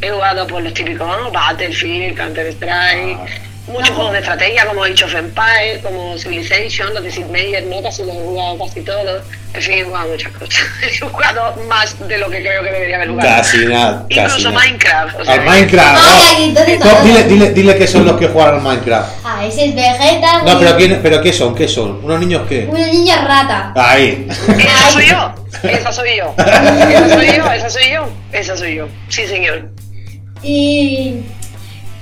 he 0.00 0.10
jugado 0.10 0.46
por 0.46 0.62
los 0.62 0.72
típicos, 0.72 1.06
¿no? 1.06 1.30
Battlefield, 1.30 2.16
Counter-Strike, 2.16 3.18
muchos 3.66 3.90
juegos 3.90 4.12
de 4.12 4.18
estrategia 4.18 4.66
como 4.66 4.84
Age 4.84 5.04
of 5.04 5.14
Empires, 5.14 5.82
como 5.82 6.18
Civilization, 6.18 6.92
los 6.94 7.02
de 7.02 7.10
Sid 7.10 7.26
Meier, 7.26 7.64
¿no? 7.64 7.82
Casi 7.82 8.02
los 8.02 8.16
he 8.16 8.20
jugado 8.20 8.58
casi 8.58 8.80
todos. 8.80 9.22
En 9.54 9.62
fin, 9.62 9.74
he 9.74 9.84
jugado 9.84 10.08
muchas 10.08 10.32
cosas. 10.32 10.60
he 10.82 10.98
jugado 10.98 11.54
más 11.68 12.08
de 12.08 12.18
lo 12.18 12.30
que 12.30 12.40
creo 12.40 12.62
que 12.62 12.70
debería 12.70 12.96
haber 12.96 13.10
jugado. 13.10 13.28
Casi 13.28 13.66
nada. 13.66 14.06
Casi 14.08 14.20
Incluso 14.20 14.50
nada. 14.50 14.64
Minecraft. 14.64 15.20
o 15.20 15.24
sea, 15.24 15.34
Al 15.34 15.44
Minecraft. 15.44 16.02
Ay, 16.02 16.52
no. 16.52 16.60
entonces 16.60 17.04
dile, 17.04 17.22
dile, 17.24 17.50
dile 17.50 17.76
que 17.76 17.86
son 17.86 18.04
los 18.04 18.18
que 18.18 18.28
juegan 18.28 18.54
al 18.54 18.62
Minecraft. 18.62 19.12
Ah, 19.24 19.44
ese 19.46 19.66
es 19.66 19.74
Vegeta. 19.74 20.42
No, 20.42 20.58
pero, 20.58 20.76
¿quién, 20.76 21.00
pero 21.02 21.20
¿qué 21.20 21.32
son? 21.32 21.54
¿Qué 21.54 21.68
son? 21.68 22.04
¿Unos 22.04 22.20
niños 22.20 22.42
qué? 22.48 22.66
Una 22.68 22.86
niña 22.86 23.24
rata. 23.24 23.72
Ahí. 23.76 24.26
Esa 24.28 24.90
soy 24.90 25.06
yo, 25.06 25.34
esa 25.68 25.92
soy 25.92 26.16
yo, 26.16 26.34
esa 26.38 27.08
soy 27.08 27.26
yo, 27.36 27.52
esa 27.52 27.70
soy 27.70 27.90
yo, 27.92 28.08
esa 28.32 28.56
soy 28.56 28.74
yo, 28.74 28.88
sí 29.08 29.26
señor. 29.26 29.70
Y. 30.42 31.22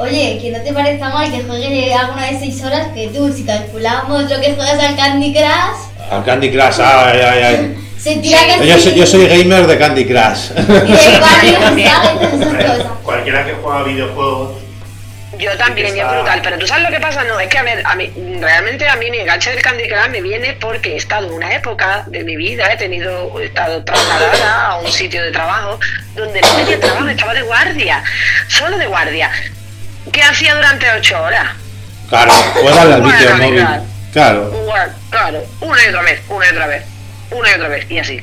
Oye, 0.00 0.38
que 0.40 0.50
no 0.50 0.60
te 0.62 0.72
parezca 0.72 1.10
mal 1.10 1.30
que 1.30 1.42
juegues 1.42 1.94
alguna 1.94 2.26
de 2.26 2.38
6 2.38 2.62
horas, 2.64 2.88
que 2.94 3.08
tú, 3.08 3.30
si 3.32 3.44
calculamos 3.44 4.30
lo 4.30 4.40
que 4.40 4.54
juegas 4.54 4.78
al 4.82 4.96
Candy 4.96 5.32
Crush, 5.32 6.10
Al 6.10 6.24
Candy 6.24 6.50
Crush, 6.50 6.80
ay, 6.80 7.20
ay, 7.20 7.42
ay. 7.42 7.76
se 7.98 8.16
tira 8.16 8.38
Sí. 8.38 8.44
casi. 8.48 8.66
Yo 8.68 8.78
soy, 8.78 8.94
yo 8.94 9.06
soy 9.06 9.26
gamer 9.28 9.66
de 9.66 9.78
Candy 9.78 10.06
Crush. 10.06 10.50
Cualquiera 13.02 13.44
que 13.44 13.52
juega 13.62 13.82
videojuegos. 13.82 14.52
Yo 15.38 15.56
también, 15.56 15.86
Está- 15.96 16.12
brutal, 16.12 16.40
pero 16.42 16.58
tú 16.58 16.66
sabes 16.66 16.84
lo 16.84 16.90
que 16.90 17.00
pasa, 17.00 17.22
no, 17.24 17.38
es 17.38 17.48
que 17.48 17.58
a 17.58 17.62
ver, 17.62 17.82
a 17.86 17.94
mí, 17.94 18.10
realmente 18.40 18.88
a 18.88 18.96
mí 18.96 19.10
mi 19.10 19.18
enganche 19.18 19.50
del 19.50 19.62
Candy 19.62 19.86
Crush 19.88 20.08
me 20.10 20.20
viene 20.22 20.54
porque 20.54 20.94
he 20.94 20.96
estado 20.96 21.28
en 21.28 21.34
una 21.34 21.54
época 21.54 22.04
de 22.08 22.24
mi 22.24 22.36
vida, 22.36 22.70
he 22.72 22.76
tenido, 22.76 23.38
he 23.40 23.46
estado 23.46 23.82
trasladada 23.84 24.66
a 24.66 24.78
un 24.80 24.90
sitio 24.90 25.22
de 25.22 25.30
trabajo 25.30 25.78
donde 26.16 26.40
no 26.40 26.48
tenía 26.48 26.80
trabajo, 26.80 27.08
estaba 27.08 27.34
de 27.34 27.42
guardia, 27.42 28.02
solo 28.48 28.76
de 28.76 28.86
guardia. 28.86 29.30
¿Qué 30.12 30.22
hacía 30.22 30.54
durante 30.54 30.86
ocho 30.98 31.22
horas? 31.22 31.48
Claro, 32.08 32.32
al 32.32 32.62
Bueno, 33.02 33.08
vídeo 33.08 33.36
móvil. 33.36 33.66
Claro. 34.12 34.50
Jugar, 34.52 34.92
claro, 35.10 35.38
una 35.60 35.84
y 35.84 35.88
otra 35.88 36.02
vez, 36.02 36.20
una 36.28 36.46
y 36.46 36.50
otra 36.50 36.66
vez, 36.66 36.82
una 37.30 37.50
y 37.50 37.54
otra 37.54 37.68
vez, 37.68 37.90
y 37.90 37.98
así. 37.98 38.20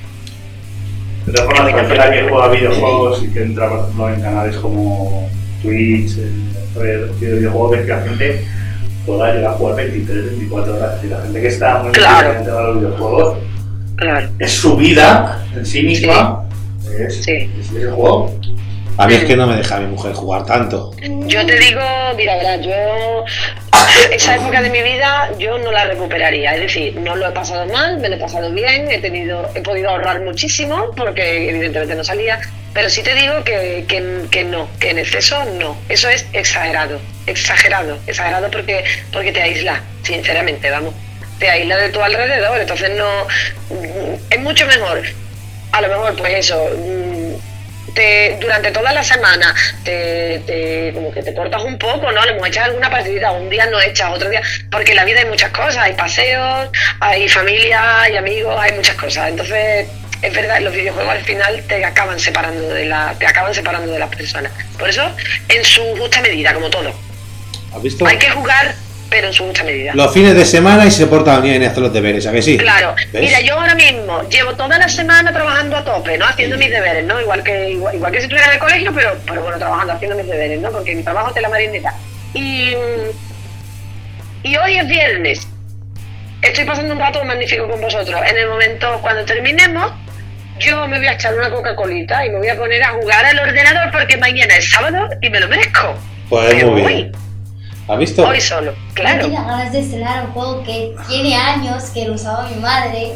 De 1.25 1.33
todas 1.33 1.45
formas, 1.55 1.71
cualquiera 1.73 2.11
que 2.11 2.23
juega 2.29 2.47
videojuegos 2.49 3.23
y 3.23 3.27
que 3.33 3.41
entra, 3.43 3.69
por 3.69 3.79
ejemplo, 3.79 4.09
en 4.13 4.21
canales 4.21 4.55
como 4.57 5.29
Twitch, 5.61 6.17
en 6.17 6.53
redes 6.75 7.19
de 7.21 7.33
videojuegos, 7.35 7.77
que 7.77 7.83
la 7.87 8.01
gente 8.01 8.45
pueda 9.05 9.33
llegar 9.33 9.51
a 9.51 9.55
jugar 9.55 9.75
23, 9.77 10.25
24 10.25 10.75
horas. 10.75 11.03
Y 11.03 11.07
la 11.07 11.21
gente 11.21 11.41
que 11.41 11.47
está 11.47 11.79
muy 11.83 11.91
Claro. 11.93 12.33
metida 12.33 12.59
en 12.59 12.65
los 12.65 12.79
videojuegos, 12.79 13.37
Claro. 13.95 14.29
es 14.39 14.51
su 14.51 14.75
vida 14.75 15.45
en 15.55 15.65
sí 15.65 15.83
misma. 15.83 16.43
Es, 16.99 17.23
Sí. 17.23 17.49
es 17.59 17.71
el 17.71 17.91
juego. 17.91 18.33
A 18.97 19.05
mí 19.05 19.13
es 19.13 19.25
que 19.25 19.35
no 19.35 19.45
me 19.45 19.57
deja 19.57 19.79
mi 19.79 19.87
mujer 19.87 20.13
jugar 20.13 20.43
tanto. 20.45 20.91
Yo 20.99 21.45
te 21.45 21.59
digo, 21.59 21.81
mira, 22.15 22.35
verás, 22.37 22.61
yo 22.65 23.25
esa 24.11 24.35
época 24.35 24.59
de 24.61 24.71
mi 24.71 24.81
vida 24.81 25.29
yo 25.37 25.59
no 25.59 25.71
la 25.71 25.85
recuperaría, 25.85 26.55
es 26.55 26.61
decir, 26.61 26.95
no 26.95 27.15
lo 27.15 27.27
he 27.27 27.31
pasado 27.31 27.67
mal, 27.67 27.99
me 27.99 28.09
lo 28.09 28.15
he 28.15 28.19
pasado 28.19 28.51
bien, 28.51 28.89
he 28.89 28.97
tenido, 28.97 29.49
he 29.53 29.61
podido 29.61 29.89
ahorrar 29.89 30.21
muchísimo 30.21 30.91
porque 30.95 31.49
evidentemente 31.49 31.93
no 31.93 32.03
salía, 32.03 32.39
pero 32.73 32.89
sí 32.89 33.03
te 33.03 33.13
digo 33.13 33.43
que, 33.43 33.85
que, 33.87 34.23
que 34.31 34.43
no, 34.43 34.67
que 34.79 34.89
en 34.89 34.97
exceso 34.97 35.43
no, 35.59 35.77
eso 35.89 36.09
es 36.09 36.25
exagerado, 36.33 36.99
exagerado, 37.27 37.99
exagerado 38.07 38.49
porque, 38.49 38.83
porque 39.13 39.31
te 39.31 39.43
aísla, 39.43 39.81
sinceramente, 40.01 40.71
vamos, 40.71 40.95
te 41.37 41.49
aísla 41.51 41.77
de 41.77 41.89
tu 41.89 42.01
alrededor, 42.01 42.59
entonces 42.59 42.89
no, 42.97 43.27
es 44.31 44.39
mucho 44.39 44.65
mejor, 44.65 45.03
a 45.71 45.81
lo 45.81 45.87
mejor 45.87 46.15
pues 46.15 46.33
eso, 46.33 46.59
te, 47.97 48.37
durante 48.39 48.69
toda 48.71 48.93
la 48.93 49.03
semana 49.03 49.53
te, 49.83 50.39
te- 50.45 50.91
como 50.93 51.11
que 51.11 51.23
te 51.23 51.33
cortas 51.33 51.63
un 51.63 51.77
poco, 51.79 52.11
¿no? 52.11 52.23
Le 52.23 52.31
hemos 52.33 52.47
echado 52.47 52.67
alguna 52.67 52.89
partidita, 52.91 53.31
un 53.31 53.49
día 53.49 53.65
no 53.65 53.81
echas, 53.81 54.11
otro 54.13 54.29
día, 54.29 54.41
porque 54.71 54.91
en 54.91 54.97
la 54.97 55.05
vida 55.05 55.19
hay 55.21 55.25
muchas 55.25 55.51
cosas, 55.51 55.77
hay 55.77 55.93
paseos, 55.93 56.69
hay 56.99 57.27
familia, 57.27 58.01
hay 58.01 58.15
amigos, 58.15 58.55
hay 58.59 58.71
muchas 58.73 58.95
cosas. 58.95 59.29
Entonces, 59.29 59.87
es 60.21 60.33
verdad, 60.33 60.59
los 60.61 60.73
videojuegos 60.73 61.11
al 61.11 61.23
final 61.23 61.63
te 61.67 61.83
acaban 61.83 62.19
separando 62.19 62.69
de 62.69 62.85
la, 62.85 63.15
te 63.17 63.25
acaban 63.25 63.53
separando 63.53 63.91
de 63.91 63.99
las 63.99 64.09
personas. 64.15 64.51
Por 64.77 64.89
eso, 64.89 65.03
en 65.49 65.63
su 65.65 65.83
justa 65.97 66.21
medida, 66.21 66.53
como 66.53 66.69
todo. 66.69 66.93
¿Has 67.75 67.81
visto? 67.81 68.05
Hay 68.05 68.17
que 68.17 68.29
jugar, 68.29 68.75
pero 69.09 69.27
en 69.27 69.33
su 69.33 69.43
justa 69.45 69.63
medida. 69.63 69.91
Los 69.95 70.13
fines 70.13 70.35
de 70.35 70.45
semana 70.45 70.85
y 70.85 70.91
se 70.91 71.07
portan 71.07 71.41
bien 71.41 71.61
y 71.61 71.65
hacen 71.65 71.83
los 71.83 71.93
deberes, 71.93 72.25
¿a 72.27 72.31
que 72.31 72.41
sí? 72.41 72.57
Claro, 72.57 72.95
¿Ves? 73.11 73.21
mira, 73.23 73.39
yo 73.41 73.59
ahora 73.59 73.75
mismo 73.75 74.21
llevo 74.29 74.53
toda 74.55 74.77
la 74.77 74.89
semana 74.89 75.31
trabajando 75.31 75.77
a 75.77 75.83
tope, 75.85 76.17
¿no? 76.17 76.25
Haciendo 76.25 76.57
mis 76.57 76.69
deberes, 76.69 77.05
¿no? 77.05 77.19
Igual 77.21 77.43
que 77.43 77.71
igual, 77.71 77.95
igual 77.95 78.11
que 78.11 78.19
si 78.19 78.23
estuviera 78.23 78.47
en 78.47 78.53
el 78.53 78.59
colegio, 78.59 78.91
pero, 78.93 79.15
pero 79.25 79.41
bueno, 79.41 79.57
trabajando, 79.57 79.93
haciendo 79.93 80.17
mis 80.17 80.27
deberes, 80.27 80.59
¿no? 80.61 80.71
Porque 80.71 80.95
mi 80.95 81.03
trabajo 81.03 81.31
es 81.35 81.41
la 81.41 81.49
marineta. 81.49 81.93
Y, 82.33 82.73
y 84.43 84.55
hoy 84.57 84.77
es 84.77 84.87
viernes. 84.87 85.47
Estoy 86.41 86.65
pasando 86.65 86.93
un 86.93 86.99
rato 86.99 87.23
magnífico 87.23 87.67
con 87.67 87.81
vosotros. 87.81 88.19
En 88.29 88.37
el 88.37 88.47
momento, 88.47 88.99
cuando 89.01 89.25
terminemos, 89.25 89.91
yo 90.59 90.87
me 90.87 90.97
voy 90.97 91.07
a 91.07 91.13
echar 91.13 91.33
una 91.35 91.49
Coca-Colita 91.49 92.25
y 92.25 92.29
me 92.29 92.37
voy 92.37 92.49
a 92.49 92.55
poner 92.55 92.81
a 92.83 92.89
jugar 92.89 93.25
al 93.25 93.39
ordenador 93.39 93.91
porque 93.91 94.17
mañana 94.17 94.55
es 94.55 94.69
sábado 94.69 95.09
y 95.21 95.29
me 95.29 95.39
lo 95.39 95.47
merezco. 95.47 95.95
Pues 96.29 96.63
muy 96.65 96.81
bien. 96.81 97.11
¿Has 97.87 97.97
visto? 97.99 98.27
hoy 98.27 98.41
solo, 98.41 98.73
claro. 98.93 99.25
Tengo 99.27 99.37
ganas 99.45 99.71
de 99.71 99.79
estrenar 99.79 100.25
un 100.25 100.31
juego 100.33 100.63
que 100.63 100.93
tiene 101.07 101.35
años, 101.35 101.83
que 101.93 102.05
lo 102.05 102.13
usaba 102.15 102.47
mi 102.49 102.55
madre. 102.61 103.13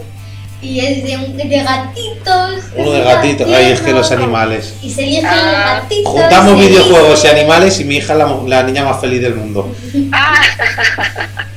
Y 0.61 0.79
es 0.79 1.03
de, 1.03 1.17
un- 1.17 1.35
de 1.37 1.63
gatitos. 1.63 2.65
Uno 2.75 2.91
de 2.91 3.01
gatitos. 3.03 3.47
Ay, 3.51 3.71
es 3.71 3.81
que 3.81 3.91
los 3.93 4.11
animales. 4.11 4.75
Y 4.83 4.91
se 4.91 5.03
eligen 5.03 5.25
Ah, 5.25 5.35
los 5.79 5.83
gatitos. 5.83 6.13
Juntamos 6.13 6.59
videojuegos 6.59 7.25
y 7.25 7.27
animales 7.27 7.79
y 7.79 7.83
mi 7.83 7.95
hija 7.97 8.13
es 8.13 8.19
la, 8.19 8.27
la 8.45 8.63
niña 8.63 8.85
más 8.85 9.01
feliz 9.01 9.21
del 9.21 9.35
mundo. 9.35 9.73
Ah, 10.13 10.35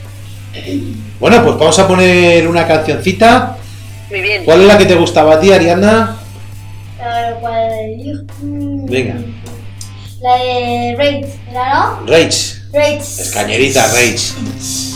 Bueno, 1.20 1.42
pues 1.44 1.56
vamos 1.58 1.78
a 1.78 1.86
poner 1.88 2.46
una 2.48 2.66
cancioncita. 2.66 3.56
muy 4.10 4.20
bien. 4.22 4.44
¿Cuál 4.44 4.62
es 4.62 4.66
la 4.68 4.78
que 4.78 4.86
te 4.86 4.94
gustaba 4.94 5.34
a 5.34 5.40
ti, 5.40 5.52
Ariana? 5.52 6.16
Venga. 8.40 9.14
La 10.20 10.36
de 10.36 10.94
Rage, 10.96 11.34
¿era 11.50 11.74
no? 11.74 12.06
Rage. 12.06 12.63
Rage. 12.74 12.98
Es 12.98 13.30
cañerita, 13.32 13.86
Rage. 13.86 14.93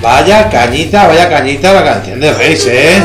Vaya 0.00 0.48
cañita, 0.48 1.06
vaya 1.08 1.28
cañita 1.28 1.72
la 1.74 1.84
canción 1.84 2.20
de 2.20 2.32
Reis, 2.32 2.66
¿eh? 2.66 3.02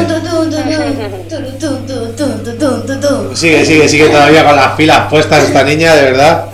Sigue, 3.34 3.66
sigue, 3.66 3.90
sigue 3.90 4.08
todavía 4.08 4.46
con 4.46 4.56
las 4.56 4.72
pilas 4.74 5.08
puestas 5.10 5.44
esta 5.44 5.64
niña, 5.64 5.94
de 5.94 6.04
verdad. 6.12 6.46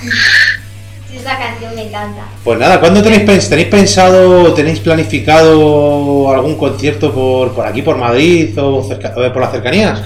Sí, 0.00 1.16
esa 1.16 1.36
canción 1.36 1.74
me 1.74 1.82
encanta. 1.88 2.22
Pues 2.44 2.58
nada, 2.60 2.78
¿cuándo 2.78 3.02
tenéis, 3.02 3.22
pens- 3.22 3.48
tenéis 3.48 3.68
pensado, 3.68 4.54
tenéis 4.54 4.78
planificado 4.80 6.30
algún 6.32 6.56
concierto 6.56 7.12
por, 7.12 7.52
por 7.54 7.66
aquí, 7.66 7.82
por 7.82 7.96
Madrid 7.96 8.56
o 8.58 8.84
cerca- 8.84 9.14
o 9.16 9.32
por 9.32 9.42
las 9.42 9.50
cercanías? 9.50 10.00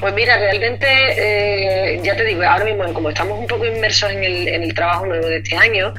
Pues 0.00 0.14
mira, 0.14 0.38
realmente, 0.38 0.86
eh, 0.86 2.00
ya 2.02 2.16
te 2.16 2.24
digo, 2.24 2.42
ahora 2.42 2.64
mismo, 2.64 2.84
como 2.94 3.10
estamos 3.10 3.38
un 3.38 3.46
poco 3.46 3.66
inmersos 3.66 4.10
en 4.10 4.24
el, 4.24 4.48
en 4.48 4.62
el 4.62 4.72
trabajo 4.74 5.04
nuevo 5.06 5.26
de 5.26 5.38
este 5.38 5.56
año, 5.56 5.92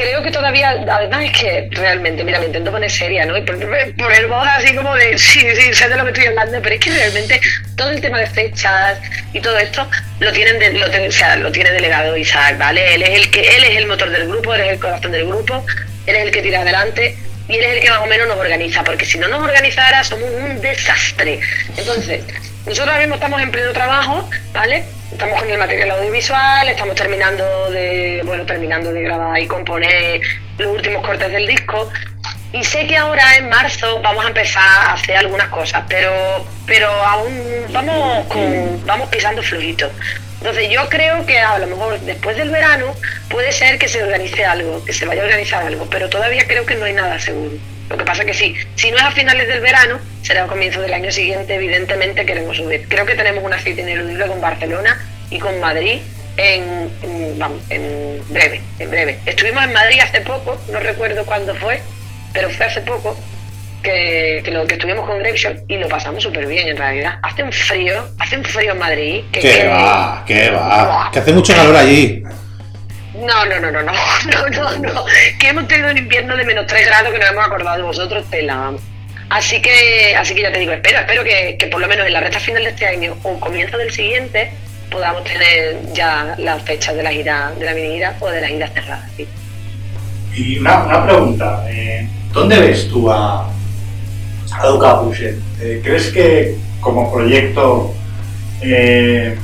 creo 0.00 0.22
que 0.22 0.30
todavía, 0.30 0.70
además 0.70 1.24
es 1.24 1.32
que 1.32 1.68
realmente, 1.72 2.22
mira, 2.24 2.38
me 2.38 2.46
intento 2.46 2.70
poner 2.70 2.90
seria, 2.90 3.26
¿no? 3.26 3.36
Y 3.36 3.42
poner 3.42 4.26
voz 4.28 4.46
así 4.56 4.74
como 4.74 4.94
de, 4.94 5.18
sí, 5.18 5.40
sí, 5.56 5.74
sé 5.74 5.88
de 5.88 5.96
lo 5.96 6.04
que 6.04 6.10
estoy 6.10 6.26
hablando, 6.26 6.60
pero 6.62 6.74
es 6.74 6.80
que 6.80 6.90
realmente 6.90 7.40
todo 7.76 7.90
el 7.90 8.00
tema 8.00 8.18
de 8.20 8.26
fechas 8.26 8.98
y 9.32 9.40
todo 9.40 9.58
esto 9.58 9.88
lo 10.20 10.32
tienen 10.32 10.58
de- 10.58 10.72
lo, 10.74 10.90
ten- 10.90 11.08
o 11.08 11.12
sea, 11.12 11.36
lo 11.36 11.50
tiene 11.52 11.70
delegado 11.72 12.16
Isaac, 12.16 12.56
¿vale? 12.58 12.94
Él 12.94 13.02
es 13.02 13.10
el 13.10 13.30
que, 13.30 13.40
él 13.56 13.64
es 13.64 13.76
el 13.76 13.86
motor 13.86 14.10
del 14.10 14.28
grupo, 14.28 14.54
él 14.54 14.60
es 14.62 14.72
el 14.74 14.78
corazón 14.80 15.12
del 15.12 15.26
grupo, 15.26 15.64
él 16.06 16.16
es 16.16 16.22
el 16.22 16.30
que 16.30 16.42
tira 16.42 16.60
adelante 16.62 17.16
y 17.48 17.54
él 17.56 17.64
es 17.64 17.72
el 17.76 17.80
que 17.80 17.90
más 17.90 18.00
o 18.00 18.06
menos 18.06 18.28
nos 18.28 18.36
organiza, 18.38 18.84
porque 18.84 19.04
si 19.04 19.18
no 19.18 19.28
nos 19.28 19.42
organizara 19.42 20.04
somos 20.04 20.28
un 20.30 20.60
desastre. 20.60 21.40
Entonces, 21.76 22.22
nosotros 22.66 22.88
ahora 22.88 23.00
mismo 23.00 23.14
estamos 23.14 23.40
en 23.42 23.50
pleno 23.50 23.72
trabajo, 23.72 24.28
¿vale? 24.52 24.84
Estamos 25.10 25.40
con 25.40 25.50
el 25.50 25.58
material 25.58 25.90
audiovisual, 25.92 26.68
estamos 26.68 26.94
terminando 26.94 27.70
de, 27.70 28.22
bueno, 28.26 28.44
terminando 28.44 28.92
de 28.92 29.02
grabar 29.02 29.38
y 29.40 29.46
componer 29.46 30.20
los 30.58 30.68
últimos 30.68 31.04
cortes 31.04 31.32
del 31.32 31.46
disco. 31.46 31.90
Y 32.52 32.62
sé 32.62 32.86
que 32.86 32.96
ahora 32.96 33.36
en 33.36 33.48
marzo 33.48 34.00
vamos 34.02 34.24
a 34.24 34.28
empezar 34.28 34.62
a 34.62 34.92
hacer 34.92 35.16
algunas 35.16 35.48
cosas, 35.48 35.82
pero, 35.88 36.12
pero 36.66 36.88
aún 36.88 37.66
vamos 37.70 38.26
con, 38.26 38.86
vamos 38.86 39.08
pisando 39.08 39.42
flujito. 39.42 39.90
Entonces 40.40 40.70
yo 40.70 40.88
creo 40.88 41.24
que 41.26 41.38
a 41.38 41.58
lo 41.58 41.66
mejor 41.66 41.98
después 42.00 42.36
del 42.36 42.50
verano 42.50 42.94
puede 43.28 43.50
ser 43.52 43.78
que 43.78 43.88
se 43.88 44.02
organice 44.02 44.44
algo, 44.44 44.84
que 44.84 44.92
se 44.92 45.06
vaya 45.06 45.22
a 45.22 45.24
organizar 45.24 45.66
algo, 45.66 45.88
pero 45.90 46.08
todavía 46.08 46.46
creo 46.46 46.64
que 46.64 46.74
no 46.74 46.84
hay 46.84 46.92
nada 46.92 47.18
seguro. 47.18 47.56
Lo 47.90 47.96
que 47.96 48.04
pasa 48.04 48.24
que 48.24 48.34
sí, 48.34 48.54
si 48.74 48.90
no 48.90 48.98
es 48.98 49.02
a 49.04 49.10
finales 49.10 49.48
del 49.48 49.60
verano, 49.60 49.98
será 50.22 50.44
a 50.44 50.46
comienzo 50.46 50.80
del 50.80 50.92
año 50.92 51.10
siguiente, 51.10 51.54
evidentemente 51.54 52.26
queremos 52.26 52.56
subir. 52.56 52.86
Creo 52.88 53.06
que 53.06 53.14
tenemos 53.14 53.42
una 53.42 53.58
cita 53.58 53.80
ineludible 53.80 54.26
con 54.26 54.40
Barcelona 54.40 54.98
y 55.30 55.38
con 55.38 55.58
Madrid 55.60 56.00
en, 56.36 56.90
en- 57.02 57.38
vamos, 57.38 57.62
en 57.70 58.20
breve, 58.28 58.60
en 58.78 58.90
breve. 58.90 59.18
Estuvimos 59.26 59.64
en 59.64 59.72
Madrid 59.72 60.00
hace 60.02 60.20
poco, 60.20 60.60
no 60.70 60.80
recuerdo 60.80 61.24
cuándo 61.24 61.54
fue, 61.54 61.80
pero 62.34 62.50
fue 62.50 62.66
hace 62.66 62.82
poco 62.82 63.18
que, 63.82 64.42
que 64.44 64.50
lo 64.50 64.66
que 64.66 64.74
estuvimos 64.74 65.06
con 65.06 65.18
Grapeshot 65.20 65.58
y 65.68 65.76
lo 65.78 65.88
pasamos 65.88 66.22
súper 66.22 66.46
bien 66.46 66.68
en 66.68 66.76
realidad. 66.76 67.18
Hace 67.22 67.42
un 67.42 67.52
frío, 67.52 68.06
hace 68.18 68.36
un 68.36 68.44
frío 68.44 68.72
en 68.72 68.78
Madrid. 68.78 69.24
Que, 69.32 69.40
que- 69.40 69.66
va, 69.68 70.24
que 70.26 70.50
va. 70.50 71.10
Que 71.12 71.18
hace 71.20 71.32
mucho 71.32 71.54
calor 71.54 71.76
allí. 71.76 72.22
No, 73.18 73.44
no, 73.46 73.60
no, 73.60 73.70
no, 73.70 73.82
no, 73.82 73.92
no, 74.30 74.48
no, 74.48 74.78
no. 74.78 75.04
Que 75.38 75.48
hemos 75.48 75.66
tenido 75.68 75.90
un 75.90 75.98
invierno 75.98 76.36
de 76.36 76.44
menos 76.44 76.66
3 76.66 76.86
grados 76.86 77.12
que 77.12 77.18
nos 77.18 77.30
hemos 77.30 77.44
acordado 77.46 77.76
de 77.78 77.82
vosotros, 77.82 78.24
tela. 78.30 78.72
Así 79.30 79.60
que, 79.60 80.16
así 80.16 80.34
que 80.34 80.42
ya 80.42 80.52
te 80.52 80.58
digo, 80.58 80.72
espero, 80.72 81.00
espero 81.00 81.22
que, 81.22 81.56
que 81.58 81.66
por 81.66 81.80
lo 81.80 81.88
menos 81.88 82.06
en 82.06 82.12
la 82.14 82.20
recta 82.20 82.40
final 82.40 82.64
de 82.64 82.70
este 82.70 82.86
año 82.86 83.16
o 83.22 83.38
comienzo 83.38 83.76
del 83.76 83.92
siguiente 83.92 84.50
podamos 84.90 85.22
tener 85.24 85.76
ya 85.92 86.34
las 86.38 86.62
fechas 86.62 86.96
de 86.96 87.02
la 87.02 87.10
gira, 87.10 87.52
de 87.58 87.66
la 87.66 87.74
mini 87.74 87.94
gira 87.94 88.16
o 88.20 88.28
de 88.30 88.40
la 88.40 88.48
gira 88.48 88.68
cerrada. 88.68 89.08
sí. 89.16 89.26
Y 90.34 90.58
una, 90.58 90.84
una 90.84 91.04
pregunta, 91.04 91.64
eh, 91.68 92.08
¿dónde 92.32 92.58
ves 92.58 92.88
tú 92.88 93.10
a, 93.10 93.50
a 94.52 94.66
Duca? 94.66 95.00
Eh, 95.60 95.80
¿Crees 95.82 96.08
que 96.12 96.56
como 96.80 97.12
proyecto 97.12 97.94
eh, 98.62 99.36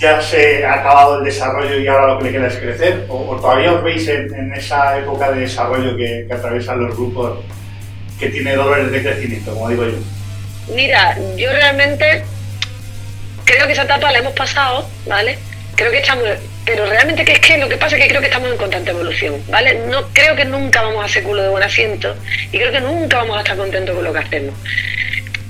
ya 0.00 0.20
se 0.22 0.64
ha 0.64 0.74
acabado 0.74 1.18
el 1.18 1.24
desarrollo 1.24 1.78
y 1.78 1.86
ahora 1.86 2.14
lo 2.14 2.18
que 2.18 2.24
le 2.24 2.32
queda 2.32 2.48
es 2.48 2.56
crecer? 2.56 3.04
¿O, 3.08 3.36
todavía 3.36 3.72
os 3.72 3.84
veis 3.84 4.08
en, 4.08 4.34
en 4.34 4.52
esa 4.54 4.98
época 4.98 5.30
de 5.30 5.40
desarrollo 5.42 5.94
que, 5.96 6.24
que 6.26 6.32
atraviesan 6.32 6.80
los 6.80 6.96
grupos 6.96 7.38
que 8.18 8.30
tiene 8.30 8.56
dolores 8.56 8.90
de 8.90 9.02
crecimiento, 9.02 9.52
como 9.52 9.68
digo 9.68 9.84
yo? 9.84 9.98
Mira, 10.74 11.16
yo 11.36 11.52
realmente 11.52 12.22
creo 13.44 13.66
que 13.66 13.72
esa 13.72 13.82
etapa 13.82 14.10
la 14.10 14.18
hemos 14.18 14.32
pasado, 14.32 14.88
¿vale? 15.06 15.38
Creo 15.74 15.90
que 15.90 15.98
estamos, 15.98 16.24
pero 16.64 16.86
realmente 16.86 17.24
que 17.24 17.32
es 17.32 17.40
que 17.40 17.58
lo 17.58 17.68
que 17.68 17.76
pasa 17.76 17.96
es 17.96 18.02
que 18.02 18.08
creo 18.08 18.20
que 18.20 18.28
estamos 18.28 18.50
en 18.50 18.56
constante 18.56 18.90
evolución, 18.90 19.42
¿vale? 19.48 19.80
No 19.88 20.08
creo 20.12 20.36
que 20.36 20.44
nunca 20.44 20.82
vamos 20.82 21.02
a 21.02 21.06
hacer 21.06 21.22
culo 21.22 21.42
de 21.42 21.48
buen 21.48 21.62
asiento 21.62 22.14
y 22.52 22.58
creo 22.58 22.72
que 22.72 22.80
nunca 22.80 23.18
vamos 23.18 23.36
a 23.36 23.40
estar 23.40 23.56
contentos 23.56 23.94
con 23.94 24.04
lo 24.04 24.12
que 24.12 24.18
hacemos. 24.18 24.54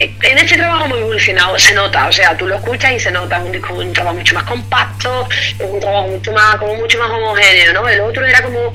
En 0.00 0.38
este 0.38 0.56
trabajo 0.56 0.86
hemos 0.86 0.98
evolucionado, 0.98 1.58
se 1.58 1.74
nota, 1.74 2.06
o 2.08 2.12
sea, 2.12 2.34
tú 2.34 2.46
lo 2.46 2.54
escuchas 2.54 2.92
y 2.92 2.98
se 3.00 3.10
nota, 3.10 3.38
un, 3.42 3.52
disco- 3.52 3.74
un 3.74 3.92
trabajo 3.92 4.16
mucho 4.16 4.34
más 4.34 4.44
compacto, 4.44 5.28
un 5.60 5.78
trabajo 5.78 6.08
mucho 6.08 6.32
más, 6.32 6.56
como 6.56 6.74
mucho 6.76 6.98
más 6.98 7.10
homogéneo, 7.10 7.74
¿no? 7.74 7.86
El 7.86 8.00
otro 8.00 8.24
era 8.24 8.42
como 8.42 8.74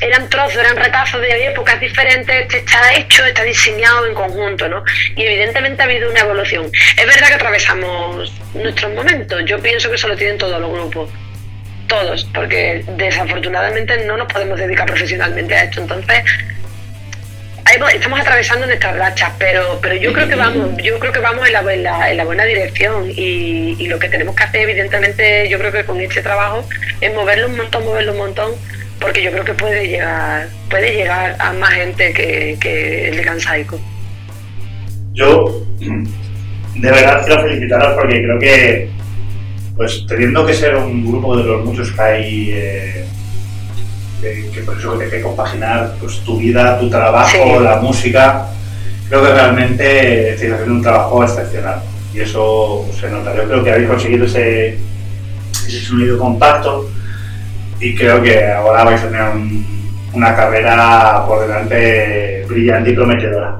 eran 0.00 0.30
trozos, 0.30 0.56
eran 0.56 0.74
retazos 0.76 1.20
de 1.20 1.48
épocas 1.48 1.78
diferentes, 1.78 2.34
este 2.34 2.58
está 2.58 2.94
hecho, 2.94 3.22
está 3.26 3.42
diseñado 3.42 4.06
en 4.06 4.14
conjunto, 4.14 4.66
¿no? 4.66 4.82
Y 5.14 5.24
evidentemente 5.24 5.82
ha 5.82 5.84
habido 5.84 6.10
una 6.10 6.20
evolución. 6.20 6.70
Es 6.96 7.06
verdad 7.06 7.28
que 7.28 7.34
atravesamos 7.34 8.32
nuestros 8.54 8.94
momentos, 8.94 9.42
yo 9.44 9.60
pienso 9.60 9.90
que 9.90 9.96
eso 9.96 10.08
lo 10.08 10.16
tienen 10.16 10.38
todos 10.38 10.58
los 10.58 10.72
grupos, 10.72 11.10
todos, 11.86 12.24
porque 12.32 12.82
desafortunadamente 12.96 13.98
no 14.06 14.16
nos 14.16 14.32
podemos 14.32 14.58
dedicar 14.58 14.86
profesionalmente 14.86 15.54
a 15.54 15.64
esto, 15.64 15.82
entonces 15.82 16.22
estamos 17.70 18.20
atravesando 18.20 18.66
nuestras 18.66 18.96
rachas, 18.96 19.32
pero, 19.38 19.78
pero 19.82 19.94
yo 19.96 20.12
creo 20.12 20.28
que 20.28 20.34
vamos, 20.36 20.70
yo 20.82 20.98
creo 20.98 21.12
que 21.12 21.18
vamos 21.20 21.46
en 21.46 21.52
la, 21.52 21.72
en 21.74 21.82
la- 21.82 22.10
en 22.10 22.16
la 22.16 22.24
buena 22.24 22.44
dirección 22.44 23.10
y, 23.10 23.76
y 23.78 23.88
lo 23.88 23.98
que 23.98 24.08
tenemos 24.08 24.34
que 24.36 24.44
hacer, 24.44 24.62
evidentemente, 24.68 25.48
yo 25.48 25.58
creo 25.58 25.72
que 25.72 25.84
con 25.84 26.00
este 26.00 26.22
trabajo 26.22 26.64
es 27.00 27.12
moverlo 27.14 27.48
un 27.48 27.56
montón, 27.56 27.84
moverlo 27.84 28.12
un 28.12 28.18
montón, 28.18 28.52
porque 29.00 29.22
yo 29.22 29.30
creo 29.32 29.44
que 29.44 29.54
puede 29.54 29.88
llegar, 29.88 30.48
puede 30.70 30.94
llegar 30.94 31.36
a 31.38 31.52
más 31.52 31.72
gente 31.74 32.12
que, 32.12 32.56
que 32.60 33.08
el 33.08 33.16
de 33.16 33.22
Kansaico. 33.22 33.80
Yo 35.12 35.62
de 35.80 36.90
verdad 36.90 37.24
quiero 37.26 37.42
felicitaros 37.42 37.94
porque 37.94 38.22
creo 38.22 38.38
que, 38.38 38.88
pues 39.76 40.04
teniendo 40.06 40.46
que 40.46 40.54
ser 40.54 40.76
un 40.76 41.06
grupo 41.06 41.36
de 41.36 41.44
los 41.44 41.64
muchos 41.64 41.90
que 41.90 42.00
hay, 42.02 42.50
eh, 42.54 43.04
que, 44.20 44.50
que 44.52 44.60
por 44.62 44.78
eso 44.78 44.98
que 44.98 45.04
te 45.06 45.10
que 45.16 45.22
compaginar 45.22 45.94
pues, 46.00 46.20
tu 46.20 46.38
vida, 46.38 46.78
tu 46.78 46.88
trabajo, 46.90 47.28
Sí. 47.30 47.62
la 47.64 47.76
música, 47.76 48.46
creo 49.08 49.22
que 49.22 49.32
realmente 49.32 50.30
estáis 50.34 50.52
haciendo 50.52 50.74
un 50.74 50.82
trabajo 50.82 51.22
excepcional 51.24 51.80
y 52.14 52.20
eso 52.20 52.86
se 52.98 53.08
nota. 53.10 53.34
Yo 53.36 53.44
creo 53.44 53.62
que 53.64 53.72
habéis 53.72 53.88
conseguido 53.88 54.24
ese, 54.26 54.78
ese 55.66 55.80
sonido 55.80 56.18
compacto 56.18 56.90
y 57.80 57.94
creo 57.94 58.22
que 58.22 58.44
ahora 58.50 58.84
vais 58.84 59.02
a 59.02 59.06
tener 59.08 59.22
un- 59.30 59.76
una 60.14 60.34
carrera 60.34 61.24
por 61.26 61.46
delante 61.46 62.44
brillante 62.48 62.90
y 62.90 62.94
prometedora. 62.94 63.58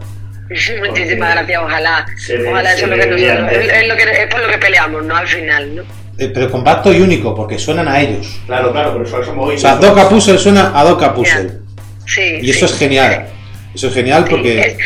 Muchísimas 0.49 1.35
gracias, 1.35 1.61
ojalá. 1.63 2.07
Ojalá 2.49 2.73
eso 2.73 2.85
es 2.87 2.91
lo 2.91 2.97
que 3.17 3.57
es, 3.67 3.73
es 3.83 3.89
lo 3.89 3.97
que, 3.97 4.03
es 4.23 4.27
por 4.31 4.41
lo 4.41 4.49
que 4.49 4.59
peleamos, 4.59 5.05
¿no? 5.05 5.17
Al 5.17 5.27
final, 5.29 5.77
¿no? 5.77 5.83
Eh, 6.19 6.31
pero 6.33 6.51
compacto 6.51 6.93
y 6.93 7.01
único, 7.01 7.35
porque 7.35 7.59
suenan 7.59 7.89
a 7.89 8.01
ellos. 8.01 8.41
Claro, 8.47 8.73
claro, 8.73 8.93
pero 8.93 9.05
eso 9.05 9.23
somos 9.25 9.55
O 9.55 9.59
sea, 9.59 9.77
Doka 9.77 10.09
Puzzle 10.09 10.39
suena 10.39 10.73
a 10.75 10.83
Doka 10.85 11.15
Puzzle. 11.15 11.53
Sí. 12.07 12.39
Y 12.41 12.51
eso 12.51 12.67
sí. 12.67 12.73
es 12.73 12.79
genial. 12.79 13.27
Eso 13.75 13.89
es 13.89 13.95
genial 13.95 14.25
Sí, 14.25 14.31
porque. 14.31 14.61
es- 14.61 14.77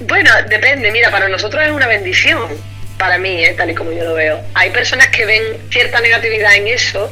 bueno, 0.00 0.30
depende, 0.48 0.90
mira, 0.90 1.10
para 1.10 1.28
nosotros 1.28 1.62
es 1.64 1.70
una 1.70 1.86
bendición, 1.86 2.42
para 2.98 3.18
mí, 3.18 3.44
¿eh? 3.44 3.54
tal 3.56 3.70
y 3.70 3.74
como 3.74 3.92
yo 3.92 4.02
lo 4.04 4.14
veo. 4.14 4.40
Hay 4.54 4.70
personas 4.70 5.08
que 5.08 5.24
ven 5.24 5.42
cierta 5.70 6.00
negatividad 6.00 6.56
en 6.56 6.66
eso, 6.66 7.08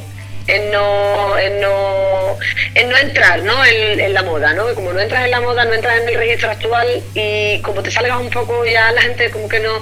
en 0.48 0.72
no, 0.72 1.38
en 1.38 1.60
no, 1.60 2.36
en 2.74 2.88
no 2.88 2.96
entrar 2.96 3.42
¿no? 3.44 3.64
En, 3.64 4.00
en 4.00 4.12
la 4.12 4.22
moda, 4.24 4.52
¿no? 4.54 4.74
Como 4.74 4.92
no 4.92 4.98
entras 5.00 5.24
en 5.24 5.30
la 5.30 5.40
moda, 5.40 5.64
no 5.64 5.72
entras 5.74 6.00
en 6.00 6.08
el 6.08 6.16
registro 6.16 6.50
actual 6.50 6.88
y 7.14 7.60
como 7.60 7.80
te 7.82 7.92
salgas 7.92 8.18
un 8.20 8.30
poco 8.30 8.64
ya 8.66 8.90
la 8.90 9.02
gente 9.02 9.30
como 9.30 9.48
que 9.48 9.60
no... 9.60 9.80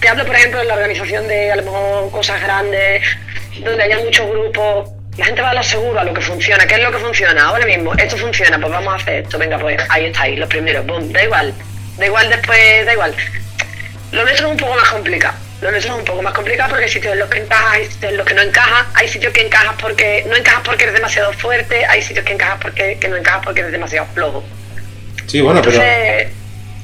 Te 0.00 0.08
hablo, 0.08 0.24
por 0.26 0.34
ejemplo, 0.34 0.58
de 0.60 0.66
la 0.66 0.74
organización 0.74 1.28
de 1.28 1.52
a 1.52 1.56
lo 1.56 1.62
mejor 1.62 2.10
cosas 2.10 2.40
grandes, 2.42 3.02
donde 3.60 3.82
haya 3.82 3.98
muchos 3.98 4.28
grupos. 4.28 4.90
La 5.16 5.26
gente 5.26 5.42
va 5.42 5.50
a 5.50 5.54
lo 5.54 5.62
seguro, 5.62 6.00
a 6.00 6.04
lo 6.04 6.12
que 6.12 6.20
funciona. 6.20 6.66
¿Qué 6.66 6.74
es 6.74 6.82
lo 6.82 6.90
que 6.90 6.98
funciona? 6.98 7.44
Ahora 7.44 7.64
mismo, 7.66 7.94
esto 7.94 8.16
funciona, 8.16 8.58
pues 8.58 8.72
vamos 8.72 8.92
a 8.92 8.96
hacer 8.96 9.22
esto. 9.22 9.38
Venga, 9.38 9.58
pues 9.58 9.80
ahí 9.88 10.06
estáis, 10.06 10.38
los 10.38 10.48
primeros. 10.48 10.84
Boom, 10.86 11.12
da 11.12 11.22
igual. 11.22 11.54
Da 11.96 12.06
igual 12.06 12.28
después, 12.28 12.84
da 12.84 12.92
igual. 12.92 13.14
Lo 14.10 14.22
nuestro 14.22 14.46
es 14.46 14.52
un 14.52 14.58
poco 14.58 14.74
más 14.74 14.88
complicado. 14.90 15.36
Lo 15.60 15.70
nuestro 15.70 15.92
es 15.94 15.98
un 15.98 16.04
poco 16.04 16.22
más 16.22 16.34
complicado 16.34 16.70
porque 16.70 16.84
hay 16.84 16.90
sitios 16.90 17.12
en 17.12 17.20
los 17.20 17.30
que 17.30 17.38
encajas, 17.38 17.72
hay 17.72 17.84
sitios 17.86 18.10
en 18.12 18.16
los 18.18 18.26
que 18.26 18.34
no 18.34 18.42
encajas, 18.42 18.86
hay 18.94 19.08
sitios 19.08 19.32
que 19.32 19.40
encajas 19.40 19.74
porque 19.80 20.24
no 20.28 20.36
encajas 20.36 20.62
porque 20.64 20.84
eres 20.84 20.94
demasiado 20.94 21.32
fuerte, 21.32 21.86
hay 21.86 22.02
sitios 22.02 22.24
que 22.24 22.32
encajas 22.32 22.58
porque 22.60 22.98
que 22.98 23.08
no 23.08 23.16
encajas 23.16 23.42
porque 23.44 23.60
eres 23.60 23.72
demasiado 23.72 24.06
flojo. 24.14 24.44
Sí, 25.26 25.40
bueno, 25.40 25.62
pero 25.62 25.80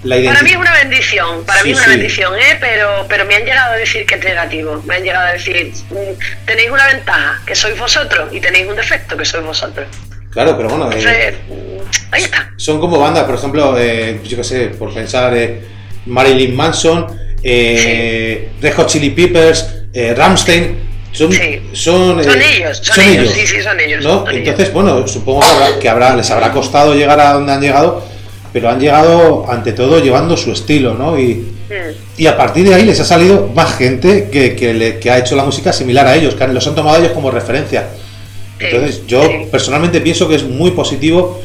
la 0.04 0.16
para 0.24 0.42
mí 0.42 0.50
es 0.50 0.56
una 0.56 0.72
bendición, 0.72 1.44
para 1.44 1.60
Sí, 1.60 1.66
mí 1.66 1.72
es 1.72 1.76
una 1.78 1.84
sí. 1.86 1.90
bendición, 1.92 2.34
¿eh? 2.38 2.56
pero, 2.60 3.06
pero 3.08 3.24
me 3.26 3.34
han 3.36 3.44
llegado 3.44 3.74
a 3.74 3.76
decir 3.76 4.06
que 4.06 4.14
es 4.14 4.24
negativo, 4.24 4.82
me 4.86 4.96
han 4.96 5.02
llegado 5.02 5.26
a 5.26 5.32
decir, 5.32 5.72
mm, 5.90 6.46
tenéis 6.46 6.70
una 6.70 6.86
ventaja, 6.86 7.40
que 7.46 7.54
sois 7.54 7.78
vosotros, 7.78 8.28
y 8.32 8.40
tenéis 8.40 8.66
un 8.66 8.76
defecto, 8.76 9.16
que 9.16 9.24
sois 9.24 9.44
vosotros. 9.44 9.86
Claro, 10.30 10.56
pero 10.56 10.68
bueno, 10.70 10.90
eh, 10.92 10.96
Entonces, 10.96 11.34
mm, 11.48 12.14
ahí 12.14 12.22
está. 12.22 12.50
son 12.56 12.80
como 12.80 12.98
bandas, 12.98 13.24
por 13.24 13.34
ejemplo, 13.34 13.76
eh, 13.78 14.20
yo 14.24 14.36
qué 14.36 14.44
sé, 14.44 14.66
por 14.68 14.94
pensar, 14.94 15.36
eh, 15.36 15.60
Marilyn 16.06 16.54
Manson, 16.56 17.06
eh, 17.42 18.50
Red 18.60 18.74
Hot 18.74 18.88
Chili 18.88 19.10
Peppers, 19.10 19.66
Rammstein. 20.16 20.88
Son, 21.12 21.32
Sí. 21.32 21.60
son, 21.72 22.22
Son 22.22 22.40
ellos, 22.40 22.78
son 22.84 23.00
ellos, 23.04 23.32
sí, 23.34 23.44
sí, 23.44 23.60
son 23.60 23.80
ellos, 23.80 24.04
¿no? 24.04 24.24
son 24.24 24.30
Entonces, 24.32 24.72
bueno, 24.72 25.08
supongo 25.08 25.40
que, 25.40 25.46
habrá- 25.48 25.78
que 25.80 25.88
habrá, 25.88 26.14
les 26.14 26.30
habrá 26.30 26.52
costado 26.52 26.94
llegar 26.94 27.18
a 27.18 27.32
donde 27.32 27.52
han 27.52 27.60
llegado, 27.60 28.06
pero 28.52 28.68
han 28.68 28.80
llegado 28.80 29.50
ante 29.50 29.72
todo 29.72 30.00
llevando 30.00 30.36
su 30.36 30.52
estilo, 30.52 30.94
¿no? 30.94 31.18
Y, 31.18 31.46
y 32.18 32.26
a 32.26 32.36
partir 32.36 32.68
de 32.68 32.74
ahí 32.74 32.84
les 32.84 32.98
ha 33.00 33.04
salido 33.04 33.48
más 33.54 33.76
gente 33.76 34.28
que, 34.30 34.56
que, 34.56 34.74
le- 34.74 34.98
que 34.98 35.10
ha 35.10 35.18
hecho 35.18 35.36
la 35.36 35.44
música 35.44 35.72
similar 35.72 36.06
a 36.06 36.16
ellos, 36.16 36.34
que 36.34 36.46
los 36.48 36.66
han 36.66 36.74
tomado 36.74 36.98
ellos 36.98 37.12
como 37.12 37.30
referencia. 37.30 37.86
Entonces, 38.58 39.06
yo 39.06 39.22
personalmente 39.50 40.00
pienso 40.00 40.28
que 40.28 40.34
es 40.34 40.44
muy 40.44 40.72
positivo 40.72 41.40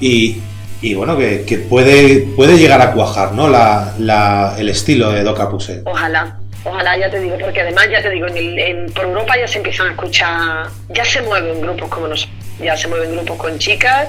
y, 0.00 0.38
y 0.82 0.94
bueno, 0.94 1.16
que, 1.16 1.44
que 1.46 1.58
puede, 1.58 2.20
puede 2.36 2.58
llegar 2.58 2.80
a 2.82 2.92
cuajar, 2.92 3.32
¿no? 3.32 3.48
La, 3.48 3.94
la- 3.98 4.54
el 4.58 4.68
estilo 4.68 5.10
de 5.12 5.22
Doka 5.22 5.48
Puzzle. 5.50 5.82
Ojalá, 5.86 6.36
ojalá, 6.64 6.98
ya 6.98 7.10
te 7.10 7.20
digo, 7.20 7.36
porque 7.40 7.60
además, 7.62 7.86
ya 7.90 8.02
te 8.02 8.10
digo, 8.10 8.26
en 8.26 8.36
el- 8.36 8.58
en- 8.58 8.92
por 8.92 9.04
Europa 9.04 9.34
ya 9.40 9.46
se 9.48 9.58
empiezan 9.58 9.88
a 9.88 9.90
escuchar, 9.92 10.66
ya 10.90 11.04
se 11.04 11.22
mueven 11.22 11.60
grupos 11.60 11.88
como 11.88 12.08
nosotros, 12.08 12.36
ya 12.62 12.76
se 12.76 12.88
mueven 12.88 13.12
grupos 13.12 13.36
con 13.38 13.58
chicas 13.58 14.08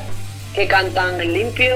que 0.59 0.67
cantan 0.67 1.21
en 1.21 1.33
limpio, 1.33 1.73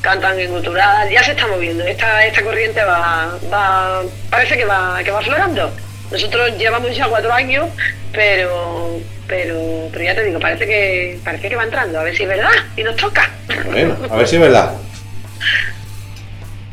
cantan 0.00 0.40
en 0.40 0.50
gutural, 0.50 1.08
ya 1.10 1.22
se 1.22 1.32
está 1.32 1.46
moviendo, 1.46 1.84
esta, 1.84 2.24
esta 2.24 2.42
corriente 2.42 2.82
va, 2.82 3.38
va, 3.52 4.02
parece 4.30 4.56
que 4.56 4.64
va, 4.64 5.02
que 5.04 5.10
va 5.10 5.18
aflorando. 5.18 5.70
Nosotros 6.10 6.56
llevamos 6.56 6.96
ya 6.96 7.08
cuatro 7.08 7.30
años, 7.32 7.68
pero, 8.10 8.98
pero, 9.26 9.88
pero 9.92 10.04
ya 10.04 10.14
te 10.14 10.24
digo, 10.24 10.40
parece 10.40 10.66
que, 10.66 11.20
parece 11.22 11.50
que 11.50 11.56
va 11.56 11.64
entrando, 11.64 12.00
a 12.00 12.04
ver 12.04 12.16
si 12.16 12.22
es 12.22 12.28
verdad, 12.30 12.50
y 12.74 12.82
nos 12.82 12.96
toca. 12.96 13.30
Bueno, 13.66 13.96
a 14.10 14.16
ver 14.16 14.26
si 14.26 14.36
es 14.36 14.42
verdad. 14.42 14.72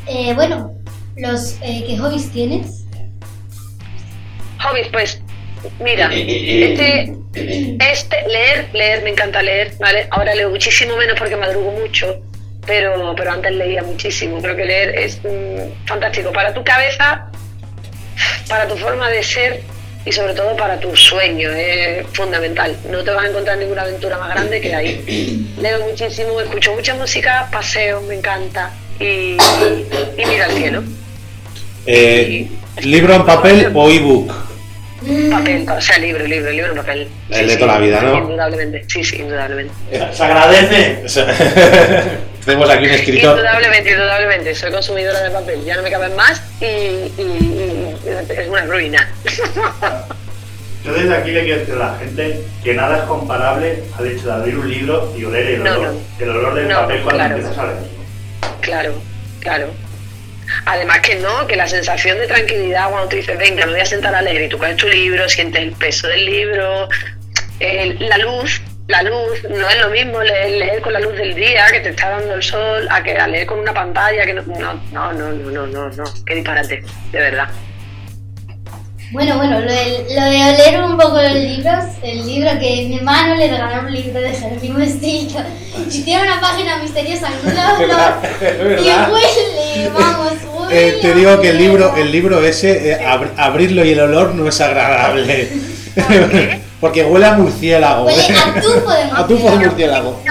Eh, 0.08 0.34
bueno, 0.34 0.74
los 1.18 1.58
eh, 1.62 1.84
¿qué 1.88 1.98
hobbies 1.98 2.32
tienes? 2.32 2.86
Hobbies, 4.62 4.88
pues, 4.94 5.22
mira, 5.80 6.10
este, 6.14 7.14
este, 7.34 8.28
leer, 8.28 8.70
leer, 8.74 9.04
me 9.04 9.12
encanta 9.12 9.42
leer, 9.42 9.74
¿vale? 9.80 10.08
Ahora 10.12 10.36
leo 10.36 10.50
muchísimo 10.50 10.96
menos 10.98 11.18
porque 11.18 11.36
madrugo 11.36 11.72
mucho, 11.72 12.22
pero, 12.66 13.14
pero 13.16 13.32
antes 13.32 13.52
leía 13.54 13.84
muchísimo. 13.84 14.42
Creo 14.42 14.56
que 14.56 14.66
leer 14.66 14.98
es 14.98 15.20
mm, 15.24 15.86
fantástico 15.86 16.32
para 16.32 16.54
tu 16.54 16.64
cabeza, 16.64 17.30
para 18.48 18.68
tu 18.68 18.76
forma 18.78 19.10
de 19.10 19.24
ser 19.24 19.62
y 20.06 20.12
sobre 20.12 20.34
todo 20.34 20.56
para 20.56 20.80
tu 20.80 20.96
sueño, 20.96 21.50
es 21.52 22.06
fundamental. 22.14 22.76
No 22.90 23.04
te 23.04 23.12
vas 23.12 23.26
a 23.26 23.30
encontrar 23.30 23.58
ninguna 23.58 23.84
aventura 23.84 24.18
más 24.18 24.30
grande 24.30 24.62
que 24.62 24.74
ahí. 24.74 25.54
Leo 25.62 25.82
muchísimo, 25.88 26.40
escucho 26.40 26.74
mucha 26.74 26.96
música, 26.96 27.48
paseo, 27.52 28.02
me 28.02 28.16
encanta 28.16 28.72
y, 29.00 29.38
y 30.18 30.26
mira 30.26 30.46
al 30.46 30.52
cielo. 30.54 30.84
Eh, 31.86 32.48
¿Libro 32.84 33.14
en 33.14 33.26
papel 33.26 33.72
o 33.74 33.90
ebook? 33.90 34.34
Papel, 35.32 35.66
o 35.70 35.82
sea, 35.82 35.98
libro, 35.98 36.26
libro, 36.26 36.52
libro 36.52 36.76
papel. 36.76 37.08
El 37.30 37.48
de 37.48 37.56
toda 37.58 37.76
la 37.76 37.80
vida, 37.80 38.02
¿no? 38.02 38.18
Indudablemente, 38.18 38.84
sí, 38.88 39.04
sí, 39.04 39.18
indudablemente. 39.18 39.74
Se 40.14 40.24
agradece. 40.24 41.04
Tenemos 42.46 42.70
aquí 42.70 42.86
un 42.86 42.92
escritor. 42.92 43.32
Indudablemente, 43.38 43.92
indudablemente. 43.92 44.56
Soy 44.56 44.72
consumidora 44.72 45.22
de 45.24 45.30
papel, 45.32 45.64
ya 45.64 45.76
no 45.78 45.84
me 45.84 45.92
caben 45.92 46.16
más 46.16 46.42
y, 46.62 46.66
y- 46.66 47.12
y- 47.18 47.96
y 48.06 48.32
es 48.42 48.48
una 48.50 48.66
ruina. 48.66 49.08
Yo 50.86 50.94
desde 50.94 51.14
aquí 51.16 51.32
le 51.32 51.44
quiero 51.44 51.60
decir 51.60 51.76
a 51.76 51.78
la 51.92 51.98
gente 52.00 52.42
que 52.64 52.74
nada 52.74 52.98
es 53.00 53.04
comparable 53.04 53.84
al 53.98 54.08
hecho 54.08 54.28
de 54.28 54.32
abrir 54.34 54.58
un 54.58 54.70
libro 54.70 55.14
y 55.18 55.26
oler 55.26 55.48
el 55.48 55.64
No, 55.64 55.72
olor, 55.78 55.94
no. 55.94 56.00
el 56.26 56.30
olor 56.30 56.54
del 56.56 56.68
No, 56.70 56.76
papel 56.80 57.02
cuando 57.02 57.18
claro. 57.20 57.36
empiezas 57.36 57.58
a 57.58 57.66
leer. 57.66 57.78
claro, 58.62 58.94
claro. 59.42 59.68
Además 60.66 61.00
que 61.02 61.16
no, 61.16 61.48
que 61.48 61.56
la 61.56 61.68
sensación 61.68 62.18
de 62.20 62.28
tranquilidad 62.28 62.90
cuando 62.90 63.10
tú 63.10 63.16
dices, 63.16 63.38
venga, 63.38 63.66
me 63.66 63.74
voy 63.74 63.82
a 63.82 63.86
sentar 63.86 64.14
a 64.14 64.22
leer 64.22 64.44
y 64.44 64.50
tú 64.50 64.58
coges 64.58 64.76
tu 64.78 64.88
libro, 64.88 65.28
sientes 65.30 65.62
el 65.62 65.72
peso 65.72 66.08
del 66.08 66.26
libro, 66.26 66.90
el, 67.60 67.98
la 68.08 68.18
luz, 68.18 68.62
la 68.88 69.04
luz, 69.04 69.44
no 69.50 69.70
es 69.70 69.80
lo 69.80 69.90
mismo 69.90 70.22
leer, 70.22 70.52
leer, 70.52 70.82
con 70.82 70.94
la 70.94 71.00
luz 71.00 71.16
del 71.16 71.36
día 71.36 71.68
que 71.72 71.80
te 71.80 71.90
está 71.90 72.10
dando 72.10 72.34
el 72.34 72.44
sol 72.44 72.88
a 72.90 73.04
que 73.04 73.18
a 73.18 73.28
leer 73.28 73.46
con 73.46 73.60
una 73.60 73.74
pantalla 73.74 74.26
que 74.26 74.34
no, 74.34 74.42
no, 74.44 74.74
no, 74.92 75.14
no, 75.14 75.32
no, 75.32 75.68
no, 75.68 75.90
no, 75.90 76.04
qué 76.26 76.36
disparate, 76.36 76.84
de 77.12 77.20
verdad. 77.20 77.50
Bueno, 79.12 79.38
bueno, 79.38 79.60
lo 79.60 79.72
de, 79.72 80.06
lo 80.16 80.22
de 80.24 80.54
oler 80.54 80.84
un 80.84 80.96
poco 80.96 81.20
los 81.20 81.34
libros, 81.34 81.84
el 82.04 82.28
libro 82.28 82.52
que 82.60 82.86
mi 82.88 82.98
hermano 82.98 83.36
le 83.36 83.50
regaló 83.50 83.88
un 83.88 83.92
libro 83.92 84.22
de 84.22 84.32
Jerónimo 84.34 84.80
Estillo 84.80 85.40
y 85.92 86.02
tiene 86.04 86.22
una 86.24 86.40
página 86.40 86.78
misteriosa 86.78 87.28
no 87.44 87.88
lo 87.88 87.96
y 88.82 88.86
huele, 88.86 89.90
vamos, 89.98 90.34
huele. 90.54 90.90
Eh, 90.90 91.00
te 91.02 91.14
digo 91.16 91.42
que 91.42 91.50
el 91.50 91.58
libro, 91.58 91.96
el 91.98 92.12
libro 92.12 92.44
ese, 92.44 92.92
eh, 92.92 93.00
ab- 93.04 93.32
abrirlo 93.38 93.84
y 93.84 93.94
el 93.94 94.00
olor 94.02 94.36
no 94.36 94.48
es 94.48 94.62
agradable. 94.62 95.50
Porque 96.80 97.04
huele 97.04 97.26
a 97.26 97.34
murciélago. 97.34 98.06
Huele 98.06 98.22
a 98.22 98.62
tufo 98.62 98.92
de 98.92 99.04
A 99.14 99.28
tufo 99.28 99.50
de 99.52 99.58
murciélago. 99.58 100.22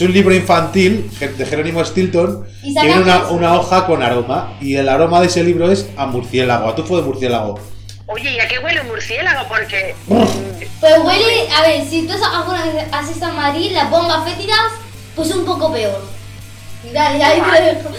Es 0.00 0.06
un 0.06 0.14
libro 0.14 0.34
infantil 0.34 1.10
de 1.20 1.44
Jerónimo 1.44 1.84
Stilton. 1.84 2.46
Y 2.62 2.72
Tiene 2.72 3.02
una, 3.02 3.60
hoja 3.60 3.84
con 3.84 4.02
aroma. 4.02 4.54
Y 4.58 4.76
el 4.76 4.88
aroma 4.88 5.20
de 5.20 5.26
ese 5.26 5.44
libro 5.44 5.70
es 5.70 5.90
a 5.98 6.06
murciélago, 6.06 6.70
a 6.70 6.74
tufo 6.74 6.96
de 6.96 7.02
murciélago. 7.02 7.60
Oye, 8.06 8.30
¿y 8.30 8.40
a 8.40 8.48
qué 8.48 8.58
huele 8.60 8.80
un 8.80 8.86
murciélago? 8.86 9.46
Porque 9.46 9.94
Pues 10.08 10.94
huele, 11.04 11.50
a 11.54 11.60
ver, 11.60 11.84
si 11.84 12.06
tú 12.06 12.14
alguna 12.14 12.64
vez 12.64 12.86
has 12.90 13.10
estado 13.10 13.32
en 13.32 13.36
Madrid, 13.36 13.72
las 13.72 13.90
bombas 13.90 14.24
fétidas, 14.24 14.72
pues 15.14 15.34
un 15.34 15.44
poco 15.44 15.70
peor. 15.70 16.00
Mira, 16.84 17.16
ya 17.16 17.28
ahí 17.28 17.40
te 17.42 17.60
dejo. 17.62 17.90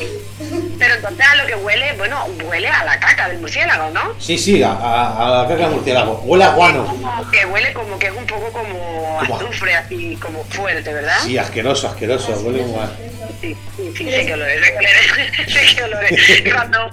Pero 0.80 0.96
entonces 0.96 1.26
a 1.28 1.36
lo 1.36 1.46
que 1.46 1.56
huele, 1.56 1.94
bueno, 1.94 2.26
huele 2.46 2.68
a 2.68 2.84
la 2.84 3.00
caca 3.00 3.30
del 3.30 3.38
murciélago, 3.40 3.92
¿no? 3.92 4.16
Sí, 4.20 4.38
sí, 4.40 4.64
a, 4.64 4.72
a, 4.72 5.28
a 5.28 5.42
la 5.44 5.48
caca 5.48 5.70
de 5.70 5.76
murciélago. 5.76 6.14
Huele 6.26 6.44
a 6.46 6.50
guano. 6.50 6.86
Como 6.88 7.30
que 7.32 7.46
huele 7.46 7.74
como 7.74 8.00
que 8.00 8.08
es 8.08 8.14
un 8.14 8.26
poco 8.26 8.52
como 8.52 9.18
Como- 9.20 9.36
azufre, 9.38 9.76
así 9.76 10.18
como 10.20 10.44
fuerte, 10.46 10.92
¿verdad? 10.92 11.18
Sí, 11.24 11.38
asqueroso, 11.38 11.88
asqueroso. 11.88 12.32
Huele 12.42 12.66
mal. 12.76 12.98
Sí, 13.40 13.56
sí, 13.78 13.94
sí, 13.96 14.12
sé 14.12 14.26
que 14.26 14.34
olores, 14.34 14.60
sé 15.48 15.76
que 15.76 15.84
olores, 15.84 16.10
sé 16.26 16.44
que 16.44 16.52
olores. 16.52 16.54
Cuando, 16.56 16.90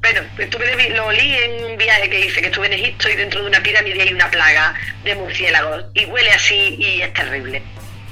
bueno, 0.00 0.20
estuve 0.38 0.90
lo 0.90 1.06
olí 1.06 1.34
en 1.36 1.64
un 1.72 1.76
viaje 1.78 2.10
que 2.10 2.26
hice, 2.26 2.40
que 2.40 2.48
estuve 2.48 2.66
en 2.66 2.72
Egipto 2.74 3.08
y 3.08 3.14
dentro 3.14 3.40
de 3.42 3.46
una 3.48 3.62
pirámide 3.62 4.02
hay 4.02 4.12
una 4.12 4.28
plaga 4.30 4.74
de 5.04 5.14
murciélagos 5.14 5.84
y 5.94 6.04
huele 6.06 6.30
así 6.32 6.74
y 6.78 7.02
es 7.02 7.12
terrible. 7.14 7.62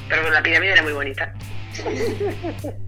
Pero 0.09 0.23
bueno, 0.23 0.35
la 0.37 0.43
pirámide 0.43 0.73
era 0.73 0.83
muy 0.83 0.93
bonita. 0.93 1.33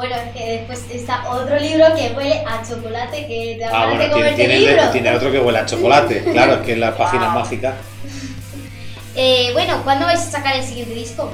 Bueno, 0.00 0.16
es 0.16 0.32
que 0.34 0.50
después 0.52 0.82
está 0.94 1.28
otro 1.28 1.58
libro 1.58 1.94
que 1.94 2.10
huele 2.16 2.42
a 2.46 2.62
chocolate 2.66 3.26
que 3.26 3.56
te 3.58 3.64
Ah, 3.66 3.82
apetece 3.82 4.08
bueno, 4.08 4.14
tiene, 4.14 4.34
tiene, 4.34 4.58
libro. 4.60 4.90
tiene 4.92 5.14
otro 5.14 5.30
que 5.30 5.38
huele 5.40 5.58
a 5.58 5.66
chocolate, 5.66 6.24
claro, 6.32 6.54
es 6.54 6.60
que 6.60 6.72
en 6.72 6.80
las 6.80 6.94
páginas 6.94 7.34
mágicas. 7.34 7.74
Eh, 9.16 9.50
bueno, 9.52 9.82
¿cuándo 9.82 10.06
vais 10.06 10.20
a 10.20 10.30
sacar 10.30 10.54
el 10.56 10.62
siguiente 10.62 10.94
disco? 10.94 11.30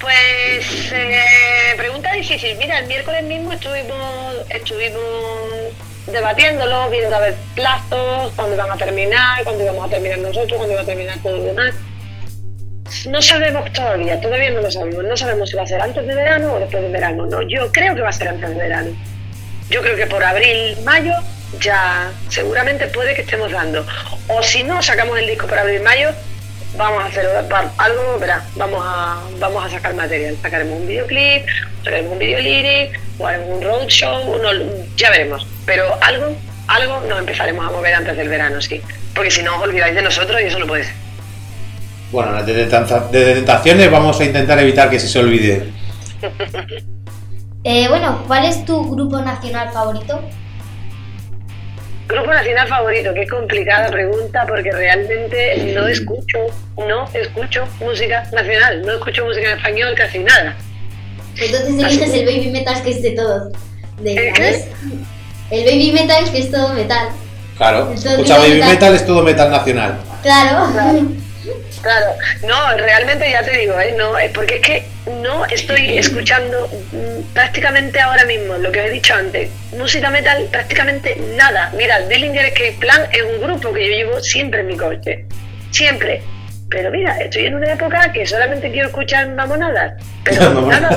Pues, 0.00 0.92
eh, 0.92 1.74
pregunta 1.78 2.12
difícil. 2.12 2.56
Mira, 2.58 2.78
el 2.78 2.86
miércoles 2.86 3.24
mismo 3.24 3.52
estuvimos, 3.54 4.36
estuvimos 4.50 5.02
debatiéndolo, 6.06 6.90
viendo 6.90 7.16
a 7.16 7.20
ver 7.20 7.36
plazos, 7.54 8.32
cuándo 8.36 8.54
iban 8.54 8.70
a 8.70 8.76
terminar, 8.76 9.42
cuándo 9.44 9.64
íbamos 9.64 9.86
a 9.86 9.88
terminar 9.88 10.18
nosotros, 10.18 10.52
cuándo 10.58 10.74
iba 10.74 10.82
a 10.82 10.86
terminar 10.86 11.18
todo 11.22 11.36
el 11.36 11.46
demás. 11.46 11.74
No 13.06 13.22
sabemos 13.22 13.72
todavía, 13.72 14.20
todavía 14.20 14.50
no 14.50 14.60
lo 14.60 14.70
sabemos. 14.70 15.04
No 15.04 15.16
sabemos 15.16 15.50
si 15.50 15.56
va 15.56 15.62
a 15.62 15.66
ser 15.66 15.80
antes 15.80 16.06
de 16.06 16.14
verano 16.14 16.54
o 16.54 16.60
después 16.60 16.82
de 16.82 16.88
verano. 16.88 17.26
No, 17.26 17.42
yo 17.42 17.70
creo 17.72 17.94
que 17.94 18.02
va 18.02 18.10
a 18.10 18.12
ser 18.12 18.28
antes 18.28 18.48
de 18.48 18.54
verano. 18.54 18.90
Yo 19.70 19.80
creo 19.80 19.96
que 19.96 20.06
por 20.06 20.22
abril, 20.22 20.76
mayo, 20.84 21.14
ya 21.60 22.10
seguramente 22.28 22.86
puede 22.88 23.14
que 23.14 23.22
estemos 23.22 23.50
dando. 23.50 23.86
O 24.28 24.42
si 24.42 24.62
no 24.62 24.82
sacamos 24.82 25.18
el 25.18 25.26
disco 25.26 25.46
por 25.46 25.58
abril, 25.58 25.80
mayo, 25.82 26.10
vamos 26.76 27.02
a 27.02 27.06
hacer 27.06 27.26
algo, 27.78 28.18
verá, 28.18 28.44
vamos 28.56 28.82
a, 28.84 29.22
vamos 29.38 29.64
a 29.64 29.70
sacar 29.70 29.94
material. 29.94 30.36
Sacaremos 30.42 30.78
un 30.78 30.86
videoclip, 30.86 31.46
sacaremos 31.84 32.12
un 32.12 32.18
video 32.18 32.40
lyric, 32.40 33.00
o 33.18 33.26
haremos 33.26 33.48
un 33.48 33.62
roadshow, 33.62 34.40
ya 34.96 35.10
veremos. 35.10 35.46
Pero 35.66 35.98
algo, 36.02 36.36
algo 36.68 37.00
nos 37.08 37.18
empezaremos 37.18 37.66
a 37.66 37.70
mover 37.70 37.94
antes 37.94 38.16
del 38.16 38.28
verano, 38.28 38.60
sí. 38.60 38.80
Porque 39.14 39.30
si 39.30 39.42
no 39.42 39.56
os 39.56 39.62
olvidáis 39.62 39.94
de 39.94 40.02
nosotros 40.02 40.40
y 40.40 40.44
eso 40.44 40.58
no 40.58 40.66
puede 40.66 40.84
ser. 40.84 40.94
Bueno, 42.12 42.42
desde 42.44 42.66
tentaciones 42.66 43.90
vamos 43.90 44.20
a 44.20 44.24
intentar 44.24 44.58
evitar 44.60 44.88
que 44.90 45.00
se 45.00 45.08
se 45.08 45.18
olvide. 45.18 45.64
Eh, 47.64 47.86
bueno, 47.88 48.24
¿cuál 48.26 48.44
es 48.44 48.64
tu 48.64 48.90
grupo 48.90 49.20
nacional 49.20 49.70
favorito? 49.72 50.20
Grupo 52.08 52.26
nacional 52.32 52.66
favorito, 52.66 53.14
qué 53.14 53.24
complicada 53.28 53.88
pregunta 53.88 54.44
porque 54.48 54.72
realmente 54.72 55.72
no 55.72 55.86
escucho, 55.86 56.38
no 56.76 57.08
escucho 57.14 57.62
música 57.78 58.24
nacional, 58.32 58.82
no 58.84 58.94
escucho 58.94 59.24
música 59.24 59.52
en 59.52 59.58
español 59.58 59.94
casi 59.96 60.18
nada. 60.18 60.56
Entonces 61.36 61.68
eliges 61.78 62.12
el 62.14 62.24
baby 62.26 62.50
metal 62.50 62.82
que 62.82 62.90
es 62.90 63.00
de 63.02 63.10
todo. 63.12 63.52
De, 64.00 64.12
¿El 64.28 64.34
qué? 64.34 64.64
El 65.52 65.64
baby 65.64 65.92
metal 65.92 66.30
que 66.32 66.38
es 66.40 66.50
todo 66.50 66.74
metal. 66.74 67.10
Claro, 67.58 67.78
Entonces, 67.82 68.10
escucha 68.12 68.38
baby 68.38 68.54
metal- 68.54 68.70
metal 68.70 68.94
es 68.96 69.06
todo 69.06 69.22
metal 69.22 69.50
nacional. 69.52 69.98
Claro. 70.22 70.72
Claro, 70.72 70.98
no, 72.46 72.76
realmente 72.76 73.30
ya 73.30 73.42
te 73.42 73.56
digo, 73.56 73.78
¿eh? 73.80 73.94
no, 73.96 74.18
es 74.18 74.30
porque 74.32 74.56
es 74.56 74.60
que 74.60 74.84
no 75.22 75.44
estoy 75.46 75.98
escuchando 75.98 76.68
mm, 76.92 77.32
prácticamente 77.34 78.00
ahora 78.00 78.24
mismo 78.24 78.56
lo 78.56 78.70
que 78.70 78.80
os 78.80 78.86
he 78.86 78.90
dicho 78.90 79.14
antes, 79.14 79.50
música 79.76 80.10
metal, 80.10 80.48
prácticamente 80.50 81.16
nada. 81.36 81.72
Mira, 81.76 82.00
Dillinger 82.00 82.46
Escape 82.46 82.76
Plan 82.78 83.02
es 83.12 83.22
un 83.22 83.40
grupo 83.40 83.72
que 83.72 83.88
yo 83.88 83.94
llevo 83.94 84.20
siempre 84.20 84.60
en 84.60 84.66
mi 84.66 84.76
coche, 84.76 85.24
siempre. 85.70 86.22
Pero 86.68 86.90
mira, 86.90 87.18
estoy 87.18 87.46
en 87.46 87.54
una 87.54 87.70
época 87.70 88.10
que 88.12 88.26
solamente 88.26 88.70
quiero 88.70 88.88
escuchar 88.88 89.28
mamonadas. 89.28 89.92
Pero 90.24 90.58
nada, 90.66 90.88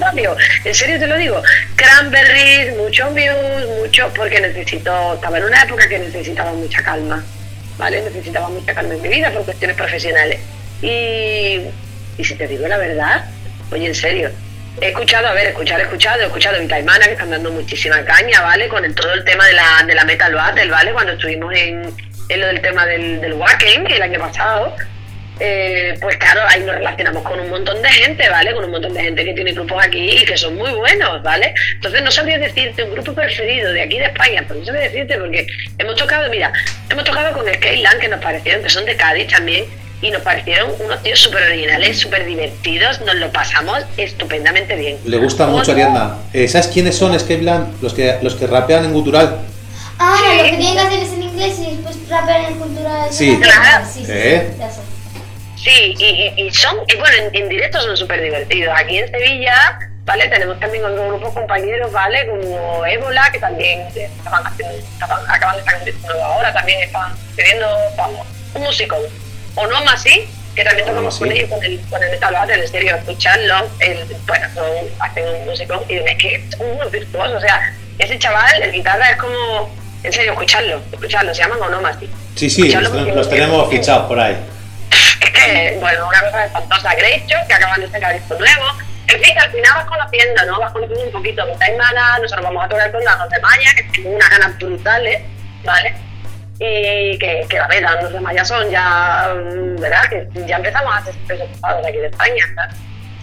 radio. 0.00 0.36
En 0.64 0.74
serio 0.74 0.98
te 0.98 1.06
lo 1.06 1.16
digo. 1.16 1.40
Cranberries, 1.76 2.76
mucho 2.76 3.08
Muse, 3.10 3.66
mucho, 3.78 4.10
porque 4.16 4.40
necesito, 4.40 5.14
estaba 5.14 5.38
en 5.38 5.44
una 5.44 5.62
época 5.62 5.88
que 5.88 5.98
necesitaba 6.00 6.52
mucha 6.54 6.82
calma. 6.82 7.24
¿Vale? 7.80 8.02
Necesitaba 8.02 8.48
mucha 8.48 8.74
calma 8.74 8.94
en 8.94 9.02
mi 9.02 9.08
vida 9.08 9.30
por 9.32 9.44
cuestiones 9.44 9.76
profesionales. 9.76 10.38
Y, 10.82 11.60
y 12.18 12.24
si 12.24 12.34
te 12.36 12.46
digo 12.46 12.68
la 12.68 12.76
verdad, 12.78 13.24
oye, 13.72 13.86
en 13.86 13.94
serio, 13.94 14.30
he 14.80 14.88
escuchado, 14.88 15.26
a 15.28 15.32
ver, 15.32 15.48
escuchado, 15.48 15.80
he 15.80 15.84
escuchado, 15.84 16.22
he 16.22 16.26
escuchado 16.26 16.60
Vitaimana, 16.60 17.06
que 17.06 17.12
están 17.12 17.30
dando 17.30 17.50
muchísima 17.50 18.02
caña, 18.04 18.40
¿vale? 18.42 18.68
Con 18.68 18.84
el- 18.84 18.94
todo 18.94 19.12
el 19.14 19.24
tema 19.24 19.46
de 19.46 19.52
la, 19.54 19.82
de 19.86 19.94
la 19.94 20.04
Metal 20.04 20.34
Battle, 20.34 20.70
¿vale? 20.70 20.92
Cuando 20.92 21.12
estuvimos 21.12 21.52
en, 21.54 21.92
en 22.28 22.40
lo 22.40 22.46
del 22.46 22.60
tema 22.60 22.86
del, 22.86 23.20
del 23.20 23.32
Wacken 23.34 23.86
el 23.90 24.02
año 24.02 24.20
pasado, 24.20 24.76
eh, 25.40 25.94
pues 26.00 26.16
claro, 26.18 26.42
ahí 26.48 26.60
nos 26.60 26.74
relacionamos 26.76 27.22
con 27.22 27.40
un 27.40 27.48
montón 27.50 27.80
de 27.82 27.88
gente, 27.88 28.28
¿vale? 28.28 28.54
Con 28.54 28.64
un 28.64 28.70
montón 28.70 28.92
de 28.94 29.02
gente 29.02 29.24
que 29.24 29.32
tiene 29.32 29.52
grupos 29.52 29.82
aquí 29.84 30.10
y 30.22 30.24
que 30.24 30.36
son 30.36 30.54
muy 30.56 30.70
buenos, 30.72 31.22
¿vale? 31.22 31.54
Entonces 31.74 32.02
no 32.02 32.10
sabría 32.10 32.38
decirte 32.38 32.82
un 32.84 32.92
grupo 32.92 33.12
preferido 33.14 33.72
de 33.72 33.82
aquí 33.82 33.98
de 33.98 34.04
España, 34.06 34.44
pero 34.46 34.60
no 34.60 34.66
sabría 34.66 34.84
decirte 34.84 35.16
porque 35.18 35.46
hemos 35.78 35.96
tocado, 35.96 36.30
mira, 36.30 36.52
hemos 36.90 37.04
tocado 37.04 37.32
con 37.36 37.46
Skyland 37.52 37.98
que 38.00 38.08
nos 38.08 38.20
parecieron, 38.20 38.62
que 38.62 38.70
son 38.70 38.84
de 38.84 38.96
Cádiz 38.96 39.28
también, 39.28 39.64
y 40.02 40.10
nos 40.10 40.22
parecieron 40.22 40.70
unos 40.82 41.02
tíos 41.02 41.18
súper 41.20 41.42
originales, 41.42 41.98
súper 41.98 42.24
divertidos, 42.24 43.00
nos 43.02 43.14
lo 43.16 43.30
pasamos 43.32 43.78
estupendamente 43.98 44.74
bien. 44.76 44.96
Le 45.04 45.18
gusta 45.18 45.46
mucho 45.46 45.72
Ariadna. 45.72 46.16
Eh, 46.32 46.48
¿Sabes 46.48 46.68
quiénes 46.68 46.96
son 46.96 47.14
Escapeland? 47.14 47.82
Los 47.82 47.92
que, 47.92 48.16
los 48.22 48.34
que 48.34 48.46
rapean 48.46 48.84
en 48.86 48.92
gutural. 48.92 49.38
Ah, 49.98 50.16
Sí. 50.18 50.36
lo 50.38 50.44
que 50.44 50.56
tienen 50.56 50.72
que 50.74 50.80
hacer 50.80 51.02
es 51.02 51.12
en 51.12 51.22
inglés 51.22 51.58
y 51.58 51.70
después 51.76 51.96
rapear 52.08 52.50
en 52.50 52.58
cultura. 52.58 53.06
Sí. 53.10 53.38
Claro. 53.42 53.86
Sí, 53.92 54.04
sí, 54.06 54.10
¿Eh? 54.10 54.48
sí, 54.52 54.58
ya 54.58 54.70
sé. 54.70 54.80
Sí, 55.62 55.94
y, 55.98 56.04
y- 56.04 56.46
y 56.46 56.50
son, 56.52 56.76
y 56.88 56.96
bueno, 56.96 57.16
en, 57.16 57.30
en 57.42 57.48
directo 57.48 57.80
son 57.80 57.96
súper 57.96 58.22
divertidos. 58.22 58.72
Aquí 58.78 58.98
en 58.98 59.10
Sevilla, 59.10 59.78
¿vale? 60.06 60.26
Tenemos 60.28 60.58
también 60.58 60.84
otros 60.84 61.06
grupos 61.08 61.34
compañeros, 61.34 61.92
¿vale? 61.92 62.26
Como 62.28 62.86
Ébola, 62.86 63.30
que 63.30 63.38
también 63.38 63.80
estaban 63.94 64.46
haciendo, 64.46 64.74
estaban- 64.78 65.22
acaban 65.28 65.56
de 65.84 65.92
disco 65.92 66.06
nuevo 66.08 66.24
ahora, 66.24 66.52
también 66.52 66.80
están 66.82 67.12
pidiendo, 67.36 67.66
vamos, 67.96 68.26
un 68.54 68.62
músico. 68.62 68.96
O 69.56 69.66
no 69.66 69.84
más 69.84 69.94
así, 69.96 70.26
que 70.54 70.64
también 70.64 70.86
tocamos 70.86 71.18
con 71.18 71.28
sí. 71.28 71.34
ellos 71.36 71.50
con 71.50 71.62
el, 71.64 71.80
con 71.90 72.02
el 72.02 72.10
Metal 72.10 72.50
en 72.50 72.68
serio, 72.68 72.96
escucharlo, 72.96 73.66
el, 73.80 73.98
bueno, 74.26 74.46
son- 74.54 74.88
hacen 75.00 75.24
un 75.28 75.44
músico 75.44 75.84
y 75.88 75.94
es 75.96 76.16
que 76.16 76.44
son 76.56 76.70
unos 76.70 76.90
virtuosos, 76.90 77.36
o 77.36 77.40
sea, 77.40 77.74
ese 77.98 78.18
chaval, 78.18 78.62
el 78.62 78.72
guitarra 78.72 79.10
es 79.10 79.16
como, 79.18 79.70
en 80.04 80.12
serio, 80.12 80.32
escucharlo, 80.32 80.80
escucharlo, 80.90 81.34
se 81.34 81.42
llaman 81.42 81.60
Onomasi. 81.60 82.08
Sí, 82.34 82.48
sí, 82.48 82.72
los, 82.72 82.88
porque- 82.88 83.12
los 83.12 83.28
tenemos 83.28 83.68
fichados 83.68 84.06
por 84.06 84.18
ahí. 84.18 84.36
Que, 85.46 85.76
bueno, 85.80 86.08
una 86.08 86.20
cosa 86.20 86.44
espantosa, 86.44 86.94
Grace 86.94 87.24
Show, 87.26 87.40
que 87.46 87.54
acaban 87.54 87.80
de 87.80 87.90
sacar 87.90 88.14
disco 88.14 88.34
nuevo. 88.34 88.64
En 89.08 89.20
fin, 89.20 89.38
al 89.38 89.50
final 89.50 89.72
vas 89.74 89.84
conociendo, 89.86 90.46
¿no? 90.46 90.60
Vas 90.60 90.72
conociendo 90.72 91.04
un 91.04 91.12
poquito 91.12 91.44
de 91.46 91.56
Taimana, 91.56 92.18
nosotros 92.18 92.44
vamos 92.44 92.64
a 92.64 92.68
tocar 92.68 92.92
con 92.92 93.04
Danos 93.04 93.28
de 93.28 93.40
Maya, 93.40 93.70
que 93.76 93.82
tengo 93.84 94.10
unas 94.10 94.30
ganas 94.30 94.58
brutales, 94.58 95.22
¿vale? 95.64 95.94
Y 96.60 97.18
que, 97.18 97.46
que 97.48 97.58
a 97.58 97.66
ver, 97.66 97.82
Danos 97.82 98.12
de 98.12 98.20
Maya 98.20 98.44
son 98.44 98.70
ya, 98.70 99.34
mm, 99.34 99.80
¿verdad? 99.80 100.08
Que 100.08 100.28
ya 100.46 100.56
empezamos 100.56 100.94
a 100.94 101.04
ser 101.04 101.14
de 101.26 101.88
aquí 101.88 101.98
de 101.98 102.06
España. 102.06 102.44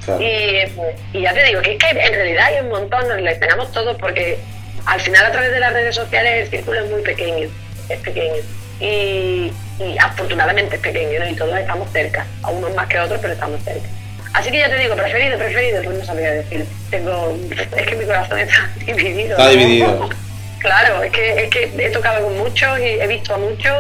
Claro. 0.04 0.22
Y, 0.22 0.72
y 1.14 1.22
ya 1.22 1.34
te 1.34 1.44
digo 1.44 1.62
que 1.62 1.74
es 1.74 1.78
que 1.78 1.90
en 1.90 2.14
realidad 2.14 2.46
hay 2.46 2.60
un 2.62 2.70
montón, 2.70 3.08
nos 3.08 3.40
tenemos 3.40 3.72
todos 3.72 3.96
porque 3.98 4.40
al 4.86 5.02
final 5.02 5.26
a 5.26 5.32
través 5.32 5.52
de 5.52 5.60
las 5.60 5.74
redes 5.74 5.96
sociales 5.96 6.44
el 6.44 6.50
círculo 6.50 6.80
es 6.80 6.90
muy 6.90 7.02
pequeño, 7.02 7.50
es 7.90 8.00
pequeño. 8.00 8.42
Y, 8.80 9.52
y 9.80 9.98
afortunadamente 10.00 10.76
es 10.76 10.82
pequeño 10.82 11.20
¿no? 11.20 11.28
y 11.30 11.36
todos 11.36 11.58
estamos 11.58 11.90
cerca, 11.92 12.26
a 12.44 12.50
unos 12.52 12.74
más 12.76 12.88
que 12.88 13.00
otros, 13.00 13.20
pero 13.22 13.34
estamos 13.34 13.62
cerca. 13.64 13.88
Así 14.34 14.52
que 14.52 14.60
ya 14.60 14.70
te 14.70 14.78
digo, 14.78 14.96
preferido, 14.96 15.38
preferido, 15.38 15.82
pues 15.84 15.98
no 15.98 16.06
sabría 16.06 16.32
decir. 16.32 16.66
Tengo, 16.92 17.36
es 17.76 17.88
que 17.88 17.96
mi 17.96 18.06
corazón 18.06 18.38
está 18.40 18.70
dividido. 18.86 19.32
Está 19.32 19.44
¿no? 19.46 19.50
dividido. 19.50 20.10
Claro, 20.60 21.04
es 21.04 21.12
que, 21.12 21.44
es 21.44 21.50
que 21.52 21.72
he 21.78 21.90
tocado 21.92 22.24
con 22.26 22.36
muchos 22.40 22.80
y 22.80 22.84
he 22.84 23.06
visto 23.08 23.34
a 23.36 23.38
muchos. 23.38 23.74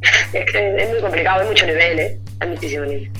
Es 0.32 0.50
que 0.50 0.76
es 0.82 0.88
muy 0.88 1.00
complicado, 1.00 1.42
hay 1.42 1.46
mucho 1.46 1.66
nivel, 1.66 1.98
¿eh? 2.00 2.18
Hay 2.40 2.48
muchísimo 2.48 2.84
nivel. 2.86 3.10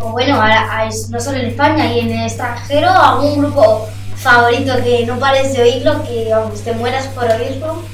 O 0.00 0.12
bueno, 0.12 0.40
ahora, 0.40 0.66
a- 0.80 0.88
no 1.10 1.20
solo 1.20 1.36
en 1.38 1.48
España 1.48 1.86
y 1.92 2.00
en 2.00 2.12
el 2.12 2.24
extranjero, 2.24 2.88
algún 2.88 3.40
grupo 3.42 3.86
favorito 4.16 4.82
que 4.82 5.04
no 5.04 5.18
pares 5.18 5.52
de 5.52 5.62
oírlo, 5.62 6.02
que 6.04 6.28
vamos, 6.30 6.64
te 6.64 6.72
mueras 6.72 7.06
por 7.08 7.24
oírlo. 7.30 7.84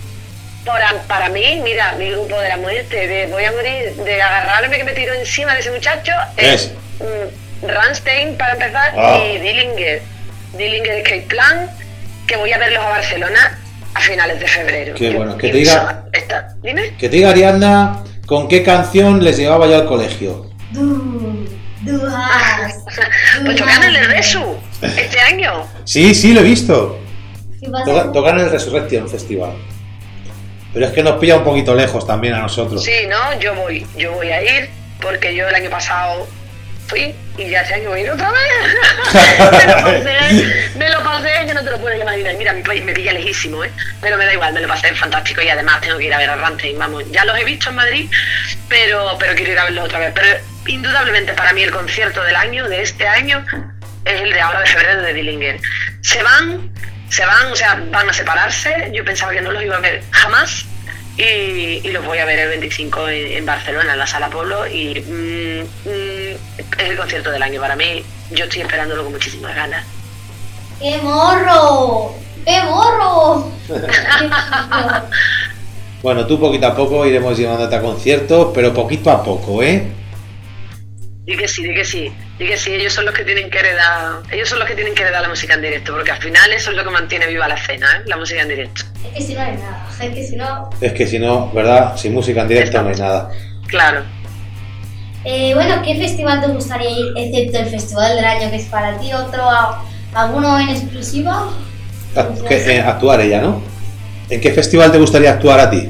Para, 0.65 0.93
para 1.07 1.29
mí, 1.29 1.61
mira, 1.63 1.93
mi 1.99 2.11
grupo 2.11 2.39
de 2.41 2.49
la 2.49 2.57
muerte, 2.57 3.07
de 3.07 3.27
voy 3.27 3.45
a 3.45 3.53
morir, 3.53 3.93
de 4.03 4.23
agarrarme 4.23 4.79
que 4.79 4.85
me 4.85 4.93
tiro 4.93 5.13
encima 5.15 5.53
de 5.55 5.61
ese 5.61 5.71
muchacho, 5.71 6.13
¿Qué 6.37 6.55
es 6.55 6.73
mm, 7.01 7.67
Rammstein 7.69 8.37
para 8.39 8.53
empezar 8.55 8.95
Ah. 8.97 9.19
y 9.23 9.39
Dillinger. 9.41 10.03
Dillinger 10.57 10.93
Escape 10.99 11.27
Plan, 11.29 11.71
que 12.27 12.37
voy 12.37 12.53
a 12.53 12.59
verlos 12.59 12.83
a 12.83 12.89
Barcelona 12.89 13.59
a 13.95 14.01
finales 14.01 14.41
de 14.41 14.47
febrero. 14.49 14.95
Qué 14.95 15.11
bueno, 15.11 15.37
que 15.37 15.49
te 15.51 15.59
diga- 15.59 16.05
está- 16.13 16.55
Dime. 16.63 16.97
Que 16.97 17.09
te 17.09 17.17
diga 17.17 17.31
Ariadna 17.31 18.03
con 18.27 18.49
qué 18.49 18.63
canción 18.63 19.23
les 19.23 19.37
llevaba 19.37 19.67
yo 19.67 19.77
al 19.77 19.85
colegio. 19.87 20.51
Du, 20.71 21.47
du 21.83 22.07
has. 22.07 22.75
Pues 23.45 23.57
tocaron 23.57 23.85
el 23.85 24.07
Resu 24.07 24.57
este 24.81 25.21
año. 25.21 25.67
Sí, 25.85 26.15
sí, 26.15 26.33
lo 26.33 26.41
he 26.41 26.45
visto. 26.45 26.99
¿Qué 27.61 27.69
pasa? 27.69 27.85
Toca- 27.85 28.13
Tocan 28.13 28.39
en 28.39 28.45
el 28.47 28.51
Resurrection 28.51 29.09
Festival. 29.11 29.53
Pero 30.75 30.87
es 30.87 30.93
que 30.93 31.03
nos 31.05 31.21
pilla 31.21 31.37
un 31.37 31.45
poquito 31.45 31.75
lejos 31.75 32.05
también 32.07 32.35
a 32.35 32.41
nosotros. 32.41 32.85
Sí, 32.85 33.07
no, 33.09 33.39
yo 33.39 33.55
voy, 33.55 33.87
yo 33.97 34.13
voy 34.13 34.29
a 34.31 34.43
ir 34.43 34.69
porque 35.01 35.35
yo 35.35 35.49
el 35.49 35.55
año 35.55 35.71
pasado 35.71 36.27
fui 36.89 37.15
y 37.39 37.49
ya 37.49 37.63
este 37.63 37.75
año 37.75 37.91
voy 37.91 38.01
ir 38.01 38.11
otra 38.11 38.31
vez. 38.33 38.41
me, 39.65 39.67
lo 39.67 39.83
pasé, 39.83 40.73
me 40.77 40.91
lo 40.91 41.03
pasé, 41.05 41.47
que 41.47 41.55
no 41.55 41.65
te 41.65 41.71
lo 41.71 41.79
puedes 41.79 42.01
imaginar. 42.01 42.35
Mira, 42.37 42.53
mi 42.53 42.63
país 42.63 42.85
me 42.85 42.93
pilla 42.93 43.13
lejísimo, 43.13 43.63
¿eh? 43.65 43.71
Pero 44.01 44.17
me 44.17 44.27
da 44.27 44.33
igual, 44.33 44.53
me 44.53 44.61
lo 44.61 44.69
pasé 44.69 44.93
fantástico 44.95 45.43
y 45.43 45.49
además 45.49 45.81
tengo 45.81 45.97
que 45.97 46.05
ir 46.07 46.15
a 46.15 46.19
ver 46.19 46.31
a 46.31 46.37
Rammstein, 46.37 46.79
vamos. 46.79 47.05
Ya 47.11 47.25
los 47.25 47.39
he 47.39 47.45
visto 47.45 47.71
en 47.71 47.77
Madrid, 47.77 48.11
pero, 48.69 49.17
pero 49.19 49.35
quiero 49.37 49.53
ir 49.53 49.59
a 49.59 49.65
verlos 49.65 49.85
otra 49.85 50.01
vez. 50.01 50.13
Pero 50.13 50.27
indudablemente 50.67 51.33
para 51.35 51.53
mí 51.53 51.63
el 51.63 51.71
concierto 51.71 52.23
del 52.25 52.37
año, 52.37 52.69
de 52.69 52.83
este 52.83 53.07
año, 53.07 53.45
es 54.05 54.21
el 54.21 54.33
de 54.33 54.41
ahora 54.41 54.61
de 54.61 54.67
febrero 54.67 55.03
de 55.03 55.15
Dillinger. 55.15 55.61
Se 56.03 56.23
van, 56.23 56.71
se 57.09 57.25
van, 57.25 57.53
o 57.53 57.57
sea, 57.57 57.85
van 57.91 58.09
a 58.09 58.13
separarse. 58.13 58.91
Yo 58.93 59.05
pensaba 59.05 59.33
que 59.33 59.41
no 59.41 59.51
los 59.53 59.63
iba 59.63 59.77
a 59.77 59.81
ver 59.81 60.03
jamás. 60.11 60.67
Y, 61.17 61.81
y 61.85 61.91
los 61.93 62.05
voy 62.05 62.19
a 62.19 62.25
ver 62.25 62.41
el 62.41 62.49
25 62.49 63.09
en, 63.09 63.33
en 63.33 63.47
Barcelona, 63.47 63.93
en 63.93 63.99
la 63.99 64.07
Sala 64.07 64.29
Polo. 64.31 64.67
Y 64.67 65.01
mm, 65.01 65.61
mm, 65.89 66.37
es 66.79 66.91
el 66.91 66.97
concierto 66.97 67.31
del 67.31 67.43
año 67.43 67.61
para 67.61 67.77
mí. 67.77 68.05
Yo 68.31 68.45
estoy 68.45 68.63
esperándolo 68.63 69.05
con 69.05 69.13
muchísimas 69.13 69.55
ganas. 69.55 69.85
¡Qué 70.81 70.99
morro! 70.99 72.15
¡Qué 72.45 72.61
morro! 72.65 73.53
Bueno, 76.05 76.27
tú 76.27 76.39
poquito 76.39 76.67
a 76.67 76.77
poco 76.77 77.07
iremos 77.07 77.39
llevándote 77.39 77.75
a 77.77 77.81
conciertos, 77.81 78.51
pero 78.53 78.75
poquito 78.75 79.11
a 79.11 79.25
poco, 79.25 79.63
¿eh? 79.63 79.91
Di 81.27 81.37
que 81.39 81.49
sí, 81.49 81.63
di 81.63 81.75
que 81.75 81.85
sí, 81.87 82.13
di 82.39 82.47
que 82.47 82.57
sí, 82.59 82.75
ellos 82.75 82.93
son 82.93 83.07
los 83.07 83.15
que 83.15 83.25
tienen 83.25 83.49
que 83.49 83.59
heredar, 83.59 84.21
ellos 84.31 84.47
son 84.47 84.59
los 84.59 84.69
que 84.69 84.75
tienen 84.75 84.95
que 84.95 85.03
heredar 85.05 85.23
la 85.23 85.29
música 85.31 85.55
en 85.55 85.63
directo, 85.63 85.95
porque 85.95 86.11
al 86.11 86.21
final 86.21 86.53
eso 86.53 86.71
es 86.71 86.77
lo 86.77 86.85
que 86.85 86.91
mantiene 86.91 87.27
viva 87.27 87.49
la 87.49 87.55
escena, 87.55 87.87
¿eh? 87.97 88.03
la 88.07 88.19
música 88.19 88.43
en 88.43 88.49
directo. 88.49 88.83
Es 89.03 89.13
que 89.15 89.23
si 89.23 89.35
no 89.35 89.41
hay 89.41 89.53
nada, 89.57 89.87
es 90.03 90.15
que 90.15 90.23
si 90.25 90.37
no... 90.37 90.71
Es 90.83 90.93
que 90.93 91.07
si 91.07 91.19
no, 91.19 91.51
¿verdad? 91.53 91.97
Sin 91.97 92.13
música 92.13 92.43
en 92.43 92.49
directo 92.49 92.83
no 92.83 92.91
hay 92.91 92.97
nada. 92.97 93.31
Claro. 93.69 94.03
Eh, 95.25 95.55
bueno, 95.55 95.81
¿qué 95.83 95.97
festival 95.97 96.43
te 96.43 96.49
gustaría 96.49 96.91
ir, 96.91 97.07
excepto 97.17 97.59
el 97.61 97.67
festival 97.71 98.17
del 98.17 98.25
año 98.27 98.51
que 98.51 98.57
es 98.57 98.67
para 98.67 98.99
ti? 98.99 99.11
¿Otro, 99.15 99.49
a- 99.49 99.83
alguno 100.13 100.59
en 100.61 100.69
exclusiva? 100.69 101.49
Que- 102.47 102.77
eh, 102.77 102.81
actuar 102.83 103.23
ella, 103.23 103.41
¿no? 103.41 103.63
¿En 104.29 104.41
qué 104.43 104.53
festival 104.53 104.93
te 104.93 104.99
gustaría 104.99 105.31
actuar 105.31 105.59
a 105.61 105.71
ti? 105.71 105.89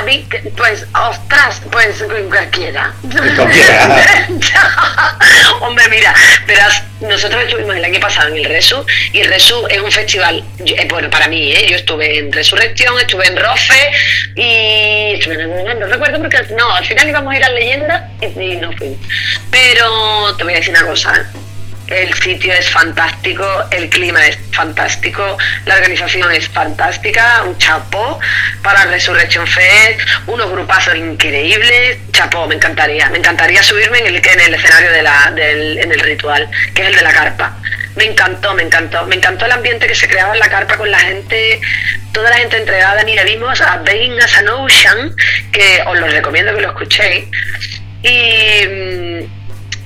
A 0.00 0.02
mí, 0.02 0.26
que- 0.30 0.38
pues, 0.56 0.86
ostras, 0.94 1.60
pues 1.70 2.02
cualquiera. 2.30 2.94
Cualquiera. 3.36 4.02
Hombre, 5.60 5.88
mira, 5.90 6.14
verás, 6.46 6.82
nosotros 7.02 7.42
estuvimos 7.44 7.76
el 7.76 7.84
año 7.84 8.00
pasado 8.00 8.28
en 8.28 8.36
el 8.38 8.44
Resu 8.46 8.82
y 9.12 9.20
el 9.20 9.28
Resu 9.28 9.66
es 9.68 9.78
un 9.78 9.92
festival, 9.92 10.42
yo- 10.60 10.74
eh, 10.76 10.86
bueno, 10.88 11.10
para 11.10 11.28
mí, 11.28 11.52
¿eh? 11.52 11.66
yo 11.68 11.76
estuve 11.76 12.18
en 12.18 12.32
Resurrección, 12.32 12.98
estuve 12.98 13.26
en 13.26 13.36
Rofe 13.36 13.90
y 14.36 15.12
estuve 15.16 15.34
en 15.42 15.78
no 15.78 15.86
recuerdo 15.86 16.18
porque 16.18 16.38
no, 16.56 16.74
al 16.74 16.86
final 16.86 17.06
íbamos 17.06 17.34
a 17.34 17.36
ir 17.36 17.44
a 17.44 17.48
Leyenda 17.50 18.08
y, 18.22 18.26
y 18.40 18.56
no 18.56 18.72
fui. 18.72 18.96
Pero 19.50 20.34
te 20.36 20.44
voy 20.44 20.54
a 20.54 20.56
decir 20.56 20.70
una 20.74 20.86
cosa, 20.86 21.14
¿eh? 21.14 21.24
El 21.90 22.14
sitio 22.14 22.52
es 22.52 22.70
fantástico, 22.70 23.44
el 23.72 23.90
clima 23.90 24.24
es 24.24 24.38
fantástico, 24.52 25.36
la 25.66 25.74
organización 25.74 26.30
es 26.30 26.48
fantástica, 26.48 27.42
un 27.44 27.58
chapó 27.58 28.20
para 28.62 28.86
Resurrection 28.86 29.44
Fest, 29.44 30.00
unos 30.28 30.48
grupazos 30.52 30.94
increíbles, 30.94 31.98
chapó, 32.12 32.46
me 32.46 32.54
encantaría, 32.54 33.08
me 33.10 33.18
encantaría 33.18 33.60
subirme 33.60 33.98
en 33.98 34.06
el, 34.06 34.16
en 34.16 34.40
el 34.40 34.54
escenario 34.54 34.92
de 34.92 35.02
la, 35.02 35.32
del, 35.34 35.78
en 35.78 35.90
el 35.90 35.98
ritual, 35.98 36.48
que 36.74 36.82
es 36.82 36.88
el 36.88 36.94
de 36.94 37.02
la 37.02 37.12
carpa. 37.12 37.56
Me 37.96 38.04
encantó, 38.04 38.54
me 38.54 38.62
encantó, 38.62 39.04
me 39.06 39.16
encantó 39.16 39.46
el 39.46 39.52
ambiente 39.52 39.88
que 39.88 39.94
se 39.96 40.06
creaba 40.06 40.34
en 40.34 40.38
la 40.38 40.48
carpa 40.48 40.76
con 40.76 40.88
la 40.90 41.00
gente, 41.00 41.60
toda 42.12 42.30
la 42.30 42.36
gente 42.36 42.56
entregada. 42.56 43.02
Mira, 43.02 43.24
vimos 43.24 43.60
a 43.60 43.78
Being 43.78 44.20
as 44.20 44.36
an 44.36 44.48
Ocean, 44.48 45.14
que 45.50 45.82
os 45.84 45.98
lo 45.98 46.06
recomiendo 46.06 46.54
que 46.54 46.60
lo 46.60 46.68
escuchéis. 46.68 47.24
Y 48.02 48.64
mm, 48.66 49.39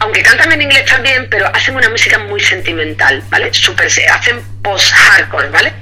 aunque 0.05 0.23
cantan 0.23 0.53
en 0.53 0.61
inglés 0.61 0.85
también, 0.85 1.27
pero 1.31 1.47
hacen 1.55 1.75
una 1.75 1.89
música 1.89 2.19
muy 2.19 2.39
sentimental, 2.39 3.23
¿vale? 3.31 3.53
Super, 3.55 3.87
hacen 3.87 4.43
post-hardcore, 4.63 5.49
¿vale? 5.49 5.73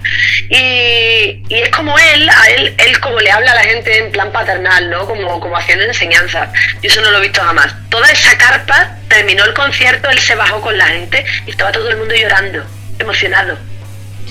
Y, 0.49 1.43
y 1.49 1.59
es 1.61 1.69
como 1.71 1.99
él, 1.99 2.31
a 2.31 2.51
él, 2.51 2.73
él 2.79 3.01
como 3.01 3.19
le 3.19 3.33
habla 3.33 3.51
a 3.51 3.55
la 3.57 3.65
gente 3.65 3.99
en 3.99 4.13
plan 4.13 4.31
paternal, 4.31 4.89
¿no? 4.89 5.07
Como, 5.07 5.41
como 5.41 5.57
haciendo 5.57 5.85
enseñanzas. 5.85 6.49
Yo 6.83 6.89
eso 6.89 7.01
no 7.01 7.11
lo 7.11 7.19
he 7.19 7.23
visto 7.23 7.43
jamás. 7.43 7.75
Toda 7.91 8.09
esa 8.11 8.39
carpa, 8.39 8.97
terminó 9.09 9.45
el 9.45 9.55
concierto, 9.55 10.09
él 10.09 10.21
se 10.21 10.37
bajó 10.37 10.61
con 10.61 10.79
la 10.79 10.87
gente 10.87 11.25
y 11.45 11.51
estaba 11.51 11.73
todo 11.73 11.91
el 11.91 11.97
mundo 11.97 12.15
llorando, 12.15 12.65
emocionado. 13.01 13.59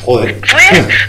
Joder. 0.04 0.36
Fue, 0.46 0.62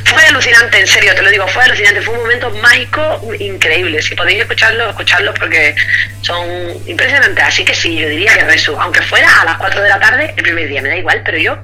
fue 0.04 0.22
alucinante, 0.26 0.78
en 0.78 0.86
serio, 0.86 1.14
te 1.14 1.22
lo 1.22 1.30
digo, 1.30 1.46
fue 1.48 1.64
alucinante, 1.64 2.02
fue 2.02 2.14
un 2.14 2.20
momento 2.20 2.50
mágico 2.50 3.20
increíble. 3.38 4.02
Si 4.02 4.14
podéis 4.14 4.40
escucharlo, 4.40 4.90
escucharlo 4.90 5.32
porque 5.34 5.74
son 6.20 6.46
impresionantes. 6.86 7.44
Así 7.44 7.64
que 7.64 7.74
sí, 7.74 7.96
yo 7.96 8.08
diría 8.08 8.34
que 8.34 8.44
Resu, 8.44 8.76
aunque 8.78 9.00
fuera 9.02 9.40
a 9.40 9.44
las 9.44 9.56
4 9.56 9.82
de 9.82 9.88
la 9.88 9.98
tarde, 9.98 10.34
el 10.36 10.42
primer 10.42 10.68
día, 10.68 10.82
me 10.82 10.88
da 10.88 10.96
igual, 10.96 11.22
pero 11.24 11.38
yo, 11.38 11.58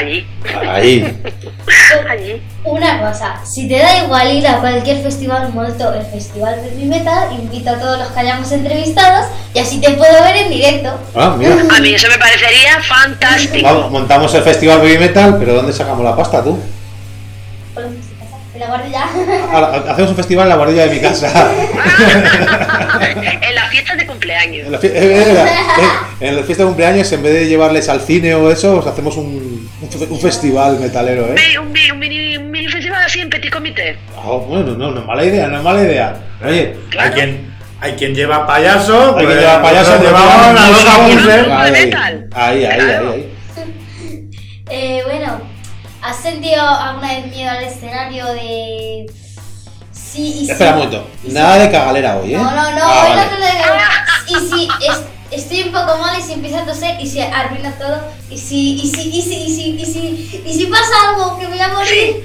allí, 0.00 0.26
Ahí. 0.68 1.22
allí. 2.10 2.42
Una 2.64 3.00
cosa, 3.00 3.40
si 3.44 3.68
te 3.68 3.78
da 3.78 4.04
igual 4.04 4.32
ir 4.34 4.46
a 4.46 4.58
cualquier 4.60 5.02
festival, 5.02 5.52
monto 5.52 5.92
el 5.94 6.04
festival 6.06 6.62
de 6.62 6.70
mi 6.72 6.84
metal, 6.86 7.32
invito 7.32 7.70
a 7.70 7.78
todos 7.78 7.98
los 7.98 8.08
que 8.08 8.20
hayamos 8.20 8.50
entrevistados 8.52 9.26
y 9.54 9.58
así 9.58 9.80
te 9.80 9.90
puedo 9.92 10.22
ver 10.24 10.36
en 10.36 10.50
directo. 10.50 10.98
Ah, 11.14 11.34
mira. 11.38 11.52
A 11.76 11.80
mí 11.80 11.94
eso 11.94 12.08
me 12.08 12.18
parecería 12.18 12.80
fantástico. 12.82 13.66
Vamos, 13.66 13.90
montamos 13.90 14.34
el 14.34 14.42
festival 14.42 14.78
Baby 14.78 14.98
Metal, 14.98 15.36
pero 15.38 15.54
¿dónde 15.54 15.72
sacamos 15.72 16.04
la 16.04 16.16
pasta 16.16 16.42
tú? 16.42 16.58
En 18.60 18.68
la 18.68 18.76
guardia. 18.76 19.02
Ahora, 19.52 19.68
hacemos 19.90 20.10
un 20.10 20.16
festival 20.16 20.44
en 20.44 20.48
la 20.50 20.56
guardilla 20.56 20.86
de 20.86 20.94
mi 20.94 21.00
casa. 21.00 21.32
en 23.40 23.54
las 23.54 23.70
fiestas 23.70 23.96
de 23.96 24.06
cumpleaños. 24.06 24.66
En 24.66 24.72
la, 24.72 24.78
fie- 24.78 24.90
eh, 24.92 25.32
eh, 25.32 25.44
eh, 26.20 26.28
en 26.28 26.36
la 26.36 26.42
fiesta 26.42 26.64
de 26.64 26.68
cumpleaños, 26.68 27.10
en 27.12 27.22
vez 27.22 27.32
de 27.32 27.46
llevarles 27.46 27.88
al 27.88 28.02
cine 28.02 28.34
o 28.34 28.50
eso, 28.50 28.76
os 28.76 28.86
hacemos 28.86 29.16
un, 29.16 29.66
un 29.80 29.90
fe- 29.90 30.06
un 30.10 30.20
festival 30.20 30.78
metalero, 30.78 31.24
¿eh? 31.34 31.58
Un, 31.58 31.72
mi- 31.72 31.90
un 31.90 31.98
mini, 31.98 32.36
un 32.36 32.50
mini 32.50 32.68
festival 32.68 33.02
así 33.02 33.20
en 33.20 33.30
petit 33.30 33.50
comité. 33.50 33.96
Ah, 34.14 34.32
bueno, 34.46 34.72
no, 34.76 34.90
no 34.90 35.00
es 35.00 35.06
mala 35.06 35.24
idea, 35.24 35.46
no 35.46 35.56
es 35.56 35.62
mala 35.62 35.82
idea. 35.82 36.14
Oye, 36.44 36.76
Claro. 36.90 37.08
Hay 37.08 37.14
quien, 37.14 37.54
hay 37.80 37.92
quien 37.94 38.14
lleva 38.14 38.46
payaso, 38.46 39.16
hay 39.16 39.24
pues 39.24 39.38
llevar 39.38 39.62
payaso, 39.62 39.90
nosotros 39.92 40.12
llevamos 40.12 40.36
llevamos 40.36 40.60
a 40.60 40.98
Lola 40.98 41.00
música. 41.08 41.32
Bunsen. 41.32 41.50
Ahí, 42.34 42.34
Ahí, 42.34 42.64
ahí, 42.66 42.80
ahí, 42.80 43.26
¿has 46.02 46.16
sentido 46.22 46.62
alguna 46.68 47.08
vez 47.14 47.26
miedo 47.26 47.50
al 47.50 47.64
escenario 47.64 48.26
de... 48.26 49.06
Sí 49.92 50.28
y 50.42 50.46
sí? 50.46 50.50
Espera 50.50 50.70
un 50.72 50.76
momento, 50.78 51.10
nada 51.24 51.58
de 51.58 51.70
cagalera 51.70 52.16
hoy, 52.16 52.34
¿eh? 52.34 52.38
No, 52.38 52.50
no, 52.50 52.70
no, 52.72 52.82
Ah, 52.82 53.04
hoy 53.04 53.16
vale. 53.16 53.22
no 53.22 53.28
te 53.28 53.38
lo 53.40 53.46
digo. 53.46 53.76
Y 54.26 54.50
si 54.50 54.68
es- 54.88 55.04
estoy 55.42 55.62
un 55.62 55.72
poco 55.72 55.98
mal 55.98 56.18
y 56.18 56.22
si 56.22 56.32
empiezo 56.32 56.58
a 56.58 56.64
toser 56.66 57.00
y 57.00 57.06
se 57.08 57.22
arruina 57.22 57.70
todo, 57.78 58.12
y 58.28 58.36
si, 58.38 58.80
y 58.80 58.86
si, 58.90 59.08
y 59.08 59.22
si, 59.22 59.34
y 59.44 59.54
si, 59.54 59.70
y 59.80 59.86
si, 59.86 60.42
y 60.44 60.54
si 60.54 60.66
pasa 60.66 61.10
algo 61.10 61.38
que 61.38 61.44
me 61.46 61.50
voy 61.50 61.60
a 61.60 61.68
morir. 61.68 62.24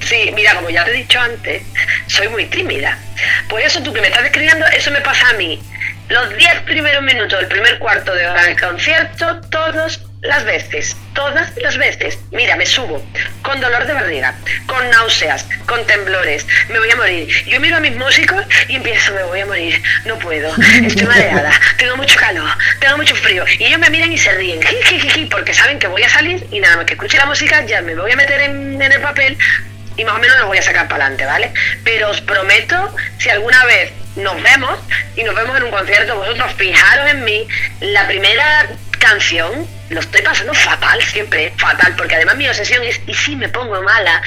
Sí, 0.00 0.30
mira, 0.34 0.54
como 0.56 0.70
ya 0.70 0.84
te 0.84 0.90
he 0.90 0.94
dicho 0.98 1.18
antes, 1.18 1.62
soy 2.06 2.28
muy 2.28 2.46
tímida. 2.46 2.98
Por 3.48 3.60
eso 3.60 3.82
tú 3.82 3.92
que 3.92 4.00
me 4.00 4.08
estás 4.08 4.22
describiendo, 4.24 4.66
eso 4.66 4.90
me 4.90 5.00
pasa 5.00 5.30
a 5.30 5.32
mí. 5.34 5.60
Los 6.08 6.36
10 6.36 6.60
primeros 6.62 7.02
minutos, 7.02 7.40
el 7.40 7.48
primer 7.48 7.78
cuarto 7.78 8.14
de 8.14 8.26
hora 8.28 8.42
del 8.44 8.60
concierto, 8.60 9.40
todas 9.50 10.00
las 10.22 10.44
veces, 10.44 10.96
todas 11.14 11.52
las 11.56 11.76
veces. 11.76 12.18
Mira, 12.30 12.56
me 12.56 12.64
subo 12.64 13.04
con 13.42 13.60
dolor 13.60 13.86
de 13.86 13.92
barriga, 13.92 14.34
con 14.66 14.88
náuseas, 14.88 15.46
con 15.66 15.84
temblores, 15.84 16.46
me 16.68 16.78
voy 16.78 16.90
a 16.90 16.96
morir. 16.96 17.28
Yo 17.46 17.60
miro 17.60 17.76
a 17.76 17.80
mis 17.80 17.94
músicos 17.96 18.44
y 18.68 18.76
empiezo, 18.76 19.12
me 19.12 19.24
voy 19.24 19.40
a 19.40 19.46
morir, 19.46 19.82
no 20.04 20.18
puedo, 20.18 20.54
estoy 20.84 21.06
mareada, 21.06 21.52
tengo 21.76 21.96
mucho 21.96 22.16
calor, 22.18 22.48
tengo 22.78 22.96
mucho 22.96 23.16
frío. 23.16 23.44
Y 23.58 23.64
ellos 23.64 23.80
me 23.80 23.90
miran 23.90 24.12
y 24.12 24.18
se 24.18 24.32
ríen, 24.32 24.60
porque 25.28 25.52
saben 25.52 25.78
que 25.80 25.88
voy 25.88 26.04
a 26.04 26.08
salir 26.08 26.46
y 26.52 26.60
nada 26.60 26.76
más 26.76 26.86
que 26.86 26.94
escuche 26.94 27.18
la 27.18 27.26
música 27.26 27.64
ya 27.66 27.82
me 27.82 27.96
voy 27.96 28.12
a 28.12 28.16
meter 28.16 28.40
en, 28.42 28.80
en 28.80 28.92
el 28.92 29.00
papel 29.00 29.36
y 29.96 30.04
más 30.04 30.14
o 30.14 30.18
menos 30.18 30.38
lo 30.38 30.46
voy 30.46 30.58
a 30.58 30.62
sacar 30.62 30.88
para 30.88 31.06
adelante, 31.06 31.26
¿vale? 31.26 31.52
Pero 31.84 32.10
os 32.10 32.20
prometo, 32.20 32.94
si 33.18 33.28
alguna 33.28 33.64
vez 33.64 33.92
nos 34.16 34.40
vemos 34.42 34.78
y 35.16 35.24
nos 35.24 35.34
vemos 35.34 35.56
en 35.56 35.64
un 35.64 35.70
concierto, 35.70 36.16
vosotros 36.16 36.52
fijaros 36.56 37.10
en 37.10 37.24
mí, 37.24 37.46
la 37.80 38.06
primera 38.06 38.68
canción 39.02 39.66
lo 39.90 40.00
estoy 40.00 40.22
pasando 40.22 40.54
fatal 40.54 41.00
siempre, 41.02 41.52
fatal, 41.56 41.94
porque 41.96 42.14
además 42.14 42.36
mi 42.36 42.48
obsesión 42.48 42.82
es, 42.82 43.00
¿y 43.06 43.12
si 43.14 43.36
me 43.36 43.48
pongo 43.48 43.82
mala? 43.82 44.22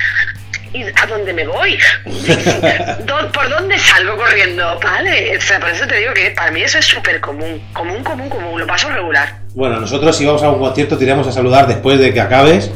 ¿Y 0.74 0.84
a 0.84 1.06
dónde 1.08 1.34
me 1.34 1.48
voy? 1.48 1.80
¿Dó- 3.06 3.32
¿Por 3.32 3.50
dónde 3.50 3.80
salgo 3.80 4.18
corriendo? 4.18 4.78
¿Vale? 4.84 5.38
O 5.38 5.42
sea, 5.42 5.60
por 5.60 5.70
eso 5.70 5.88
te 5.88 5.98
digo 5.98 6.14
que 6.14 6.32
para 6.32 6.52
mí 6.52 6.62
eso 6.62 6.78
es 6.80 6.86
súper 6.86 7.20
común, 7.22 7.62
común, 7.74 8.04
común, 8.04 8.30
común, 8.30 8.60
lo 8.60 8.68
paso 8.68 8.90
regular. 8.90 9.38
Bueno, 9.54 9.80
nosotros 9.80 10.16
si 10.18 10.26
vamos 10.26 10.44
a 10.44 10.50
un 10.50 10.60
concierto 10.60 10.98
te 10.98 11.06
iremos 11.06 11.26
a 11.28 11.32
saludar 11.32 11.66
después 11.68 11.98
de 12.00 12.14
que 12.14 12.20
acabes. 12.20 12.70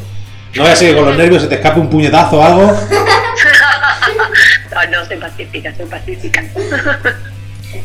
No 0.55 0.63
vaya 0.63 0.73
a 0.73 0.75
ser 0.77 0.89
que 0.91 0.95
con 0.95 1.05
los 1.05 1.17
nervios 1.17 1.41
se 1.43 1.47
te 1.49 1.55
escape 1.55 1.79
un 1.79 1.89
puñetazo 1.89 2.37
o 2.39 2.43
algo. 2.45 2.79
No, 4.71 4.85
no, 4.91 5.05
soy 5.05 5.17
pacífica, 5.17 5.73
soy 5.75 5.85
pacífica. 5.87 6.43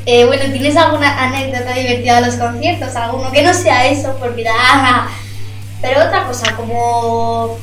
Eh, 0.07 0.25
bueno, 0.27 0.45
¿tienes 0.53 0.77
alguna 0.77 1.25
anécdota 1.25 1.73
divertida 1.75 2.21
de 2.21 2.27
los 2.27 2.37
conciertos? 2.37 2.95
Alguno 2.97 3.31
que 3.33 3.43
no 3.43 3.53
sea 3.55 3.87
eso, 3.87 4.17
porque 4.19 4.45
ah, 4.51 5.09
Pero 5.81 6.05
otra 6.05 6.25
cosa, 6.25 6.55
como. 6.55 7.59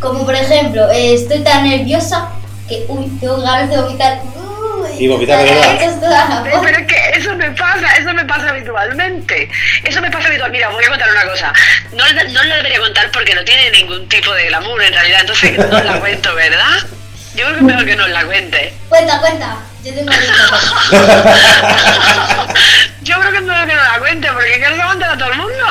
Como 0.00 0.26
por 0.26 0.34
ejemplo, 0.34 0.90
eh, 0.90 1.14
estoy 1.14 1.40
tan 1.40 1.68
nerviosa 1.68 2.30
que. 2.68 2.84
Uy, 2.88 3.06
tengo 3.20 3.40
ganas 3.40 3.70
de 3.70 3.76
vomitar. 3.78 4.20
Uy, 4.34 5.04
Y 5.04 5.08
vomitar 5.08 5.42
de 5.42 5.50
verdad. 5.50 6.42
Pero, 6.44 6.78
es 6.78 6.86
que 6.86 7.18
eso 7.18 7.34
me 7.34 7.50
pasa, 7.52 7.96
eso 7.98 8.12
me 8.12 8.24
pasa 8.24 8.50
habitualmente. 8.50 9.48
Eso 9.84 10.00
me 10.02 10.10
pasa 10.10 10.28
habitualmente. 10.28 10.58
Mira, 10.58 10.68
voy 10.70 10.84
a 10.84 10.88
contar 10.88 11.10
una 11.10 11.24
cosa. 11.24 11.52
No, 11.92 12.04
no 12.32 12.42
la 12.44 12.56
debería 12.56 12.80
contar 12.80 13.10
porque 13.10 13.34
no 13.34 13.44
tiene 13.44 13.70
ningún 13.70 14.06
tipo 14.08 14.32
de 14.32 14.46
glamour 14.46 14.82
en 14.82 14.92
realidad, 14.92 15.20
entonces 15.22 15.58
no 15.58 15.82
la 15.82 15.98
cuento, 16.00 16.34
¿verdad? 16.34 16.86
Yo 17.34 17.44
creo 17.44 17.52
que 17.52 17.58
es 17.58 17.62
mejor 17.62 17.84
que 17.84 17.96
no 17.96 18.08
la 18.08 18.24
cuente. 18.24 18.72
Cuenta, 18.88 19.20
cuenta. 19.20 19.56
Yo 19.86 19.94
tengo 19.94 20.10
anécdota. 20.10 20.60
Yo 23.02 23.20
creo 23.20 23.32
que 23.32 23.40
no 23.40 23.52
la 23.52 23.98
cuente 24.00 24.28
porque 24.32 24.54
quiero 24.54 24.74
que 24.74 24.82
contar 24.82 25.10
a 25.10 25.18
todo 25.18 25.30
el 25.30 25.38
mundo. 25.38 25.64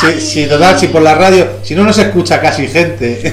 Sí, 0.00 0.12
si, 0.12 0.20
si, 0.20 0.46
total, 0.46 0.78
si 0.78 0.86
por 0.86 1.02
la 1.02 1.16
radio, 1.16 1.58
si 1.64 1.74
no 1.74 1.82
nos 1.82 1.98
escucha 1.98 2.40
casi 2.40 2.68
gente. 2.68 3.20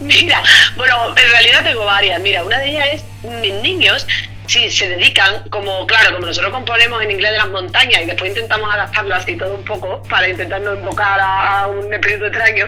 Mira, 0.00 0.42
bueno, 0.76 1.10
en 1.10 1.30
realidad 1.30 1.62
tengo 1.62 1.84
varias. 1.84 2.18
Mira, 2.22 2.42
una 2.42 2.58
de 2.58 2.70
ellas 2.70 2.86
es 2.94 3.04
mis 3.42 3.52
niños. 3.54 4.06
Sí, 4.46 4.70
se 4.70 4.88
dedican, 4.88 5.50
como 5.50 5.86
claro, 5.86 6.14
como 6.14 6.26
nosotros 6.26 6.52
componemos 6.52 7.02
en 7.02 7.10
inglés 7.10 7.32
de 7.32 7.38
las 7.38 7.48
montañas 7.48 8.00
y 8.00 8.06
después 8.06 8.30
intentamos 8.30 8.72
adaptarlo 8.72 9.14
así 9.14 9.36
todo 9.36 9.56
un 9.56 9.64
poco 9.64 10.02
para 10.04 10.26
intentar 10.28 10.60
no 10.62 10.74
invocar 10.74 11.20
a, 11.20 11.62
a 11.62 11.66
un 11.66 11.92
espíritu 11.92 12.26
extraño, 12.26 12.66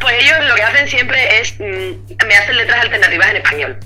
pues 0.00 0.14
ellos 0.22 0.36
lo 0.46 0.54
que 0.54 0.62
hacen 0.62 0.88
siempre 0.88 1.40
es, 1.40 1.58
mm, 1.58 2.24
me 2.24 2.36
hacen 2.36 2.56
letras 2.56 2.82
alternativas 2.82 3.30
en 3.30 3.36
español. 3.36 3.78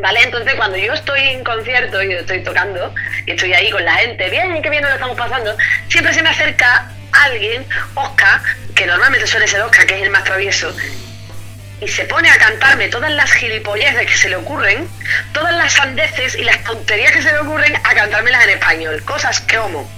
¿Vale? 0.00 0.22
Entonces, 0.22 0.54
cuando 0.54 0.78
yo 0.78 0.94
estoy 0.94 1.20
en 1.20 1.44
concierto 1.44 2.02
y 2.02 2.12
estoy 2.12 2.42
tocando 2.42 2.94
y 3.26 3.32
estoy 3.32 3.52
ahí 3.52 3.70
con 3.70 3.84
la 3.84 3.94
gente, 3.94 4.30
bien, 4.30 4.62
qué 4.62 4.70
bien 4.70 4.82
lo 4.82 4.88
estamos 4.88 5.16
pasando, 5.16 5.56
siempre 5.88 6.14
se 6.14 6.22
me 6.22 6.30
acerca 6.30 6.90
alguien, 7.12 7.66
Oscar, 7.94 8.40
que 8.74 8.86
normalmente 8.86 9.26
suele 9.26 9.46
ser 9.46 9.60
Oscar, 9.62 9.86
que 9.86 9.96
es 9.96 10.02
el 10.02 10.10
más 10.10 10.24
travieso, 10.24 10.74
y 11.80 11.88
se 11.88 12.04
pone 12.04 12.30
a 12.30 12.38
cantarme 12.38 12.88
todas 12.88 13.10
las 13.12 13.32
gilipolleces 13.32 14.06
que 14.06 14.16
se 14.16 14.28
le 14.28 14.36
ocurren, 14.36 14.86
todas 15.32 15.54
las 15.54 15.72
sandeces 15.72 16.34
y 16.34 16.44
las 16.44 16.62
tonterías 16.64 17.12
que 17.12 17.22
se 17.22 17.32
le 17.32 17.38
ocurren 17.38 17.74
a 17.76 17.94
cantármelas 17.94 18.44
en 18.44 18.50
español. 18.50 19.02
Cosas 19.04 19.40
como 19.40 19.88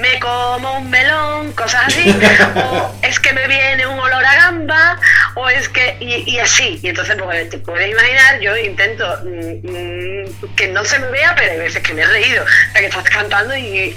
me 0.00 0.18
como 0.20 0.78
un 0.78 0.90
melón, 0.90 1.52
cosas 1.52 1.86
así, 1.86 2.10
o 2.56 2.94
es 3.02 3.18
que 3.20 3.32
me 3.32 3.46
viene 3.48 3.86
un 3.86 3.98
olor 3.98 4.24
a 4.24 4.34
gamba, 4.34 4.98
o 5.34 5.48
es 5.48 5.68
que. 5.68 5.96
y, 6.00 6.30
y 6.30 6.38
así. 6.38 6.78
Y 6.82 6.88
entonces, 6.88 7.16
pues 7.22 7.50
te 7.50 7.58
puedes 7.58 7.90
imaginar, 7.90 8.40
yo 8.40 8.56
intento 8.56 9.06
mm, 9.24 9.66
mm, 9.66 10.54
que 10.54 10.68
no 10.68 10.84
se 10.84 10.98
me 10.98 11.08
vea, 11.08 11.34
pero 11.36 11.52
hay 11.52 11.58
veces 11.58 11.82
que 11.82 11.94
me 11.94 12.02
he 12.02 12.06
reído, 12.06 12.44
o 12.44 12.72
sea, 12.72 12.80
que 12.80 12.86
estás 12.86 13.04
cantando 13.04 13.56
y. 13.56 13.94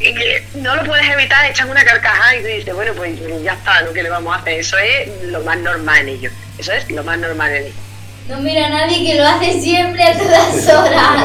y 0.00 0.14
que 0.14 0.42
no 0.56 0.74
lo 0.76 0.84
puedes 0.84 1.08
evitar, 1.10 1.44
echan 1.50 1.68
una 1.70 1.84
carcajada 1.84 2.36
y 2.36 2.40
tú 2.40 2.46
dices, 2.48 2.74
bueno, 2.74 2.92
pues 2.96 3.12
ya 3.44 3.52
está, 3.52 3.82
¿no? 3.82 3.92
¿Qué 3.92 4.02
le 4.02 4.08
vamos 4.10 4.34
a 4.34 4.40
hacer? 4.40 4.60
Eso 4.60 4.76
es 4.78 5.08
lo 5.24 5.40
más 5.42 5.58
normal 5.58 5.98
en 6.02 6.08
ellos. 6.08 6.32
Eso 6.58 6.72
es 6.72 6.90
lo 6.90 7.04
más 7.04 7.18
normal 7.18 7.50
en 7.54 7.62
ellos. 7.64 7.74
No 8.28 8.38
mira 8.38 8.66
a 8.66 8.70
nadie 8.70 9.04
que 9.04 9.18
lo 9.18 9.26
hace 9.26 9.60
siempre 9.60 10.02
a 10.04 10.16
todas 10.16 10.68
horas. 10.68 11.24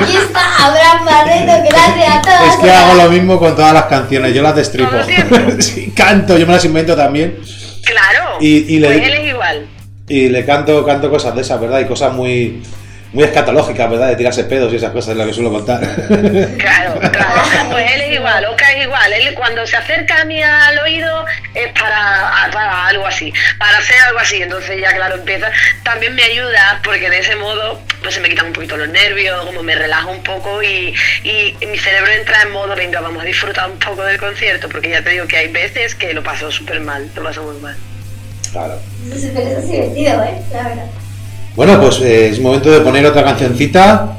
Aquí 0.00 0.16
está 0.16 0.66
Abraham 0.66 1.04
Barreto 1.04 1.62
que 1.62 1.70
lo 1.70 1.78
hace 1.78 2.06
a 2.06 2.22
todas 2.22 2.54
Es 2.54 2.56
que 2.60 2.66
horas. 2.70 2.78
hago 2.82 2.94
lo 2.94 3.10
mismo 3.10 3.38
con 3.38 3.54
todas 3.54 3.74
las 3.74 3.84
canciones, 3.84 4.34
yo 4.34 4.42
las 4.42 4.56
destripo. 4.56 4.90
Sí, 5.60 5.92
canto, 5.94 6.38
yo 6.38 6.46
me 6.46 6.54
las 6.54 6.64
invento 6.64 6.96
también. 6.96 7.38
Claro, 7.84 8.38
Y- 8.40 8.74
y 8.76 8.78
le- 8.78 8.86
pues 8.88 9.06
él 9.06 9.12
es 9.14 9.28
igual. 9.28 9.66
Y 10.08 10.28
le 10.28 10.44
canto, 10.44 10.84
canto 10.84 11.10
cosas 11.10 11.34
de 11.34 11.42
esas, 11.42 11.60
¿verdad? 11.60 11.80
Y 11.80 11.84
cosas 11.86 12.12
muy, 12.12 12.62
muy 13.12 13.24
escatológicas, 13.24 13.90
¿verdad? 13.90 14.08
De 14.08 14.16
tirarse 14.16 14.44
pedos 14.44 14.72
y 14.72 14.76
esas 14.76 14.92
cosas, 14.92 15.12
es 15.12 15.16
la 15.16 15.26
que 15.26 15.32
suelo 15.32 15.50
contar. 15.50 15.80
Claro, 16.58 17.00
claro. 17.00 17.42
Pues 17.70 17.92
él 17.92 18.00
es 18.02 18.14
igual, 18.14 18.44
Oscar 18.46 18.70
es 18.76 18.84
igual. 18.84 19.12
Él 19.12 19.34
cuando 19.34 19.66
se 19.66 19.76
acerca 19.76 20.22
a 20.22 20.24
mí 20.24 20.42
al 20.42 20.78
oído 20.78 21.24
es 21.54 21.72
para, 21.72 22.50
para 22.52 22.86
algo 22.86 23.06
así, 23.06 23.32
para 23.58 23.78
hacer 23.78 23.96
algo 24.06 24.18
así. 24.18 24.42
Entonces 24.42 24.80
ya 24.80 24.94
claro 24.94 25.16
empieza. 25.16 25.50
También 25.82 26.14
me 26.14 26.22
ayuda 26.22 26.80
porque 26.82 27.10
de 27.10 27.18
ese 27.18 27.36
modo 27.36 27.80
pues 28.02 28.14
se 28.14 28.20
me 28.20 28.28
quitan 28.28 28.46
un 28.46 28.52
poquito 28.52 28.76
los 28.76 28.88
nervios, 28.88 29.44
como 29.44 29.62
me 29.62 29.74
relajo 29.74 30.10
un 30.10 30.22
poco 30.22 30.62
y, 30.62 30.94
y 31.22 31.66
mi 31.66 31.78
cerebro 31.78 32.10
entra 32.12 32.42
en 32.42 32.50
modo, 32.50 32.74
venga, 32.74 33.00
vamos 33.00 33.22
a 33.22 33.26
disfrutar 33.26 33.70
un 33.70 33.78
poco 33.78 34.02
del 34.04 34.18
concierto, 34.18 34.68
porque 34.68 34.90
ya 34.90 35.02
te 35.02 35.10
digo 35.10 35.26
que 35.26 35.36
hay 35.36 35.48
veces 35.48 35.94
que 35.94 36.12
lo 36.14 36.22
paso 36.22 36.50
súper 36.50 36.80
mal, 36.80 37.10
lo 37.14 37.22
paso 37.22 37.42
muy 37.42 37.60
mal. 37.60 37.76
Claro. 38.52 38.80
Eso 39.06 39.26
es 39.26 39.68
divertido, 39.70 40.24
¿eh? 40.24 40.42
La 40.52 40.62
verdad. 40.62 40.86
Bueno, 41.56 41.80
pues 41.80 42.00
eh, 42.00 42.28
es 42.28 42.40
momento 42.40 42.70
de 42.70 42.80
poner 42.80 43.04
otra 43.06 43.24
cancioncita. 43.24 44.16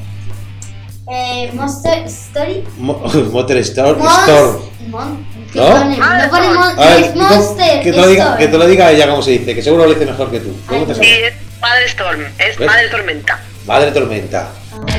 Eh, 1.10 1.50
Monster 1.54 2.04
Story. 2.06 2.64
Mo- 2.78 3.00
Motor 3.32 3.58
Storm. 3.58 4.00
Mons- 4.00 4.22
Storm. 4.22 4.62
Mon- 4.90 5.26
¿Qué 5.52 5.60
¿No? 5.60 5.66
pone? 5.72 5.98
Ah, 6.02 6.22
No 6.26 6.30
pone 6.30 6.46
Storm. 6.48 6.54
mon- 6.60 6.80
A 6.80 6.86
ver, 6.90 7.04
es 7.04 7.16
Monster 7.16 7.82
que, 7.84 7.92
te 7.92 7.98
lo 7.98 8.08
diga, 8.08 8.38
que 8.38 8.48
te 8.48 8.58
lo 8.58 8.68
diga 8.68 8.92
ella 8.92 9.10
cómo 9.10 9.22
se 9.22 9.32
dice, 9.32 9.56
que 9.56 9.62
seguro 9.62 9.86
lo 9.86 9.94
dice 9.94 10.06
mejor 10.06 10.32
que 10.32 10.40
tú. 10.40 10.56
¿Cómo 10.68 10.86
te 10.86 10.94
Ay, 10.94 10.98
Sí, 11.00 11.04
sale? 11.06 11.28
es 11.28 11.34
Madre 11.62 11.86
Storm, 11.86 12.22
es 12.38 12.58
¿Ves? 12.58 12.68
Madre 12.68 12.90
Tormenta. 12.90 13.40
Madre 13.66 13.92
Tormenta. 13.92 14.50
A 14.72 14.98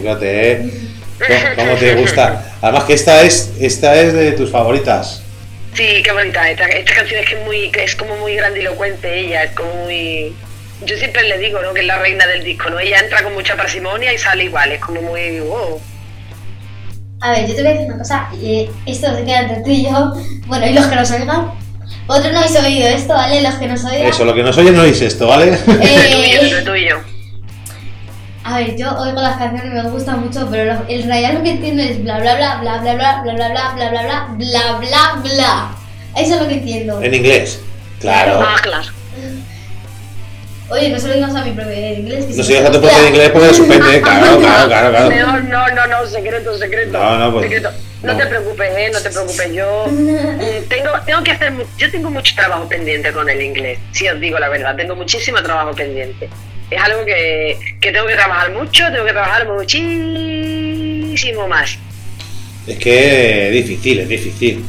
Musicote, 0.00 0.52
¿eh? 0.52 0.70
¿Cómo, 1.18 1.40
cómo 1.56 1.74
te 1.78 1.94
gusta? 1.94 2.44
Además 2.62 2.84
que 2.84 2.94
esta 2.94 3.22
es, 3.22 3.52
esta 3.60 3.94
es 4.00 4.14
de 4.14 4.32
tus 4.32 4.50
favoritas. 4.50 5.22
Sí, 5.74 6.02
qué 6.02 6.12
bonita. 6.12 6.50
Esta, 6.50 6.66
esta 6.66 6.94
canción 6.94 7.20
es 7.20 7.28
que 7.28 7.36
es 7.36 7.44
muy, 7.44 7.70
es 7.74 7.94
como 7.94 8.16
muy 8.16 8.34
grandilocuente 8.34 9.20
ella, 9.20 9.44
es 9.44 9.52
como 9.52 9.72
muy. 9.84 10.34
Yo 10.84 10.96
siempre 10.96 11.28
le 11.28 11.38
digo, 11.38 11.60
¿no? 11.60 11.74
Que 11.74 11.80
es 11.80 11.86
la 11.86 11.98
reina 11.98 12.26
del 12.26 12.42
disco, 12.42 12.70
¿no? 12.70 12.80
Ella 12.80 13.00
entra 13.00 13.22
con 13.22 13.34
mucha 13.34 13.54
parsimonia 13.56 14.12
y 14.12 14.18
sale 14.18 14.44
igual, 14.44 14.72
es 14.72 14.80
como 14.80 15.02
muy. 15.02 15.40
wow. 15.40 15.80
A 17.20 17.32
ver, 17.32 17.46
yo 17.46 17.54
te 17.54 17.62
voy 17.62 17.70
a 17.70 17.74
decir 17.74 17.86
una 17.88 17.98
cosa, 17.98 18.28
y 18.40 18.70
esto 18.86 19.14
se 19.14 19.24
queda 19.24 19.40
entre 19.42 19.62
tú 19.62 19.70
y 19.70 19.84
yo. 19.84 20.14
Bueno, 20.46 20.66
y 20.66 20.72
los 20.72 20.86
que 20.86 20.96
nos 20.96 21.10
oigan. 21.10 21.52
Vosotros 22.06 22.32
no 22.32 22.38
habéis 22.40 22.56
oído 22.58 22.88
esto, 22.88 23.12
¿vale? 23.12 23.42
Los 23.42 23.54
que 23.56 23.66
nos 23.66 23.84
oigan. 23.84 24.06
Eso, 24.06 24.24
lo 24.24 24.34
que 24.34 24.42
nos 24.42 24.56
oye 24.56 24.70
no 24.70 24.84
es 24.84 25.02
esto, 25.02 25.26
¿vale? 25.28 25.52
Entre 25.66 25.76
tú 25.76 25.84
y 25.84 26.32
yo, 26.32 26.40
Eh, 26.40 26.48
entre 26.48 26.62
tú 26.62 26.74
y 26.74 26.88
yo. 26.88 26.96
A 28.42 28.56
ver, 28.58 28.76
yo 28.76 28.90
oigo 28.98 29.20
las 29.20 29.36
canciones 29.36 29.66
y 29.72 29.74
me 29.74 29.90
gustan 29.90 30.20
mucho, 30.24 30.48
pero 30.50 30.72
lo- 30.74 30.86
el 30.88 31.08
rayar 31.08 31.34
lo 31.34 31.42
que 31.42 31.50
entiendo 31.50 31.82
es 31.82 32.02
bla 32.02 32.18
bla 32.20 32.36
bla 32.36 32.56
bla 32.60 32.78
bla 32.78 32.94
bla 32.94 33.22
bla 33.22 33.32
bla 33.34 33.48
bla 33.48 33.72
bla 33.74 33.90
bla 33.90 33.90
bla 33.92 34.26
bla 34.36 34.78
bla 34.78 35.20
bla. 35.22 35.70
Eso 36.16 36.34
es 36.34 36.40
lo 36.40 36.48
que 36.48 36.54
entiendo. 36.54 37.02
en 37.02 37.14
inglés. 37.14 37.60
Claro. 38.00 38.40
Ah, 38.42 38.56
claro. 38.62 38.88
Oye, 40.70 40.88
no 40.88 40.98
se 41.00 41.08
lo 41.08 41.14
digas 41.14 41.34
a 41.34 41.44
mi 41.44 41.50
profe 41.50 41.70
de 41.70 41.92
inglés. 41.94 42.24
que 42.26 42.30
No 42.36 42.42
si 42.44 42.44
sé, 42.44 42.52
deja 42.54 42.70
tu 42.70 42.80
profe 42.80 43.00
de 43.02 43.08
inglés 43.08 43.30
porque 43.30 43.54
suspende, 43.54 43.96
¿eh? 43.96 44.00
claro, 44.00 44.38
claro, 44.38 44.68
claro, 44.68 44.90
claro. 44.90 45.10
No, 45.10 45.40
no, 45.40 45.68
no, 45.74 45.86
no, 45.88 46.06
secreto, 46.06 46.56
secreto. 46.56 46.92
No, 46.96 47.18
no, 47.18 47.32
pues, 47.32 47.44
secreto. 47.46 47.70
No, 48.02 48.12
no. 48.12 48.18
te 48.18 48.26
preocupes, 48.26 48.70
eh, 48.78 48.90
no 48.92 49.00
te 49.00 49.10
preocupes. 49.10 49.52
Yo 49.52 49.86
mm, 49.90 50.68
tengo, 50.68 50.90
tengo 51.04 51.22
que 51.24 51.32
hacer, 51.32 51.50
mu- 51.52 51.64
yo 51.76 51.90
tengo 51.90 52.08
mucho 52.10 52.34
trabajo 52.36 52.68
pendiente 52.68 53.12
con 53.12 53.28
el 53.28 53.42
inglés. 53.42 53.78
Si 53.90 54.08
os 54.08 54.18
digo 54.20 54.38
la 54.38 54.48
verdad, 54.48 54.76
tengo 54.76 54.94
muchísimo 54.94 55.42
trabajo 55.42 55.72
pendiente. 55.74 56.30
Es 56.70 56.80
algo 56.80 57.04
que, 57.04 57.58
que 57.80 57.92
tengo 57.92 58.06
que 58.06 58.14
trabajar 58.14 58.52
mucho, 58.52 58.84
tengo 58.90 59.04
que 59.04 59.12
trabajar 59.12 59.46
muchísimo 59.48 61.48
más. 61.48 61.76
Es 62.66 62.78
que 62.78 63.48
es 63.48 63.52
difícil, 63.52 64.00
es 64.00 64.08
difícil. 64.08 64.64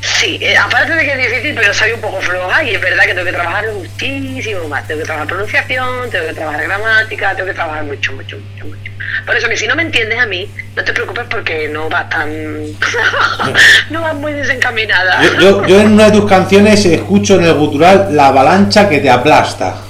Sí, 0.00 0.38
eh, 0.40 0.56
aparte 0.56 0.94
de 0.94 1.04
que 1.04 1.12
es 1.12 1.30
difícil, 1.30 1.54
pero 1.54 1.74
soy 1.74 1.92
un 1.92 2.00
poco 2.00 2.20
floja 2.20 2.62
y 2.62 2.74
es 2.74 2.80
verdad 2.80 3.04
que 3.04 3.14
tengo 3.14 3.24
que 3.24 3.32
trabajar 3.32 3.64
muchísimo 3.72 4.68
más. 4.68 4.86
Tengo 4.86 5.00
que 5.00 5.06
trabajar 5.06 5.28
pronunciación, 5.28 6.10
tengo 6.10 6.26
que 6.26 6.34
trabajar 6.34 6.64
gramática, 6.64 7.34
tengo 7.34 7.48
que 7.48 7.54
trabajar 7.54 7.84
mucho, 7.84 8.12
mucho, 8.12 8.36
mucho, 8.36 8.66
mucho. 8.66 8.92
Por 9.24 9.36
eso 9.36 9.48
que 9.48 9.56
si 9.56 9.66
no 9.66 9.74
me 9.74 9.82
entiendes 9.82 10.18
a 10.18 10.26
mí, 10.26 10.48
no 10.76 10.84
te 10.84 10.92
preocupes 10.92 11.24
porque 11.30 11.68
no 11.68 11.88
va 11.88 12.08
tan... 12.08 12.30
no 13.90 14.02
va 14.02 14.12
muy 14.12 14.32
desencaminada. 14.32 15.22
Yo, 15.22 15.40
yo, 15.40 15.66
yo 15.66 15.80
en 15.80 15.92
una 15.92 16.10
de 16.10 16.18
tus 16.18 16.28
canciones 16.28 16.84
escucho 16.84 17.36
en 17.36 17.44
el 17.44 17.54
gutural 17.54 18.14
la 18.14 18.28
avalancha 18.28 18.88
que 18.88 18.98
te 18.98 19.10
aplasta. 19.10 19.87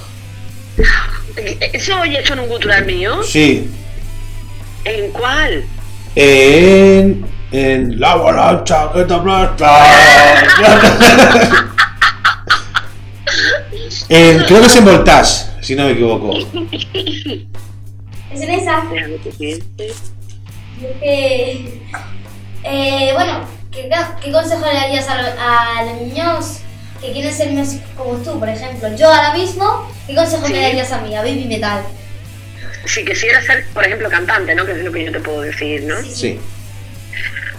¿Eso 1.72 2.00
oye 2.00 2.20
hecho 2.20 2.32
en 2.34 2.40
un 2.40 2.48
gutural 2.48 2.84
mío? 2.86 3.22
Sí. 3.22 3.68
¿En 4.84 5.10
cuál? 5.12 5.64
En, 6.14 7.24
en 7.52 8.00
la 8.00 8.12
avalancha 8.12 8.90
que 8.92 9.04
te 9.04 9.14
aplasta. 9.14 9.84
en, 14.08 14.38
creo 14.44 14.60
que 14.60 14.66
es 14.66 14.76
en 14.76 14.84
Voltage, 14.84 15.46
si 15.60 15.74
no 15.76 15.84
me 15.84 15.92
equivoco. 15.92 16.36
Es 18.32 18.40
en 18.40 18.50
esa. 18.50 18.82
Eh, 22.64 23.10
bueno, 23.14 23.40
¿qué, 23.70 23.88
¿qué 24.22 24.32
consejo 24.32 24.66
le 24.66 24.74
darías 24.74 25.08
a, 25.08 25.22
lo- 25.22 25.28
a 25.40 25.82
los 25.84 26.00
niños 26.02 26.60
que 27.01 27.12
quieren 27.12 27.32
ser 27.32 27.51
músicos 27.51 27.88
como 27.96 28.16
tú, 28.18 28.38
por 28.38 28.49
ejemplo? 28.49 28.94
Yo 28.96 29.09
ahora 29.12 29.32
mismo, 29.34 29.90
¿qué 30.07 30.14
consejo 30.14 30.46
Sí. 30.46 30.53
me 30.53 30.61
darías 30.61 30.92
a 30.92 30.99
mí, 31.01 31.14
a 31.16 31.20
Baby 31.22 31.44
Metal? 31.46 31.82
Si 32.84 33.05
quisiera 33.05 33.40
ser, 33.42 33.66
por 33.74 33.84
ejemplo, 33.84 34.09
cantante, 34.09 34.55
¿no? 34.55 34.64
Que 34.64 34.72
es 34.72 34.78
lo 34.84 34.92
que 34.92 35.05
yo 35.05 35.12
te 35.12 35.20
puedo 35.20 35.42
decir, 35.42 35.82
¿no? 35.84 35.96
Sí. 36.03 36.40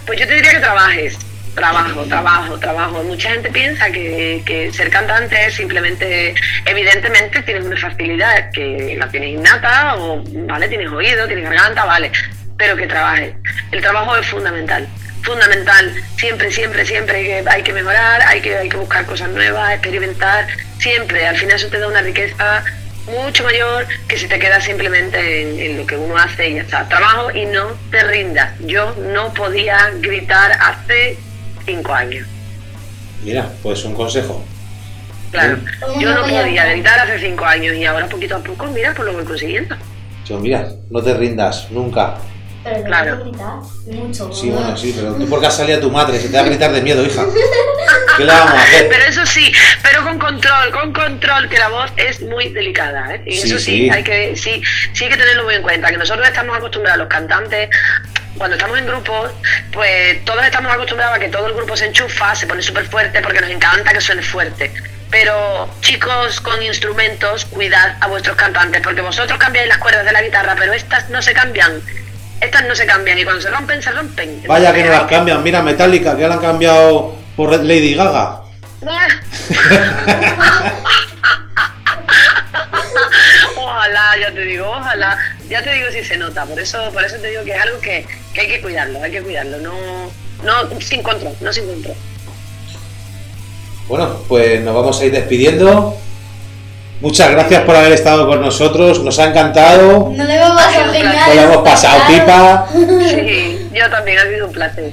Pues 0.06 0.18
yo 0.18 0.26
te 0.26 0.34
diría 0.34 0.52
que 0.52 0.58
trabajes. 0.60 1.16
Trabajo, 1.54 2.04
trabajo, 2.04 2.58
trabajo. 2.58 3.02
Mucha 3.02 3.30
gente 3.30 3.50
piensa 3.50 3.90
que, 3.90 4.40
que 4.46 4.72
ser 4.72 4.88
cantante 4.88 5.46
es 5.46 5.54
simplemente, 5.54 6.32
evidentemente 6.64 7.42
tienes 7.42 7.64
una 7.64 7.76
facilidad 7.76 8.50
que 8.52 8.94
la 8.98 9.08
tienes 9.08 9.30
innata 9.30 9.96
o, 9.96 10.22
vale, 10.46 10.68
tienes 10.68 10.90
oído, 10.90 11.26
tienes 11.26 11.44
garganta, 11.44 11.84
vale, 11.84 12.12
pero 12.56 12.76
que 12.76 12.86
trabajes. 12.86 13.34
El 13.72 13.80
trabajo 13.80 14.16
es 14.16 14.26
fundamental, 14.26 14.86
fundamental. 15.22 15.92
Siempre, 16.16 16.50
siempre, 16.50 16.84
siempre 16.86 17.16
hay 17.16 17.24
que, 17.24 17.50
hay 17.50 17.62
que 17.62 17.72
mejorar, 17.72 18.22
hay 18.22 18.40
que, 18.40 18.56
hay 18.56 18.68
que 18.68 18.76
buscar 18.76 19.06
cosas 19.06 19.28
nuevas, 19.30 19.72
experimentar, 19.72 20.46
siempre. 20.78 21.26
Al 21.26 21.36
final 21.36 21.56
eso 21.56 21.68
te 21.68 21.78
da 21.78 21.88
una 21.88 22.02
riqueza 22.02 22.64
mucho 23.06 23.42
mayor 23.44 23.86
que 24.06 24.18
si 24.18 24.28
te 24.28 24.38
quedas 24.38 24.64
simplemente 24.64 25.42
en, 25.42 25.58
en 25.58 25.78
lo 25.78 25.86
que 25.86 25.96
uno 25.96 26.16
hace 26.16 26.50
y 26.50 26.54
ya 26.54 26.62
está. 26.62 26.88
Trabajo 26.88 27.30
y 27.32 27.46
no 27.46 27.68
te 27.90 28.02
rindas. 28.04 28.52
Yo 28.60 28.94
no 29.12 29.32
podía 29.34 29.90
gritar 30.00 30.52
hace 30.60 31.18
cinco 31.64 31.92
años. 31.94 32.26
Mira, 33.24 33.48
pues 33.62 33.84
un 33.84 33.94
consejo. 33.94 34.44
Claro, 35.30 35.58
¿Cómo 35.80 36.00
yo 36.00 36.12
no 36.12 36.22
podía 36.22 36.42
gritar? 36.42 36.70
gritar 36.70 36.98
hace 37.00 37.20
cinco 37.20 37.44
años 37.44 37.76
y 37.76 37.84
ahora 37.84 38.08
poquito 38.08 38.36
a 38.36 38.40
poco, 38.40 38.66
mira, 38.66 38.92
pues 38.94 39.06
lo 39.06 39.12
voy 39.12 39.24
consiguiendo. 39.24 39.76
Yo, 40.26 40.38
mira, 40.40 40.68
no 40.90 41.02
te 41.02 41.14
rindas, 41.14 41.70
nunca. 41.70 42.16
Pero 42.62 42.84
Claro. 42.84 43.16
puedo 43.18 43.30
gritar 43.30 43.96
mucho. 43.96 44.32
Sí, 44.32 44.48
¿no? 44.50 44.56
bueno, 44.56 44.76
sí, 44.76 44.92
pero 44.94 45.14
tú 45.14 45.28
porque 45.28 45.46
has 45.46 45.56
salido 45.56 45.78
a 45.78 45.80
tu 45.80 45.90
madre, 45.90 46.18
se 46.20 46.28
te 46.28 46.36
va 46.36 46.42
a 46.42 46.46
gritar 46.46 46.72
de 46.72 46.82
miedo, 46.82 47.04
hija. 47.04 47.24
¿Qué 48.16 48.24
le 48.24 48.32
vamos 48.32 48.52
a 48.54 48.62
hacer? 48.62 48.88
Pero 48.90 49.04
eso 49.04 49.24
sí, 49.24 49.50
pero 49.82 50.02
con 50.04 50.18
control, 50.18 50.70
con 50.72 50.92
control, 50.92 51.48
que 51.48 51.58
la 51.58 51.68
voz 51.68 51.90
es 51.96 52.20
muy 52.20 52.48
delicada, 52.50 53.14
¿eh? 53.14 53.22
Y 53.24 53.32
Sí, 53.38 53.48
eso 53.48 53.58
sí, 53.58 53.64
sí. 53.64 53.90
hay 53.90 54.02
que, 54.02 54.36
sí, 54.36 54.62
sí 54.92 55.04
hay 55.04 55.10
que 55.10 55.16
tenerlo 55.16 55.44
muy 55.44 55.54
en 55.54 55.62
cuenta, 55.62 55.88
que 55.90 55.96
nosotros 55.96 56.26
estamos 56.28 56.56
acostumbrados, 56.56 56.98
los 56.98 57.08
cantantes, 57.08 57.70
cuando 58.36 58.56
estamos 58.56 58.78
en 58.78 58.86
grupos, 58.86 59.30
pues 59.72 60.22
todos 60.24 60.44
estamos 60.44 60.72
acostumbrados 60.72 61.16
a 61.16 61.20
que 61.20 61.28
todo 61.28 61.46
el 61.46 61.54
grupo 61.54 61.76
se 61.76 61.86
enchufa, 61.86 62.34
se 62.34 62.46
pone 62.46 62.62
súper 62.62 62.84
fuerte 62.86 63.20
porque 63.22 63.40
nos 63.40 63.50
encanta 63.50 63.92
que 63.92 64.00
suene 64.00 64.22
fuerte. 64.22 64.70
Pero 65.10 65.68
chicos 65.80 66.40
con 66.40 66.62
instrumentos, 66.62 67.44
cuidad 67.46 67.96
a 68.00 68.06
vuestros 68.06 68.36
cantantes, 68.36 68.80
porque 68.82 69.00
vosotros 69.00 69.38
cambiáis 69.38 69.68
las 69.68 69.78
cuerdas 69.78 70.04
de 70.04 70.12
la 70.12 70.22
guitarra, 70.22 70.54
pero 70.58 70.72
estas 70.72 71.08
no 71.10 71.20
se 71.22 71.32
cambian. 71.32 71.82
Estas 72.40 72.64
no 72.64 72.74
se 72.74 72.86
cambian 72.86 73.18
y 73.18 73.24
cuando 73.24 73.42
se 73.42 73.50
rompen, 73.50 73.82
se 73.82 73.90
rompen. 73.90 74.42
Vaya 74.46 74.72
que 74.72 74.84
no 74.84 74.90
las 74.90 75.02
cambian, 75.04 75.42
mira 75.42 75.62
Metallica, 75.62 76.14
que 76.14 76.22
ya 76.22 76.28
la 76.28 76.34
han 76.34 76.40
cambiado 76.40 77.14
por 77.36 77.50
Lady 77.62 77.94
Gaga. 77.94 78.42
Ojalá, 83.56 84.16
ya 84.18 84.32
te 84.32 84.40
digo, 84.42 84.68
ojalá. 84.68 85.18
Ya 85.48 85.62
te 85.62 85.72
digo 85.72 85.86
si 85.92 86.04
se 86.04 86.16
nota. 86.16 86.44
Por 86.44 86.58
eso, 86.58 86.78
por 86.92 87.04
eso 87.04 87.16
te 87.16 87.28
digo 87.28 87.44
que 87.44 87.52
es 87.52 87.60
algo 87.60 87.80
que, 87.80 88.06
que 88.34 88.40
hay 88.40 88.48
que 88.48 88.60
cuidarlo, 88.60 89.02
hay 89.02 89.10
que 89.10 89.22
cuidarlo. 89.22 89.58
No, 89.58 90.10
no 90.42 90.80
sin 90.80 91.02
control, 91.02 91.34
no 91.40 91.52
sin 91.52 91.66
control. 91.66 91.96
Bueno, 93.88 94.20
pues 94.28 94.60
nos 94.62 94.74
vamos 94.74 95.00
a 95.00 95.04
ir 95.04 95.12
despidiendo. 95.12 95.96
Muchas 97.00 97.30
gracias 97.30 97.62
por 97.62 97.74
haber 97.74 97.92
estado 97.92 98.26
con 98.26 98.42
nosotros, 98.42 99.02
nos 99.02 99.18
ha 99.18 99.30
encantado. 99.30 100.12
No 100.14 100.24
le 100.24 100.36
hemos 100.36 100.50
pasado 100.50 100.92
genial. 100.92 101.16
Nos 101.26 101.34
lo 101.34 101.42
hemos 101.42 101.56
pasado 101.68 102.00
pipa. 102.06 102.66
Sí, 102.72 103.68
yo 103.72 103.90
también, 103.90 104.18
ha 104.18 104.28
sido 104.28 104.46
un 104.46 104.52
placer. 104.52 104.92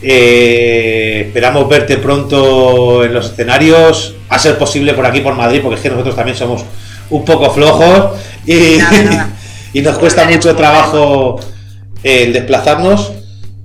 Eh, 0.00 1.24
esperamos 1.26 1.68
verte 1.68 1.96
pronto 1.96 3.04
en 3.04 3.12
los 3.12 3.32
escenarios, 3.32 4.14
a 4.28 4.38
ser 4.38 4.56
posible 4.56 4.94
por 4.94 5.04
aquí 5.04 5.20
por 5.20 5.34
Madrid, 5.34 5.60
porque 5.60 5.76
es 5.76 5.82
que 5.82 5.90
nosotros 5.90 6.14
también 6.14 6.36
somos 6.36 6.64
un 7.10 7.24
poco 7.24 7.50
flojos 7.50 8.20
y, 8.46 8.76
Nada, 8.78 9.02
nada. 9.02 9.28
y 9.72 9.82
nos 9.82 9.98
cuesta 9.98 10.24
mucho 10.26 10.54
trabajo 10.54 11.40
el 12.04 12.32
desplazarnos. 12.32 13.14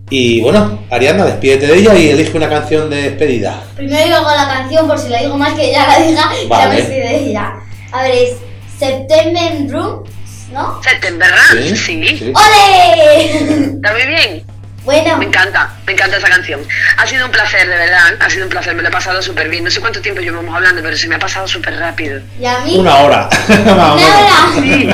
Y 0.10 0.42
bueno, 0.42 0.80
Ariana, 0.90 1.26
despídete 1.26 1.68
de 1.68 1.78
ella 1.78 1.96
y 1.96 2.10
elige 2.10 2.36
una 2.36 2.50
canción 2.50 2.90
de 2.90 3.04
despedida. 3.04 3.62
Primero 3.76 4.08
yo 4.08 4.16
hago 4.18 4.30
la 4.36 4.48
canción 4.48 4.88
por 4.88 4.98
si 5.00 5.10
la 5.10 5.20
digo 5.20 5.38
mal 5.38 5.56
que 5.56 5.70
ella 5.70 5.88
la 5.88 6.06
diga. 6.06 6.32
Ya 6.50 6.70
me 6.70 6.78
sé 6.78 6.90
de 6.90 7.18
ella. 7.30 7.54
A 7.94 8.04
ver, 8.04 8.12
es 8.16 8.36
September 8.80 9.54
Room, 9.70 10.04
¿no? 10.52 10.82
Septem, 10.84 11.18
¿verdad? 11.20 11.38
Sí, 11.52 11.76
Sí. 11.76 12.18
sí. 12.18 12.34
¡Ole! 12.36 13.74
Está 13.76 13.92
muy 13.92 14.06
bien. 14.08 14.44
Bueno, 14.84 15.16
Me 15.18 15.24
encanta, 15.26 15.74
me 15.88 15.94
encanta 15.94 16.18
esa 16.18 16.28
canción. 16.28 16.60
Ha 16.98 17.08
sido 17.08 17.26
un 17.26 17.32
placer, 17.32 17.70
de 17.70 17.76
verdad. 17.78 18.16
Ha 18.20 18.30
sido 18.30 18.44
un 18.44 18.50
placer, 18.50 18.76
me 18.76 18.82
lo 18.82 18.90
he 18.90 18.92
pasado 18.92 19.22
súper 19.22 19.48
bien. 19.48 19.64
No 19.64 19.72
sé 19.72 19.80
cuánto 19.80 20.02
tiempo 20.02 20.20
llevamos 20.20 20.54
hablando, 20.54 20.82
pero 20.82 20.98
se 20.98 21.08
me 21.08 21.16
ha 21.16 21.20
pasado 21.20 21.48
súper 21.48 21.78
rápido. 21.80 22.20
y 22.38 22.46
a 22.46 22.60
mí. 22.60 22.78
Una 22.80 22.98
hora. 22.98 23.30
Menos. 23.48 23.66
Nada. 24.02 24.52
Sí, 24.56 24.90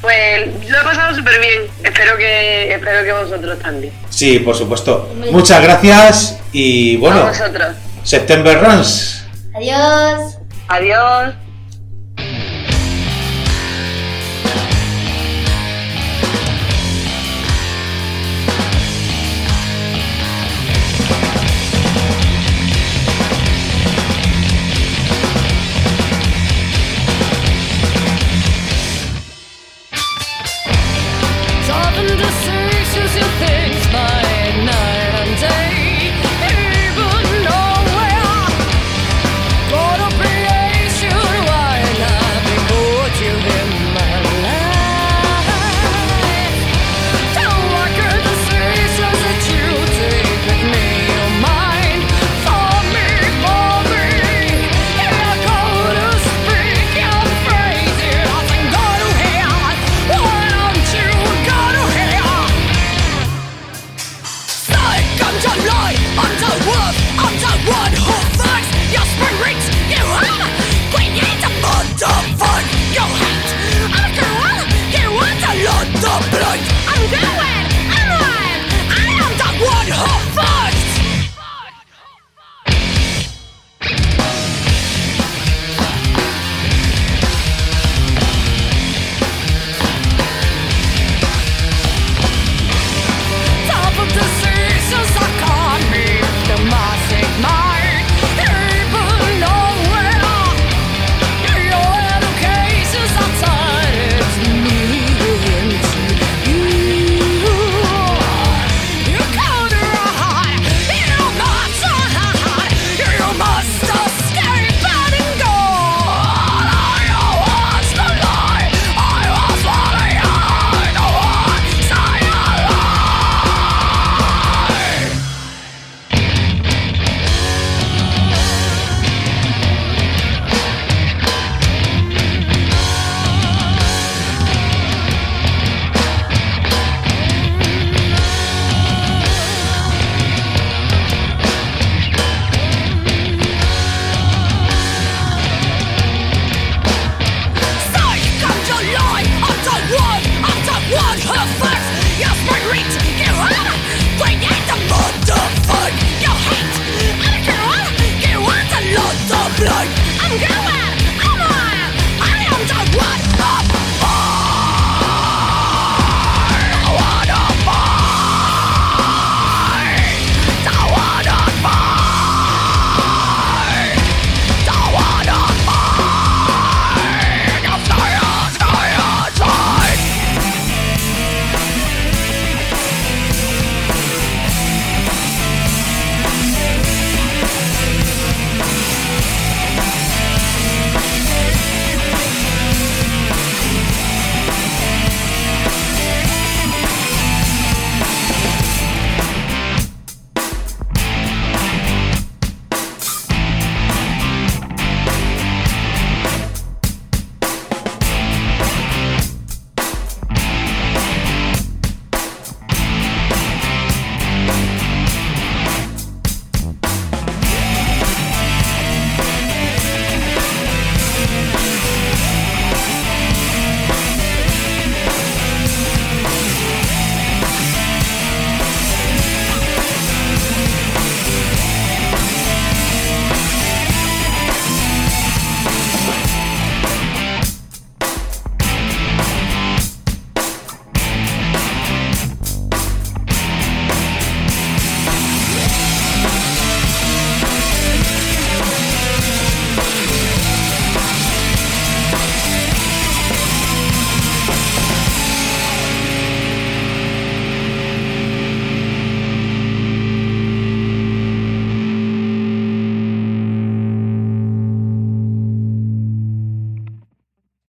pues 0.00 0.68
lo 0.68 0.80
he 0.80 0.82
pasado 0.82 1.14
súper 1.14 1.38
bien. 1.38 1.62
Espero 1.84 2.16
que, 2.16 2.72
espero 2.74 3.04
que 3.04 3.12
vosotros 3.12 3.58
también. 3.60 3.92
Sí, 4.10 4.40
por 4.40 4.56
supuesto. 4.56 5.08
Muchas 5.30 5.62
gracias 5.62 6.36
y 6.52 6.96
A 6.96 6.98
bueno, 6.98 7.26
vosotros. 7.28 7.76
September 8.02 8.60
Runs. 8.60 9.24
Adiós. 9.54 10.34
Adiós. 10.66 11.34